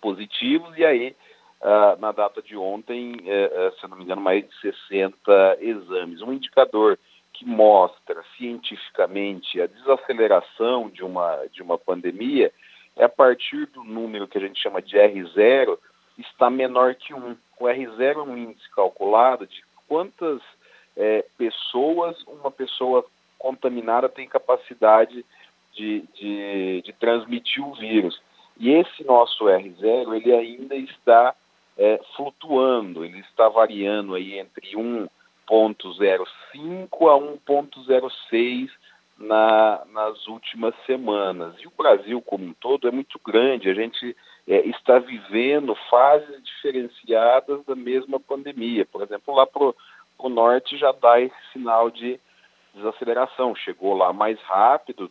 positivos, 0.00 0.76
e 0.76 0.84
aí 0.84 1.16
uh, 1.64 1.98
na 2.00 2.12
data 2.12 2.42
de 2.42 2.56
ontem, 2.56 3.14
uh, 3.14 3.80
se 3.80 3.88
não 3.88 3.96
me 3.96 4.04
engano, 4.04 4.20
mais 4.20 4.46
de 4.46 4.54
60 4.60 5.58
exames. 5.60 6.20
Um 6.20 6.32
indicador 6.32 6.98
que 7.32 7.44
mostra 7.44 8.22
cientificamente 8.36 9.60
a 9.60 9.66
desaceleração 9.66 10.88
de 10.88 11.02
uma, 11.02 11.46
de 11.52 11.62
uma 11.62 11.78
pandemia 11.78 12.52
é 12.96 13.04
a 13.04 13.08
partir 13.08 13.66
do 13.66 13.82
número 13.82 14.28
que 14.28 14.38
a 14.38 14.40
gente 14.40 14.60
chama 14.62 14.80
de 14.80 14.96
R0 14.96 15.76
está 16.18 16.48
menor 16.48 16.94
que 16.94 17.12
1. 17.12 17.36
O 17.58 17.64
R0 17.64 18.00
é 18.00 18.22
um 18.22 18.36
índice 18.36 18.70
calculado 18.70 19.46
de 19.46 19.64
quantas 19.88 20.40
é, 20.96 21.24
pessoas 21.36 22.16
uma 22.28 22.52
pessoa 22.52 23.04
contaminada 23.36 24.08
tem 24.08 24.28
capacidade 24.28 25.24
de, 25.72 26.04
de, 26.14 26.82
de 26.82 26.92
transmitir 26.92 27.66
o 27.66 27.74
vírus. 27.74 28.20
E 28.56 28.70
esse 28.70 29.02
nosso 29.02 29.44
R0 29.44 30.14
ele 30.14 30.32
ainda 30.32 30.76
está 30.76 31.34
é, 31.76 32.00
flutuando, 32.16 33.04
ele 33.04 33.18
está 33.20 33.48
variando 33.48 34.14
aí 34.14 34.38
entre 34.38 34.76
1.05 34.76 35.08
a 37.08 37.18
1.06 37.50 38.70
na, 39.18 39.84
nas 39.92 40.26
últimas 40.26 40.74
semanas. 40.86 41.54
E 41.60 41.66
o 41.66 41.72
Brasil 41.76 42.20
como 42.22 42.44
um 42.44 42.54
todo 42.54 42.88
é 42.88 42.90
muito 42.90 43.20
grande, 43.24 43.70
a 43.70 43.74
gente 43.74 44.16
é, 44.48 44.66
está 44.66 44.98
vivendo 44.98 45.74
fases 45.90 46.42
diferenciadas 46.42 47.64
da 47.64 47.74
mesma 47.74 48.20
pandemia. 48.20 48.84
Por 48.86 49.02
exemplo, 49.02 49.34
lá 49.34 49.46
para 49.46 49.72
o 50.18 50.28
norte 50.28 50.76
já 50.76 50.92
dá 50.92 51.20
esse 51.20 51.34
sinal 51.52 51.90
de 51.90 52.18
desaceleração, 52.74 53.54
chegou 53.54 53.94
lá 53.94 54.12
mais 54.12 54.38
rápido, 54.42 55.10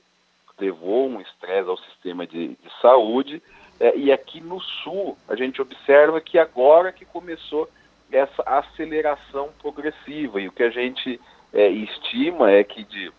levou 0.60 1.10
um 1.10 1.22
estresse 1.22 1.68
ao 1.68 1.78
sistema 1.78 2.28
de, 2.28 2.50
de 2.50 2.82
saúde. 2.82 3.42
É, 3.80 3.96
e 3.98 4.12
aqui 4.12 4.40
no 4.40 4.60
sul, 4.60 5.18
a 5.28 5.36
gente 5.36 5.62
observa 5.62 6.22
que 6.22 6.38
agora 6.38 6.92
que 6.92 7.06
começou 7.06 7.70
essa 8.12 8.44
aceleração 8.46 9.50
progressiva. 9.62 10.40
E 10.40 10.48
o 10.48 10.52
que 10.52 10.64
a 10.64 10.70
gente 10.70 11.20
é, 11.52 11.68
estima 11.70 12.52
é 12.52 12.64
que 12.64 12.84
de 12.84 13.12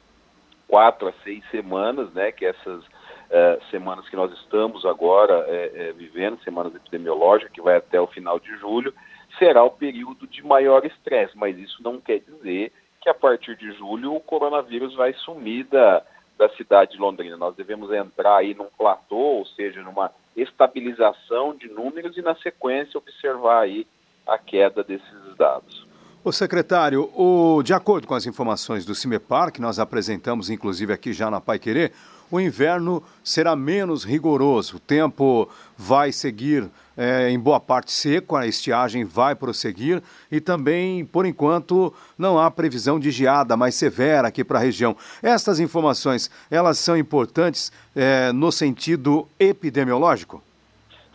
quatro 0.68 1.08
a 1.08 1.12
seis 1.24 1.44
semanas, 1.50 2.12
né, 2.12 2.32
que 2.32 2.44
essas 2.44 2.84
é, 3.30 3.58
semanas 3.70 4.08
que 4.08 4.16
nós 4.16 4.32
estamos 4.32 4.84
agora 4.84 5.44
é, 5.48 5.72
é, 5.74 5.92
vivendo, 5.92 6.42
semanas 6.42 6.74
epidemiológicas, 6.74 7.52
que 7.52 7.60
vai 7.60 7.76
até 7.76 8.00
o 8.00 8.06
final 8.06 8.38
de 8.38 8.56
julho, 8.58 8.94
será 9.38 9.64
o 9.64 9.70
período 9.70 10.26
de 10.26 10.44
maior 10.44 10.84
estresse. 10.84 11.36
Mas 11.36 11.58
isso 11.58 11.82
não 11.82 12.00
quer 12.00 12.20
dizer 12.20 12.72
que 13.00 13.08
a 13.08 13.14
partir 13.14 13.56
de 13.56 13.72
julho 13.72 14.14
o 14.14 14.20
coronavírus 14.20 14.94
vai 14.94 15.12
sumir 15.14 15.64
da, 15.64 16.02
da 16.38 16.48
cidade 16.50 16.92
de 16.92 16.98
Londrina. 16.98 17.36
Nós 17.36 17.54
devemos 17.54 17.92
entrar 17.92 18.36
aí 18.36 18.54
num 18.54 18.68
platô, 18.78 19.16
ou 19.16 19.46
seja, 19.46 19.82
numa 19.82 20.10
estabilização 20.36 21.54
de 21.56 21.68
números 21.68 22.16
e 22.16 22.22
na 22.22 22.34
sequência 22.36 22.98
observar 22.98 23.60
aí 23.60 23.86
a 24.26 24.38
queda 24.38 24.82
desses 24.82 25.36
dados. 25.36 25.86
O 26.24 26.32
secretário, 26.32 27.10
o, 27.14 27.62
de 27.62 27.74
acordo 27.74 28.06
com 28.06 28.14
as 28.14 28.24
informações 28.24 28.86
do 28.86 28.94
CIMEPAR, 28.94 29.52
que 29.52 29.60
nós 29.60 29.78
apresentamos 29.78 30.48
inclusive 30.48 30.92
aqui 30.92 31.12
já 31.12 31.30
na 31.30 31.40
Pai 31.40 31.58
Querer, 31.58 31.92
o 32.30 32.40
inverno 32.40 33.02
será 33.22 33.54
menos 33.54 34.04
rigoroso. 34.04 34.76
O 34.76 34.80
tempo 34.80 35.48
vai 35.76 36.12
seguir 36.12 36.68
é, 36.96 37.30
em 37.30 37.38
boa 37.38 37.60
parte 37.60 37.92
seco, 37.92 38.36
a 38.36 38.46
estiagem 38.46 39.04
vai 39.04 39.34
prosseguir 39.34 40.02
e 40.30 40.40
também, 40.40 41.04
por 41.04 41.26
enquanto, 41.26 41.92
não 42.18 42.38
há 42.38 42.50
previsão 42.50 42.98
de 42.98 43.10
geada 43.10 43.56
mais 43.56 43.74
severa 43.74 44.28
aqui 44.28 44.44
para 44.44 44.58
a 44.58 44.62
região. 44.62 44.96
Estas 45.22 45.60
informações, 45.60 46.30
elas 46.50 46.78
são 46.78 46.96
importantes 46.96 47.72
é, 47.94 48.32
no 48.32 48.50
sentido 48.52 49.28
epidemiológico? 49.38 50.42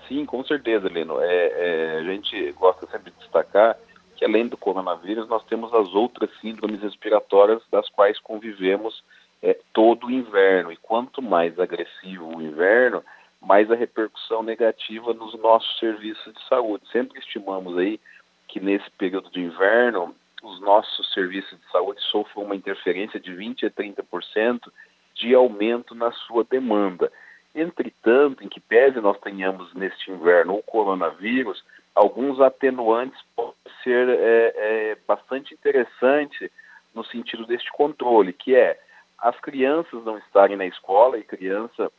Sim, 0.08 0.26
com 0.26 0.44
certeza, 0.44 0.88
Lino. 0.88 1.20
É, 1.22 1.26
é, 1.26 2.00
a 2.00 2.04
gente 2.04 2.52
gosta 2.54 2.88
sempre 2.88 3.12
de 3.12 3.18
destacar 3.20 3.78
que 4.20 4.26
além 4.26 4.48
do 4.48 4.58
coronavírus, 4.58 5.30
nós 5.30 5.46
temos 5.46 5.74
as 5.74 5.94
outras 5.94 6.30
síndromes 6.42 6.82
respiratórias 6.82 7.62
das 7.72 7.88
quais 7.88 8.20
convivemos 8.20 9.02
é, 9.42 9.58
todo 9.72 10.08
o 10.08 10.12
inverno. 10.12 10.74
E 10.74 10.76
quanto 10.76 11.22
mais 11.22 11.58
agressivo 11.58 12.36
o 12.36 12.42
inverno, 12.42 13.02
mais 13.50 13.72
a 13.72 13.76
repercussão 13.76 14.44
negativa 14.44 15.12
nos 15.12 15.34
nossos 15.40 15.80
serviços 15.80 16.32
de 16.36 16.48
saúde. 16.48 16.88
Sempre 16.92 17.18
estimamos 17.18 17.76
aí 17.80 18.00
que 18.48 18.60
nesse 18.60 18.88
período 18.92 19.32
de 19.32 19.42
inverno 19.42 20.16
os 20.44 20.62
nossos 20.62 21.12
serviços 21.14 21.60
de 21.60 21.72
saúde 21.72 22.00
sofrem 22.12 22.46
uma 22.46 22.56
interferência 22.56 23.20
de 23.20 23.34
20 23.34 23.66
a 23.66 23.72
30% 23.72 24.72
de 25.16 25.34
aumento 25.34 25.96
na 25.96 26.12
sua 26.12 26.44
demanda. 26.44 27.12
Entretanto, 27.56 28.44
em 28.44 28.48
que 28.48 28.60
pese 28.60 29.02
nós 29.02 29.20
tenhamos 29.20 29.74
neste 29.74 30.12
inverno 30.12 30.54
o 30.54 30.62
coronavírus, 30.62 31.64
alguns 31.96 32.40
atenuantes 32.40 33.20
podem 33.36 33.56
ser 33.84 34.10
é, 34.10 34.54
é, 34.58 34.98
bastante 35.08 35.56
interessantes 35.56 36.52
no 36.94 37.04
sentido 37.04 37.48
deste 37.48 37.72
controle, 37.72 38.32
que 38.32 38.56
é 38.56 38.80
as 39.18 39.38
crianças 39.40 40.06
não 40.06 40.20
estarem 40.20 40.56
na 40.56 40.68
escola 40.68 41.18
e 41.18 41.24
criança 41.24 41.92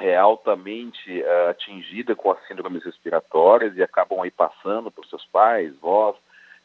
é 0.00 0.16
altamente 0.16 1.22
é, 1.22 1.48
atingida 1.50 2.14
com 2.14 2.30
as 2.30 2.46
síndromes 2.46 2.84
respiratórias 2.84 3.76
e 3.76 3.82
acabam 3.82 4.20
aí 4.20 4.30
passando 4.30 4.90
para 4.90 5.02
os 5.02 5.08
seus 5.08 5.24
pais, 5.26 5.74
vós, 5.80 6.16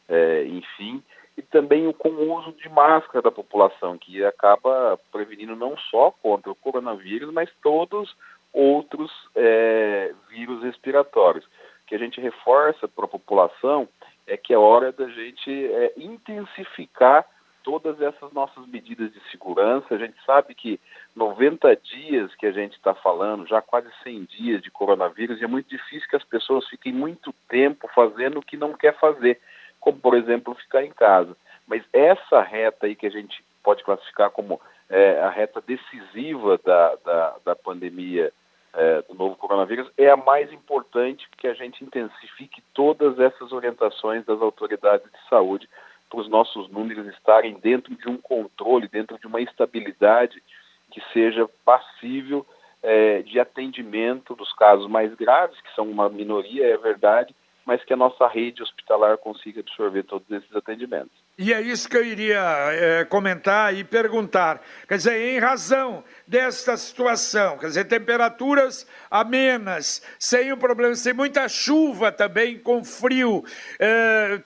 é, 0.08 0.44
enfim, 0.44 1.02
e 1.36 1.42
também 1.42 1.92
com 1.92 2.08
o 2.08 2.34
uso 2.34 2.52
de 2.52 2.68
máscara 2.68 3.22
da 3.22 3.30
população, 3.30 3.96
que 3.96 4.24
acaba 4.24 4.98
prevenindo 5.12 5.54
não 5.54 5.76
só 5.76 6.10
contra 6.22 6.50
o 6.50 6.56
coronavírus, 6.56 7.32
mas 7.32 7.48
todos 7.62 8.14
outros 8.52 9.10
é, 9.36 10.12
vírus 10.28 10.62
respiratórios. 10.62 11.44
O 11.44 11.86
que 11.86 11.94
a 11.94 11.98
gente 11.98 12.20
reforça 12.20 12.88
para 12.88 13.04
a 13.04 13.08
população 13.08 13.88
é 14.26 14.36
que 14.36 14.52
é 14.52 14.58
hora 14.58 14.92
da 14.92 15.08
gente 15.08 15.70
intensificar 15.96 17.26
todas 17.62 18.00
essas 18.00 18.32
nossas 18.32 18.66
medidas 18.66 19.12
de 19.12 19.20
segurança. 19.30 19.94
A 19.94 19.98
gente 19.98 20.16
sabe 20.24 20.54
que 20.54 20.80
90 21.20 21.76
dias 21.76 22.34
que 22.36 22.46
a 22.46 22.50
gente 22.50 22.72
está 22.72 22.94
falando, 22.94 23.46
já 23.46 23.60
quase 23.60 23.88
100 24.02 24.24
dias 24.24 24.62
de 24.62 24.70
coronavírus, 24.70 25.38
e 25.38 25.44
é 25.44 25.46
muito 25.46 25.68
difícil 25.68 26.08
que 26.08 26.16
as 26.16 26.24
pessoas 26.24 26.66
fiquem 26.66 26.94
muito 26.94 27.34
tempo 27.46 27.86
fazendo 27.94 28.38
o 28.38 28.42
que 28.42 28.56
não 28.56 28.72
quer 28.72 28.98
fazer, 28.98 29.38
como, 29.78 29.98
por 29.98 30.16
exemplo, 30.16 30.54
ficar 30.54 30.82
em 30.82 30.90
casa. 30.90 31.36
Mas 31.66 31.84
essa 31.92 32.40
reta 32.40 32.86
aí 32.86 32.96
que 32.96 33.06
a 33.06 33.10
gente 33.10 33.44
pode 33.62 33.84
classificar 33.84 34.30
como 34.30 34.58
é, 34.88 35.20
a 35.20 35.28
reta 35.28 35.60
decisiva 35.60 36.58
da, 36.64 36.96
da, 37.04 37.36
da 37.44 37.54
pandemia 37.54 38.32
é, 38.72 39.02
do 39.02 39.14
novo 39.14 39.36
coronavírus 39.36 39.90
é 39.98 40.08
a 40.08 40.16
mais 40.16 40.50
importante 40.52 41.28
que 41.36 41.46
a 41.46 41.54
gente 41.54 41.84
intensifique 41.84 42.62
todas 42.72 43.18
essas 43.18 43.52
orientações 43.52 44.24
das 44.24 44.40
autoridades 44.40 45.06
de 45.12 45.28
saúde 45.28 45.68
para 46.08 46.20
os 46.20 46.28
nossos 46.28 46.70
números 46.70 47.06
estarem 47.08 47.54
dentro 47.54 47.94
de 47.94 48.08
um 48.08 48.16
controle, 48.16 48.88
dentro 48.88 49.18
de 49.18 49.26
uma 49.26 49.40
estabilidade 49.40 50.42
que 50.90 51.00
seja 51.12 51.48
passível 51.64 52.46
é, 52.82 53.22
de 53.22 53.38
atendimento 53.38 54.34
dos 54.34 54.52
casos 54.54 54.88
mais 54.88 55.14
graves, 55.14 55.60
que 55.60 55.74
são 55.74 55.88
uma 55.88 56.08
minoria, 56.08 56.66
é 56.66 56.76
verdade, 56.76 57.34
mas 57.64 57.84
que 57.84 57.92
a 57.92 57.96
nossa 57.96 58.26
rede 58.26 58.62
hospitalar 58.62 59.18
consiga 59.18 59.60
absorver 59.60 60.02
todos 60.04 60.28
esses 60.30 60.54
atendimentos. 60.54 61.19
E 61.42 61.54
é 61.54 61.62
isso 61.62 61.88
que 61.88 61.96
eu 61.96 62.04
iria 62.04 62.38
é, 62.38 63.04
comentar 63.06 63.74
e 63.74 63.82
perguntar. 63.82 64.60
Quer 64.86 64.98
dizer, 64.98 65.16
em 65.16 65.38
razão 65.38 66.04
desta 66.26 66.76
situação, 66.76 67.56
quer 67.56 67.68
dizer, 67.68 67.84
temperaturas 67.86 68.86
amenas, 69.10 70.02
sem 70.18 70.52
o 70.52 70.58
problema, 70.58 70.94
sem 70.94 71.14
muita 71.14 71.48
chuva 71.48 72.12
também, 72.12 72.58
com 72.58 72.84
frio, 72.84 73.42
é, 73.78 74.38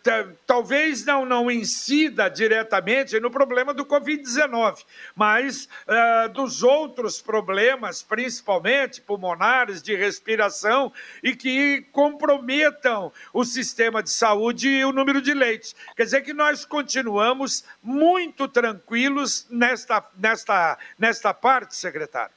talvez 0.47 1.05
não, 1.05 1.26
não 1.26 1.51
incida 1.51 2.28
diretamente 2.28 3.18
no 3.18 3.28
problema 3.28 3.74
do 3.74 3.84
Covid-19, 3.84 4.84
mas 5.16 5.68
é, 5.88 6.28
dos 6.28 6.62
outros 6.62 7.20
problemas, 7.20 8.05
principalmente 8.05 9.01
pulmonares, 9.01 9.82
de 9.82 9.97
respiração, 9.97 10.92
e 11.24 11.34
que 11.34 11.84
comprometam 11.90 13.12
o 13.32 13.45
sistema 13.45 14.01
de 14.01 14.11
saúde 14.11 14.68
e 14.68 14.84
o 14.84 14.92
número 14.92 15.20
de 15.20 15.34
leitos. 15.34 15.74
Quer 15.97 16.05
dizer 16.05 16.20
que 16.22 16.32
nós 16.32 16.64
continuamos 16.85 17.64
muito 17.82 18.47
tranquilos 18.47 19.49
nesta, 19.51 20.07
nesta, 20.18 20.78
nesta 20.99 21.32
parte, 21.32 21.74
secretário? 21.74 22.35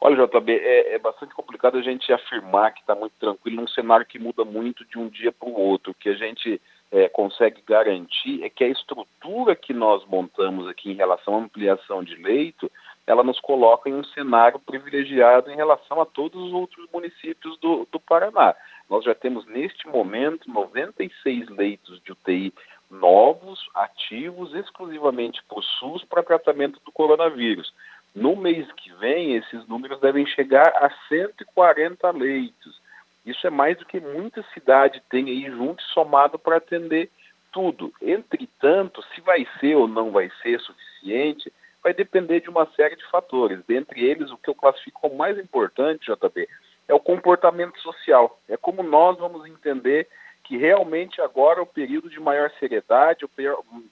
Olha, 0.00 0.26
JB, 0.26 0.52
é, 0.52 0.94
é 0.94 0.98
bastante 0.98 1.34
complicado 1.34 1.76
a 1.76 1.82
gente 1.82 2.10
afirmar 2.10 2.72
que 2.72 2.80
está 2.80 2.94
muito 2.94 3.12
tranquilo 3.20 3.60
num 3.60 3.68
cenário 3.68 4.06
que 4.06 4.18
muda 4.18 4.42
muito 4.42 4.86
de 4.86 4.98
um 4.98 5.08
dia 5.08 5.30
para 5.30 5.48
o 5.48 5.60
outro. 5.60 5.90
O 5.90 5.94
que 5.94 6.08
a 6.08 6.14
gente 6.14 6.58
é, 6.90 7.10
consegue 7.10 7.62
garantir 7.66 8.42
é 8.42 8.48
que 8.48 8.64
a 8.64 8.68
estrutura 8.68 9.54
que 9.54 9.74
nós 9.74 10.02
montamos 10.06 10.66
aqui 10.66 10.90
em 10.90 10.96
relação 10.96 11.34
à 11.34 11.38
ampliação 11.38 12.02
de 12.02 12.14
leito, 12.14 12.70
ela 13.06 13.22
nos 13.22 13.38
coloca 13.40 13.90
em 13.90 13.94
um 13.94 14.04
cenário 14.04 14.58
privilegiado 14.60 15.50
em 15.50 15.56
relação 15.56 16.00
a 16.00 16.06
todos 16.06 16.42
os 16.42 16.52
outros 16.54 16.86
municípios 16.90 17.58
do, 17.58 17.86
do 17.92 18.00
Paraná. 18.00 18.54
Nós 18.88 19.04
já 19.04 19.14
temos 19.14 19.44
neste 19.46 19.86
momento 19.86 20.50
96 20.50 21.48
leitos 21.50 22.00
de 22.02 22.12
UTI 22.12 22.54
novos, 22.90 23.68
ativos, 23.74 24.54
exclusivamente 24.54 25.42
por 25.48 25.62
SUS 25.62 26.04
para 26.04 26.22
tratamento 26.22 26.80
do 26.84 26.92
coronavírus. 26.92 27.72
No 28.14 28.34
mês 28.34 28.70
que 28.72 28.92
vem, 28.94 29.36
esses 29.36 29.66
números 29.68 30.00
devem 30.00 30.26
chegar 30.26 30.68
a 30.76 30.90
140 31.08 32.10
leitos. 32.10 32.80
Isso 33.24 33.46
é 33.46 33.50
mais 33.50 33.76
do 33.76 33.84
que 33.84 34.00
muita 34.00 34.42
cidade 34.54 35.02
tem 35.10 35.26
aí 35.26 35.50
junto 35.50 35.82
somado 35.82 36.38
para 36.38 36.56
atender 36.56 37.10
tudo. 37.52 37.92
Entretanto, 38.00 39.02
se 39.14 39.20
vai 39.20 39.46
ser 39.60 39.74
ou 39.74 39.86
não 39.86 40.10
vai 40.10 40.30
ser 40.42 40.58
suficiente, 40.60 41.52
vai 41.82 41.92
depender 41.92 42.40
de 42.40 42.48
uma 42.48 42.66
série 42.74 42.96
de 42.96 43.04
fatores. 43.10 43.60
Dentre 43.66 44.04
eles, 44.04 44.30
o 44.30 44.38
que 44.38 44.48
eu 44.48 44.54
classifico 44.54 45.00
como 45.02 45.16
mais 45.16 45.38
importante, 45.38 46.10
JB, 46.10 46.48
é 46.88 46.94
o 46.94 47.00
comportamento 47.00 47.78
social. 47.80 48.40
É 48.48 48.56
como 48.56 48.82
nós 48.82 49.18
vamos 49.18 49.46
entender 49.46 50.08
que 50.48 50.56
realmente 50.56 51.20
agora 51.20 51.60
é 51.60 51.62
o 51.62 51.66
período 51.66 52.08
de 52.08 52.18
maior 52.18 52.50
seriedade, 52.58 53.22
o 53.22 53.30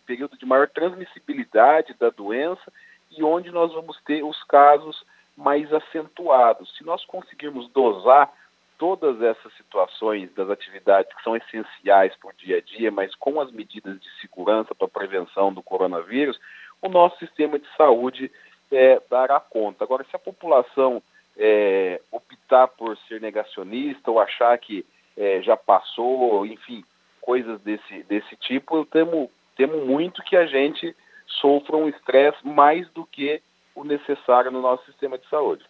período 0.07 0.39
de 0.39 0.47
maior 0.47 0.67
transmissibilidade 0.67 1.93
da 2.01 2.09
doença 2.09 2.73
e 3.11 3.23
onde 3.23 3.51
nós 3.51 3.75
vamos 3.75 4.01
ter 4.07 4.25
os 4.25 4.43
casos 4.45 5.05
mais 5.37 5.71
acentuados. 5.71 6.75
Se 6.75 6.83
nós 6.83 7.05
conseguirmos 7.05 7.69
dosar 7.73 8.33
todas 8.79 9.21
essas 9.21 9.53
situações 9.59 10.33
das 10.33 10.49
atividades 10.49 11.15
que 11.15 11.23
são 11.23 11.37
essenciais 11.37 12.17
para 12.17 12.31
o 12.31 12.37
dia 12.39 12.57
a 12.57 12.61
dia, 12.63 12.91
mas 12.91 13.15
com 13.17 13.39
as 13.39 13.53
medidas 13.53 14.01
de 14.01 14.09
segurança 14.23 14.75
para 14.75 14.87
a 14.87 14.91
prevenção 14.91 15.53
do 15.53 15.63
coronavírus, 15.63 16.41
o 16.81 16.89
nosso 16.89 17.19
sistema 17.19 17.59
de 17.59 17.69
saúde 17.77 18.33
é, 18.73 18.99
dará 19.11 19.39
conta. 19.39 19.85
Agora, 19.85 20.05
se 20.05 20.17
a 20.17 20.19
população 20.19 21.03
é, 21.37 22.01
optar 22.11 22.67
por 22.69 22.97
ser 23.09 23.21
negacionista 23.21 24.11
ou 24.11 24.19
achar 24.19 24.57
que 24.57 24.87
é, 25.17 25.41
já 25.43 25.57
passou, 25.57 26.45
enfim, 26.47 26.85
coisas 27.21 27.61
desse, 27.63 28.03
desse 28.05 28.37
tipo, 28.37 28.77
eu 28.77 28.85
temo, 28.85 29.31
temo 29.57 29.85
muito 29.85 30.23
que 30.23 30.37
a 30.37 30.47
gente 30.47 30.95
sofra 31.27 31.77
um 31.77 31.89
estresse 31.89 32.47
mais 32.47 32.89
do 32.91 33.05
que 33.05 33.41
o 33.75 33.85
necessário 33.85 34.51
no 34.51 34.63
nosso 34.63 34.85
sistema 34.87 35.19
de 35.19 35.29
saúde. 35.29 35.65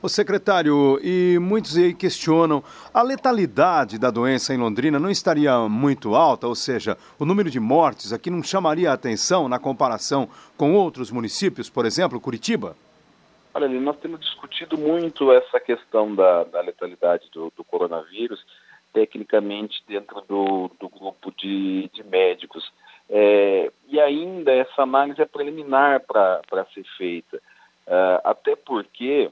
O 0.00 0.08
secretário, 0.08 1.00
e 1.02 1.38
muitos 1.40 1.76
aí 1.76 1.92
questionam, 1.92 2.62
a 2.94 3.02
letalidade 3.02 3.98
da 3.98 4.12
doença 4.12 4.54
em 4.54 4.56
Londrina 4.56 4.96
não 4.96 5.10
estaria 5.10 5.58
muito 5.68 6.14
alta, 6.14 6.46
ou 6.46 6.54
seja, 6.54 6.96
o 7.18 7.24
número 7.24 7.50
de 7.50 7.58
mortes 7.58 8.12
aqui 8.12 8.30
não 8.30 8.40
chamaria 8.40 8.92
a 8.92 8.94
atenção 8.94 9.48
na 9.48 9.58
comparação 9.58 10.28
com 10.56 10.74
outros 10.74 11.10
municípios, 11.10 11.68
por 11.68 11.84
exemplo, 11.84 12.20
Curitiba? 12.20 12.76
Olha, 13.52 13.68
nós 13.68 13.96
temos 13.96 14.20
discutido 14.20 14.78
muito 14.78 15.32
essa 15.32 15.58
questão 15.58 16.14
da, 16.14 16.44
da 16.44 16.60
letalidade 16.60 17.28
do, 17.32 17.52
do, 17.56 17.64
coronavírus, 17.64 18.46
tecnicamente 18.92 19.82
dentro 19.86 20.20
do, 20.22 20.70
do 20.80 20.88
grupo 20.88 21.32
de, 21.36 21.88
de 21.92 22.02
médicos. 22.04 22.70
É, 23.10 23.72
e 23.88 24.00
ainda 24.00 24.52
essa 24.52 24.82
análise 24.82 25.20
é 25.20 25.26
preliminar 25.26 26.00
para 26.00 26.66
ser 26.74 26.84
feita, 26.96 27.38
uh, 27.86 28.20
até 28.22 28.54
porque 28.54 29.30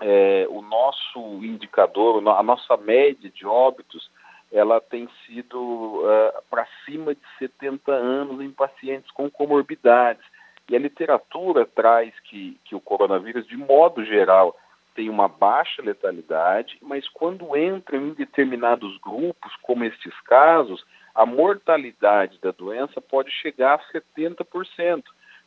é, 0.00 0.46
o 0.50 0.60
nosso 0.60 1.18
indicador, 1.42 2.26
a 2.28 2.42
nossa 2.42 2.76
média 2.76 3.30
de 3.30 3.46
óbitos, 3.46 4.10
ela 4.52 4.80
tem 4.80 5.08
sido 5.24 5.58
uh, 5.58 6.42
para 6.50 6.66
cima 6.84 7.14
de 7.14 7.20
70 7.38 7.92
anos 7.92 8.40
em 8.40 8.50
pacientes 8.50 9.10
com 9.12 9.30
comorbidades. 9.30 10.24
E 10.68 10.76
a 10.76 10.78
literatura 10.78 11.66
traz 11.66 12.12
que, 12.20 12.58
que 12.64 12.74
o 12.74 12.80
coronavírus, 12.80 13.46
de 13.46 13.56
modo 13.56 14.04
geral, 14.04 14.56
tem 14.94 15.08
uma 15.08 15.28
baixa 15.28 15.82
letalidade, 15.82 16.78
mas 16.80 17.08
quando 17.08 17.56
entra 17.56 17.96
em 17.96 18.12
determinados 18.12 18.98
grupos, 18.98 19.54
como 19.62 19.84
estes 19.84 20.18
casos, 20.22 20.84
a 21.14 21.24
mortalidade 21.26 22.38
da 22.40 22.50
doença 22.50 23.00
pode 23.00 23.30
chegar 23.30 23.74
a 23.74 23.98
70% 23.98 25.02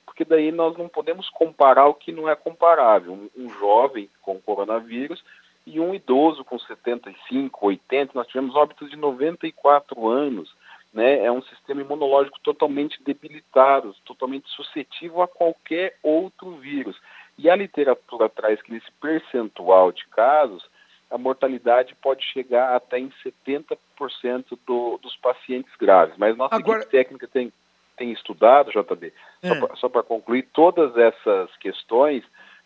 porque 0.06 0.26
daí 0.26 0.52
nós 0.52 0.78
não 0.78 0.88
podemos 0.88 1.30
comparar 1.30 1.88
o 1.88 1.94
que 1.94 2.12
não 2.12 2.30
é 2.30 2.36
comparável. 2.36 3.14
Um, 3.14 3.30
um 3.36 3.50
jovem 3.50 4.10
com 4.22 4.40
coronavírus 4.40 5.24
e 5.66 5.80
um 5.80 5.94
idoso 5.94 6.44
com 6.44 6.60
75, 6.60 7.66
80, 7.66 8.12
nós 8.14 8.28
tivemos 8.28 8.56
óbitos 8.56 8.90
de 8.90 8.96
94 8.96 10.08
anos. 10.08 10.54
Né? 10.94 11.26
É 11.26 11.32
um 11.32 11.42
sistema 11.42 11.82
imunológico 11.82 12.40
totalmente 12.42 13.02
debilitado, 13.04 13.96
totalmente 14.06 14.50
suscetível 14.50 15.22
a 15.22 15.28
qualquer 15.28 15.98
outro 16.04 16.52
vírus. 16.58 17.00
E 17.38 17.50
a 17.50 17.56
literatura 17.56 18.30
traz 18.30 18.62
que 18.62 18.72
nesse 18.72 18.92
percentual 19.02 19.92
de 19.92 20.06
casos, 20.08 20.64
a 21.10 21.18
mortalidade 21.18 21.96
pode 21.96 22.24
chegar 22.26 22.76
até 22.76 23.00
em 23.00 23.12
70% 23.24 24.58
do, 24.66 24.98
dos 24.98 25.16
pacientes 25.18 25.74
graves. 25.76 26.16
Mas 26.18 26.38
nossa 26.38 26.56
Agora... 26.56 26.80
equipe 26.80 26.92
técnica 26.92 27.28
tem 27.28 27.52
tem 27.96 28.12
estudado, 28.12 28.72
JB, 28.72 29.14
é. 29.44 29.76
só 29.76 29.88
para 29.88 30.02
concluir, 30.02 30.48
todas 30.52 30.98
essas 30.98 31.56
questões 31.58 32.24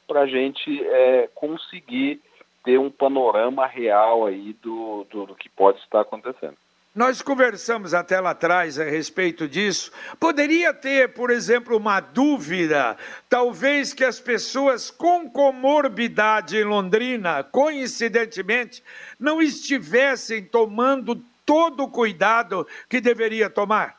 para 0.08 0.22
a 0.22 0.26
gente 0.26 0.82
é, 0.86 1.30
conseguir 1.36 2.22
ter 2.64 2.78
um 2.78 2.90
panorama 2.90 3.66
real 3.66 4.26
aí 4.26 4.54
do, 4.62 5.06
do, 5.10 5.26
do 5.26 5.36
que 5.36 5.50
pode 5.50 5.80
estar 5.80 6.02
acontecendo. 6.02 6.56
Nós 6.98 7.22
conversamos 7.22 7.94
até 7.94 8.20
lá 8.20 8.32
atrás 8.32 8.80
a 8.80 8.84
respeito 8.84 9.48
disso. 9.48 9.92
Poderia 10.20 10.74
ter, 10.74 11.14
por 11.14 11.30
exemplo, 11.30 11.78
uma 11.78 12.00
dúvida, 12.00 12.98
talvez 13.30 13.94
que 13.94 14.04
as 14.04 14.20
pessoas 14.20 14.90
com 14.90 15.30
comorbidade 15.30 16.58
em 16.58 16.64
Londrina, 16.64 17.44
coincidentemente, 17.44 18.84
não 19.20 19.40
estivessem 19.40 20.44
tomando 20.44 21.22
todo 21.46 21.84
o 21.84 21.92
cuidado 21.92 22.68
que 22.90 23.00
deveria 23.00 23.48
tomar? 23.48 23.96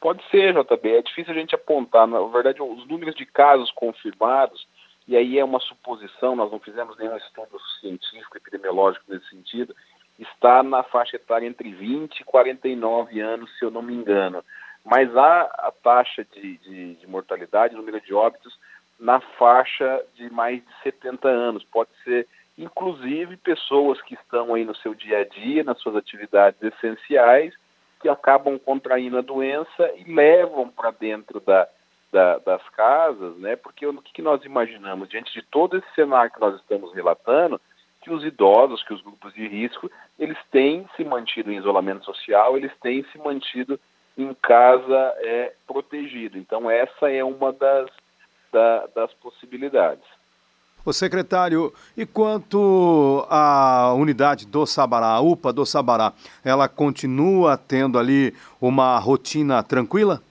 Pode 0.00 0.22
ser, 0.30 0.54
JB. 0.54 0.90
É 0.90 1.02
difícil 1.02 1.32
a 1.32 1.36
gente 1.36 1.56
apontar. 1.56 2.06
Na 2.06 2.20
verdade, 2.20 2.62
os 2.62 2.86
números 2.86 3.16
de 3.16 3.26
casos 3.26 3.68
confirmados, 3.72 4.64
e 5.08 5.16
aí 5.16 5.40
é 5.40 5.44
uma 5.44 5.58
suposição, 5.58 6.36
nós 6.36 6.52
não 6.52 6.60
fizemos 6.60 6.96
nenhum 6.96 7.16
estudo 7.16 7.58
científico, 7.80 8.36
epidemiológico 8.36 9.06
nesse 9.08 9.28
sentido, 9.28 9.74
está 10.20 10.62
na 10.62 10.82
faixa 10.82 11.16
etária 11.16 11.46
entre 11.46 11.72
20 11.72 12.20
e 12.20 12.24
49 12.24 13.20
anos, 13.20 13.50
se 13.58 13.64
eu 13.64 13.70
não 13.70 13.82
me 13.82 13.94
engano. 13.94 14.44
Mas 14.84 15.14
há 15.16 15.42
a 15.42 15.72
taxa 15.82 16.24
de, 16.24 16.58
de, 16.58 16.94
de 16.94 17.06
mortalidade, 17.06 17.74
número 17.74 18.00
de 18.00 18.14
óbitos, 18.14 18.58
na 18.98 19.20
faixa 19.20 20.02
de 20.14 20.30
mais 20.30 20.64
de 20.64 20.82
70 20.82 21.28
anos. 21.28 21.64
Pode 21.64 21.90
ser, 22.04 22.26
inclusive, 22.56 23.36
pessoas 23.38 24.00
que 24.02 24.14
estão 24.14 24.54
aí 24.54 24.64
no 24.64 24.74
seu 24.76 24.94
dia 24.94 25.20
a 25.20 25.24
dia, 25.24 25.64
nas 25.64 25.80
suas 25.80 25.96
atividades 25.96 26.60
essenciais, 26.62 27.54
que 28.00 28.08
acabam 28.08 28.58
contraindo 28.58 29.18
a 29.18 29.22
doença 29.22 29.90
e 29.96 30.04
levam 30.12 30.68
para 30.68 30.90
dentro 30.90 31.40
da, 31.40 31.68
da, 32.12 32.38
das 32.38 32.66
casas, 32.70 33.36
né? 33.36 33.56
Porque 33.56 33.86
o 33.86 34.02
que, 34.02 34.12
que 34.12 34.22
nós 34.22 34.44
imaginamos 34.44 35.08
diante 35.08 35.32
de 35.32 35.42
todo 35.42 35.76
esse 35.76 35.94
cenário 35.94 36.32
que 36.32 36.40
nós 36.40 36.56
estamos 36.56 36.92
relatando, 36.94 37.60
que 38.00 38.10
os 38.10 38.24
idosos, 38.24 38.82
que 38.82 38.94
os 38.94 39.02
grupos 39.02 39.34
de 39.34 39.46
risco, 39.46 39.90
eles 40.18 40.38
têm 40.50 40.86
se 40.96 41.04
mantido 41.04 41.52
em 41.52 41.58
isolamento 41.58 42.04
social, 42.04 42.56
eles 42.56 42.72
têm 42.80 43.04
se 43.12 43.18
mantido 43.18 43.78
em 44.16 44.34
casa 44.34 45.14
é, 45.18 45.52
protegido. 45.66 46.38
Então 46.38 46.70
essa 46.70 47.10
é 47.10 47.22
uma 47.22 47.52
das, 47.52 47.90
da, 48.52 48.86
das 48.94 49.12
possibilidades. 49.14 50.04
O 50.84 50.94
secretário, 50.94 51.74
e 51.94 52.06
quanto 52.06 53.26
à 53.28 53.92
unidade 53.94 54.46
do 54.46 54.64
Sabará, 54.64 55.08
a 55.08 55.20
UPA 55.20 55.52
do 55.52 55.66
Sabará, 55.66 56.14
ela 56.42 56.68
continua 56.68 57.58
tendo 57.58 57.98
ali 57.98 58.34
uma 58.58 58.98
rotina 58.98 59.62
tranquila? 59.62 60.22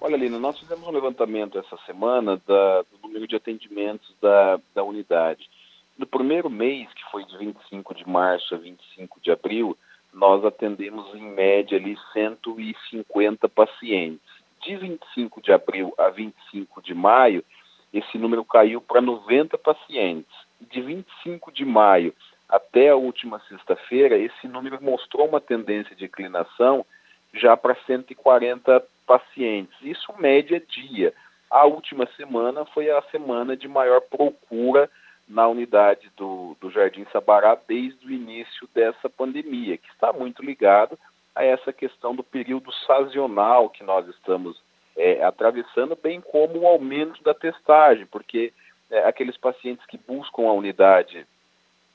Olha, 0.00 0.16
Lina, 0.16 0.38
nós 0.38 0.56
fizemos 0.60 0.86
um 0.86 0.92
levantamento 0.92 1.58
essa 1.58 1.76
semana 1.84 2.40
da, 2.46 2.82
do 2.82 2.98
número 3.02 3.26
de 3.26 3.34
atendimentos 3.34 4.14
da, 4.22 4.60
da 4.72 4.84
unidade. 4.84 5.50
No 5.98 6.06
primeiro 6.06 6.48
mês, 6.48 6.88
que 6.94 7.04
foi 7.10 7.24
de 7.24 7.36
25 7.36 7.92
de 7.92 8.08
março 8.08 8.54
a 8.54 8.58
25 8.58 9.20
de 9.20 9.32
abril, 9.32 9.76
nós 10.14 10.44
atendemos 10.44 11.12
em 11.12 11.22
média 11.22 11.76
ali 11.76 11.98
150 12.12 13.48
pacientes. 13.48 14.20
De 14.62 14.76
25 14.76 15.42
de 15.42 15.52
abril 15.52 15.92
a 15.98 16.08
25 16.08 16.80
de 16.82 16.94
maio, 16.94 17.44
esse 17.92 18.16
número 18.16 18.44
caiu 18.44 18.80
para 18.80 19.00
90 19.00 19.58
pacientes. 19.58 20.32
De 20.60 20.80
25 20.80 21.50
de 21.50 21.64
maio 21.64 22.14
até 22.48 22.90
a 22.90 22.96
última 22.96 23.40
sexta-feira, 23.48 24.16
esse 24.16 24.46
número 24.46 24.80
mostrou 24.80 25.26
uma 25.26 25.40
tendência 25.40 25.96
de 25.96 26.04
inclinação 26.04 26.86
já 27.34 27.56
para 27.56 27.76
140 27.86 28.84
pacientes. 29.04 29.76
Isso 29.82 30.12
média 30.16 30.60
dia. 30.60 31.12
A 31.50 31.66
última 31.66 32.06
semana 32.16 32.64
foi 32.66 32.88
a 32.88 33.02
semana 33.10 33.56
de 33.56 33.66
maior 33.66 34.00
procura 34.02 34.88
na 35.28 35.46
unidade 35.46 36.10
do, 36.16 36.56
do 36.60 36.70
Jardim 36.70 37.06
Sabará 37.12 37.58
desde 37.66 38.06
o 38.06 38.10
início 38.10 38.68
dessa 38.74 39.08
pandemia, 39.08 39.76
que 39.76 39.88
está 39.90 40.12
muito 40.12 40.42
ligado 40.42 40.98
a 41.34 41.44
essa 41.44 41.72
questão 41.72 42.14
do 42.14 42.22
período 42.22 42.72
sazonal 42.86 43.68
que 43.68 43.84
nós 43.84 44.08
estamos 44.08 44.60
é, 44.96 45.22
atravessando, 45.22 45.96
bem 46.02 46.20
como 46.20 46.60
o 46.60 46.66
aumento 46.66 47.22
da 47.22 47.34
testagem, 47.34 48.06
porque 48.06 48.52
é, 48.90 49.06
aqueles 49.06 49.36
pacientes 49.36 49.84
que 49.86 49.98
buscam 49.98 50.48
a 50.48 50.52
unidade 50.52 51.26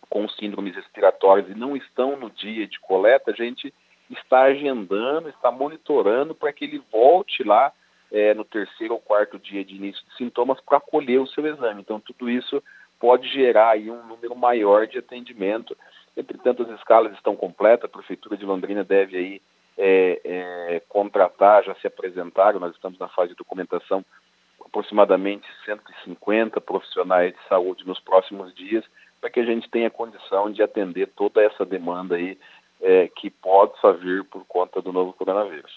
com 0.09 0.29
síndromes 0.29 0.75
respiratórias 0.75 1.49
e 1.49 1.55
não 1.55 1.75
estão 1.75 2.15
no 2.15 2.29
dia 2.29 2.67
de 2.67 2.79
coleta, 2.79 3.31
a 3.31 3.33
gente 3.33 3.73
está 4.09 4.43
agendando, 4.43 5.27
está 5.27 5.51
monitorando 5.51 6.35
para 6.35 6.53
que 6.53 6.65
ele 6.65 6.81
volte 6.91 7.43
lá 7.43 7.73
é, 8.11 8.33
no 8.33 8.45
terceiro 8.45 8.93
ou 8.93 8.99
quarto 8.99 9.39
dia 9.39 9.65
de 9.65 9.75
início 9.75 10.05
de 10.05 10.15
sintomas 10.15 10.61
para 10.61 10.79
colher 10.79 11.19
o 11.19 11.27
seu 11.27 11.45
exame. 11.47 11.81
Então, 11.81 11.99
tudo 11.99 12.29
isso 12.29 12.61
pode 13.03 13.27
gerar 13.27 13.71
aí 13.71 13.91
um 13.91 14.01
número 14.07 14.33
maior 14.33 14.87
de 14.87 14.97
atendimento. 14.97 15.75
Entretanto, 16.15 16.63
as 16.63 16.69
escalas 16.79 17.11
estão 17.11 17.35
completas, 17.35 17.83
a 17.83 17.91
Prefeitura 17.91 18.37
de 18.37 18.45
Londrina 18.45 18.81
deve 18.81 19.17
aí 19.17 19.41
é, 19.77 20.21
é, 20.23 20.81
contratar, 20.87 21.65
já 21.65 21.75
se 21.75 21.85
apresentaram, 21.85 22.61
nós 22.61 22.73
estamos 22.73 22.97
na 22.97 23.09
fase 23.09 23.31
de 23.31 23.35
documentação, 23.35 24.05
aproximadamente 24.65 25.45
150 25.65 26.61
profissionais 26.61 27.33
de 27.33 27.47
saúde 27.49 27.85
nos 27.85 27.99
próximos 27.99 28.55
dias, 28.55 28.85
para 29.19 29.29
que 29.29 29.41
a 29.41 29.45
gente 29.45 29.69
tenha 29.69 29.89
condição 29.89 30.49
de 30.49 30.63
atender 30.63 31.07
toda 31.07 31.43
essa 31.43 31.65
demanda 31.65 32.15
aí 32.15 32.39
é, 32.81 33.09
que 33.09 33.29
pode 33.29 33.73
vir 33.99 34.23
por 34.23 34.45
conta 34.45 34.81
do 34.81 34.93
novo 34.93 35.11
coronavírus. 35.11 35.73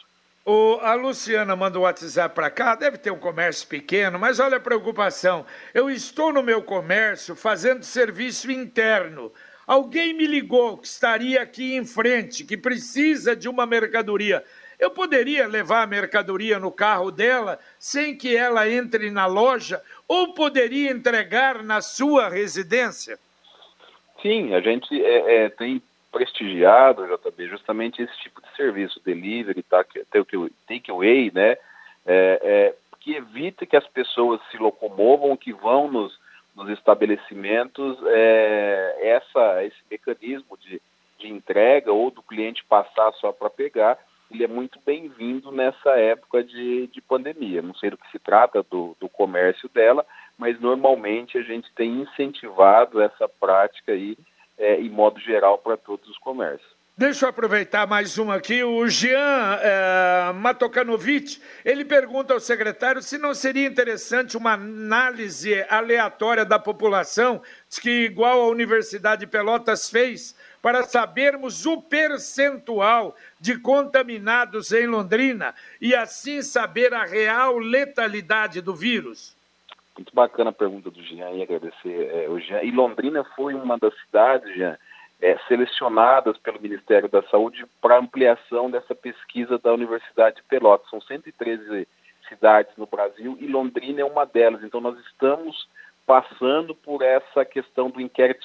O, 0.48 0.78
a 0.80 0.94
Luciana 0.94 1.56
manda 1.56 1.76
o 1.76 1.82
WhatsApp 1.82 2.32
para 2.32 2.48
cá, 2.48 2.76
deve 2.76 2.98
ter 2.98 3.10
um 3.10 3.18
comércio 3.18 3.66
pequeno, 3.66 4.16
mas 4.16 4.38
olha 4.38 4.58
a 4.58 4.60
preocupação. 4.60 5.44
Eu 5.74 5.90
estou 5.90 6.32
no 6.32 6.40
meu 6.40 6.62
comércio 6.62 7.34
fazendo 7.34 7.82
serviço 7.82 8.48
interno. 8.48 9.32
Alguém 9.66 10.14
me 10.14 10.24
ligou 10.24 10.78
que 10.78 10.86
estaria 10.86 11.42
aqui 11.42 11.74
em 11.74 11.84
frente, 11.84 12.44
que 12.44 12.56
precisa 12.56 13.34
de 13.34 13.48
uma 13.48 13.66
mercadoria. 13.66 14.44
Eu 14.78 14.92
poderia 14.92 15.48
levar 15.48 15.82
a 15.82 15.86
mercadoria 15.88 16.60
no 16.60 16.70
carro 16.70 17.10
dela 17.10 17.58
sem 17.76 18.16
que 18.16 18.36
ela 18.36 18.70
entre 18.70 19.10
na 19.10 19.26
loja 19.26 19.82
ou 20.06 20.32
poderia 20.32 20.92
entregar 20.92 21.64
na 21.64 21.80
sua 21.80 22.28
residência? 22.28 23.18
Sim, 24.22 24.54
a 24.54 24.60
gente 24.60 24.94
é, 25.04 25.46
é, 25.46 25.48
tem 25.48 25.82
prestigiado, 26.16 27.06
JB, 27.06 27.48
justamente 27.48 28.00
esse 28.00 28.18
tipo 28.20 28.40
de 28.40 28.48
serviço, 28.56 28.98
delivery, 29.04 29.62
takeaway, 30.66 31.30
né? 31.34 31.58
É, 32.06 32.40
é, 32.42 32.74
que 33.00 33.16
evite 33.16 33.66
que 33.66 33.76
as 33.76 33.86
pessoas 33.88 34.40
se 34.50 34.56
locomovam, 34.56 35.36
que 35.36 35.52
vão 35.52 35.90
nos, 35.90 36.18
nos 36.54 36.70
estabelecimentos, 36.70 37.98
é, 38.06 38.96
essa, 39.02 39.62
esse 39.62 39.76
mecanismo 39.90 40.56
de, 40.56 40.80
de 41.18 41.28
entrega 41.28 41.92
ou 41.92 42.10
do 42.10 42.22
cliente 42.22 42.64
passar 42.64 43.12
só 43.20 43.30
para 43.30 43.50
pegar, 43.50 43.98
ele 44.30 44.42
é 44.42 44.48
muito 44.48 44.80
bem-vindo 44.86 45.52
nessa 45.52 45.90
época 45.90 46.42
de, 46.42 46.86
de 46.86 47.00
pandemia. 47.02 47.60
Não 47.60 47.74
sei 47.74 47.90
do 47.90 47.98
que 47.98 48.10
se 48.10 48.18
trata 48.18 48.62
do, 48.62 48.96
do 48.98 49.08
comércio 49.08 49.68
dela, 49.68 50.04
mas 50.38 50.58
normalmente 50.58 51.36
a 51.36 51.42
gente 51.42 51.70
tem 51.74 52.00
incentivado 52.00 53.02
essa 53.02 53.28
prática 53.28 53.92
aí, 53.92 54.16
é, 54.58 54.80
em 54.80 54.88
modo 54.88 55.20
geral, 55.20 55.58
para 55.58 55.76
todos 55.76 56.08
os 56.08 56.18
comércios. 56.18 56.76
Deixa 56.98 57.26
eu 57.26 57.28
aproveitar 57.28 57.86
mais 57.86 58.16
um 58.16 58.30
aqui. 58.30 58.64
O 58.64 58.88
Jean 58.88 59.58
é, 59.60 60.32
Matokanovic, 60.32 61.38
ele 61.62 61.84
pergunta 61.84 62.32
ao 62.32 62.40
secretário 62.40 63.02
se 63.02 63.18
não 63.18 63.34
seria 63.34 63.66
interessante 63.66 64.34
uma 64.34 64.54
análise 64.54 65.62
aleatória 65.68 66.42
da 66.42 66.58
população, 66.58 67.42
que 67.82 68.06
igual 68.06 68.40
a 68.40 68.48
Universidade 68.48 69.20
de 69.20 69.26
Pelotas 69.26 69.90
fez, 69.90 70.34
para 70.62 70.84
sabermos 70.84 71.66
o 71.66 71.82
percentual 71.82 73.14
de 73.38 73.58
contaminados 73.58 74.72
em 74.72 74.86
Londrina 74.86 75.54
e 75.78 75.94
assim 75.94 76.40
saber 76.40 76.94
a 76.94 77.04
real 77.04 77.58
letalidade 77.58 78.62
do 78.62 78.74
vírus. 78.74 79.35
Muito 79.96 80.14
bacana 80.14 80.50
a 80.50 80.52
pergunta 80.52 80.90
do 80.90 81.02
Jean 81.02 81.30
e 81.30 81.42
agradecer 81.42 82.10
é, 82.12 82.28
o 82.28 82.38
Jean. 82.38 82.62
E 82.62 82.70
Londrina 82.70 83.24
foi 83.34 83.54
uma 83.54 83.78
das 83.78 83.94
cidades, 84.00 84.54
Jean, 84.54 84.76
é, 85.20 85.38
selecionadas 85.48 86.36
pelo 86.38 86.60
Ministério 86.60 87.08
da 87.08 87.22
Saúde 87.24 87.64
para 87.80 87.98
ampliação 87.98 88.70
dessa 88.70 88.94
pesquisa 88.94 89.58
da 89.58 89.72
Universidade 89.72 90.36
de 90.36 90.42
Pelotas. 90.42 90.90
São 90.90 91.00
113 91.00 91.88
cidades 92.28 92.76
no 92.76 92.86
Brasil 92.86 93.36
e 93.40 93.46
Londrina 93.46 94.02
é 94.02 94.04
uma 94.04 94.26
delas. 94.26 94.62
Então, 94.62 94.80
nós 94.80 94.98
estamos 95.06 95.66
passando 96.06 96.74
por 96.74 97.02
essa 97.02 97.44
questão 97.44 97.90
do 97.90 98.00
inquérito 98.00 98.44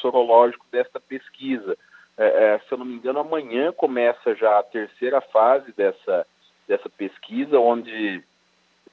sorológico 0.00 0.64
desta 0.70 1.00
pesquisa. 1.00 1.76
É, 2.16 2.54
é, 2.54 2.58
se 2.60 2.72
eu 2.72 2.78
não 2.78 2.84
me 2.84 2.94
engano, 2.94 3.18
amanhã 3.18 3.72
começa 3.72 4.34
já 4.34 4.58
a 4.58 4.62
terceira 4.62 5.20
fase 5.20 5.72
dessa, 5.72 6.26
dessa 6.68 6.88
pesquisa, 6.90 7.58
onde 7.58 8.22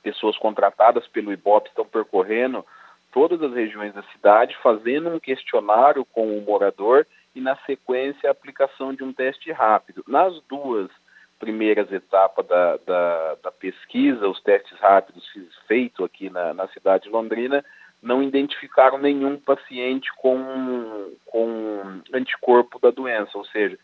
pessoas 0.08 0.38
contratadas 0.38 1.06
pelo 1.08 1.34
IBOP 1.34 1.68
estão 1.68 1.86
percorrendo 1.86 2.66
todas 3.12 3.42
as 3.44 3.54
regiões 3.54 3.94
da 3.94 4.04
cidade, 4.04 4.56
fazendo 4.64 5.10
um 5.10 5.20
questionário 5.20 6.06
com 6.06 6.38
o 6.38 6.42
morador 6.42 7.06
e, 7.36 7.42
na 7.42 7.58
sequência, 7.66 8.30
a 8.30 8.32
aplicação 8.32 8.94
de 8.94 9.04
um 9.04 9.12
teste 9.12 9.52
rápido. 9.52 10.02
Nas 10.08 10.40
duas 10.48 10.90
primeiras 11.38 11.92
etapas 11.92 12.48
da, 12.48 12.78
da, 12.78 13.36
da 13.44 13.52
pesquisa, 13.52 14.30
os 14.30 14.42
testes 14.42 14.80
rápidos 14.80 15.26
feitos 15.68 16.06
aqui 16.06 16.30
na, 16.30 16.54
na 16.54 16.70
cidade 16.70 17.04
de 17.04 17.10
Londrina, 17.10 17.66
não 18.02 18.24
identificaram 18.24 18.98
nenhum 18.98 19.38
paciente 19.38 20.10
com, 20.16 21.12
com 21.26 22.02
anticorpo 22.14 22.80
da 22.80 22.92
doença, 22.92 23.38
ou 23.38 23.46
seja, 23.46 23.78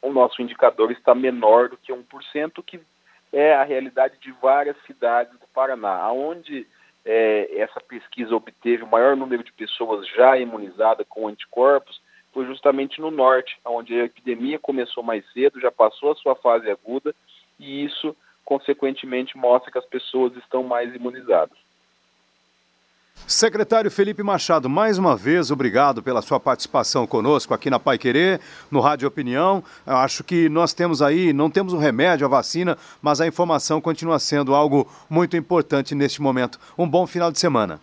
o 0.00 0.10
nosso 0.10 0.40
indicador 0.40 0.90
está 0.90 1.14
menor 1.14 1.68
do 1.68 1.76
que 1.76 1.92
1%, 1.92 2.64
que 2.64 2.80
é 3.32 3.54
a 3.54 3.64
realidade 3.64 4.14
de 4.20 4.32
várias 4.40 4.76
cidades 4.86 5.34
Paraná, 5.56 6.12
onde 6.12 6.66
é, 7.02 7.60
essa 7.62 7.80
pesquisa 7.80 8.36
obteve 8.36 8.82
o 8.82 8.86
maior 8.86 9.16
número 9.16 9.42
de 9.42 9.50
pessoas 9.52 10.06
já 10.08 10.36
imunizadas 10.36 11.06
com 11.08 11.26
anticorpos, 11.26 11.98
foi 12.30 12.44
justamente 12.44 13.00
no 13.00 13.10
norte, 13.10 13.58
onde 13.64 13.98
a 13.98 14.04
epidemia 14.04 14.58
começou 14.58 15.02
mais 15.02 15.24
cedo, 15.32 15.58
já 15.58 15.72
passou 15.72 16.12
a 16.12 16.14
sua 16.16 16.36
fase 16.36 16.70
aguda, 16.70 17.14
e 17.58 17.82
isso, 17.86 18.14
consequentemente, 18.44 19.38
mostra 19.38 19.72
que 19.72 19.78
as 19.78 19.86
pessoas 19.86 20.36
estão 20.36 20.62
mais 20.62 20.94
imunizadas. 20.94 21.56
Secretário 23.26 23.90
Felipe 23.90 24.22
Machado, 24.22 24.68
mais 24.68 24.98
uma 24.98 25.16
vez, 25.16 25.50
obrigado 25.50 26.00
pela 26.00 26.22
sua 26.22 26.38
participação 26.38 27.06
conosco 27.08 27.52
aqui 27.52 27.68
na 27.68 27.78
Pai 27.78 27.98
Querer, 27.98 28.40
no 28.70 28.78
Rádio 28.78 29.08
Opinião. 29.08 29.64
Eu 29.84 29.96
acho 29.96 30.22
que 30.22 30.48
nós 30.48 30.72
temos 30.72 31.02
aí, 31.02 31.32
não 31.32 31.50
temos 31.50 31.72
um 31.72 31.78
remédio, 31.78 32.24
a 32.24 32.28
vacina, 32.30 32.78
mas 33.02 33.20
a 33.20 33.26
informação 33.26 33.80
continua 33.80 34.20
sendo 34.20 34.54
algo 34.54 34.86
muito 35.10 35.36
importante 35.36 35.94
neste 35.94 36.22
momento. 36.22 36.58
Um 36.78 36.88
bom 36.88 37.04
final 37.04 37.32
de 37.32 37.40
semana. 37.40 37.80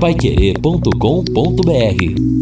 Paiquerê.com.br 0.00 2.41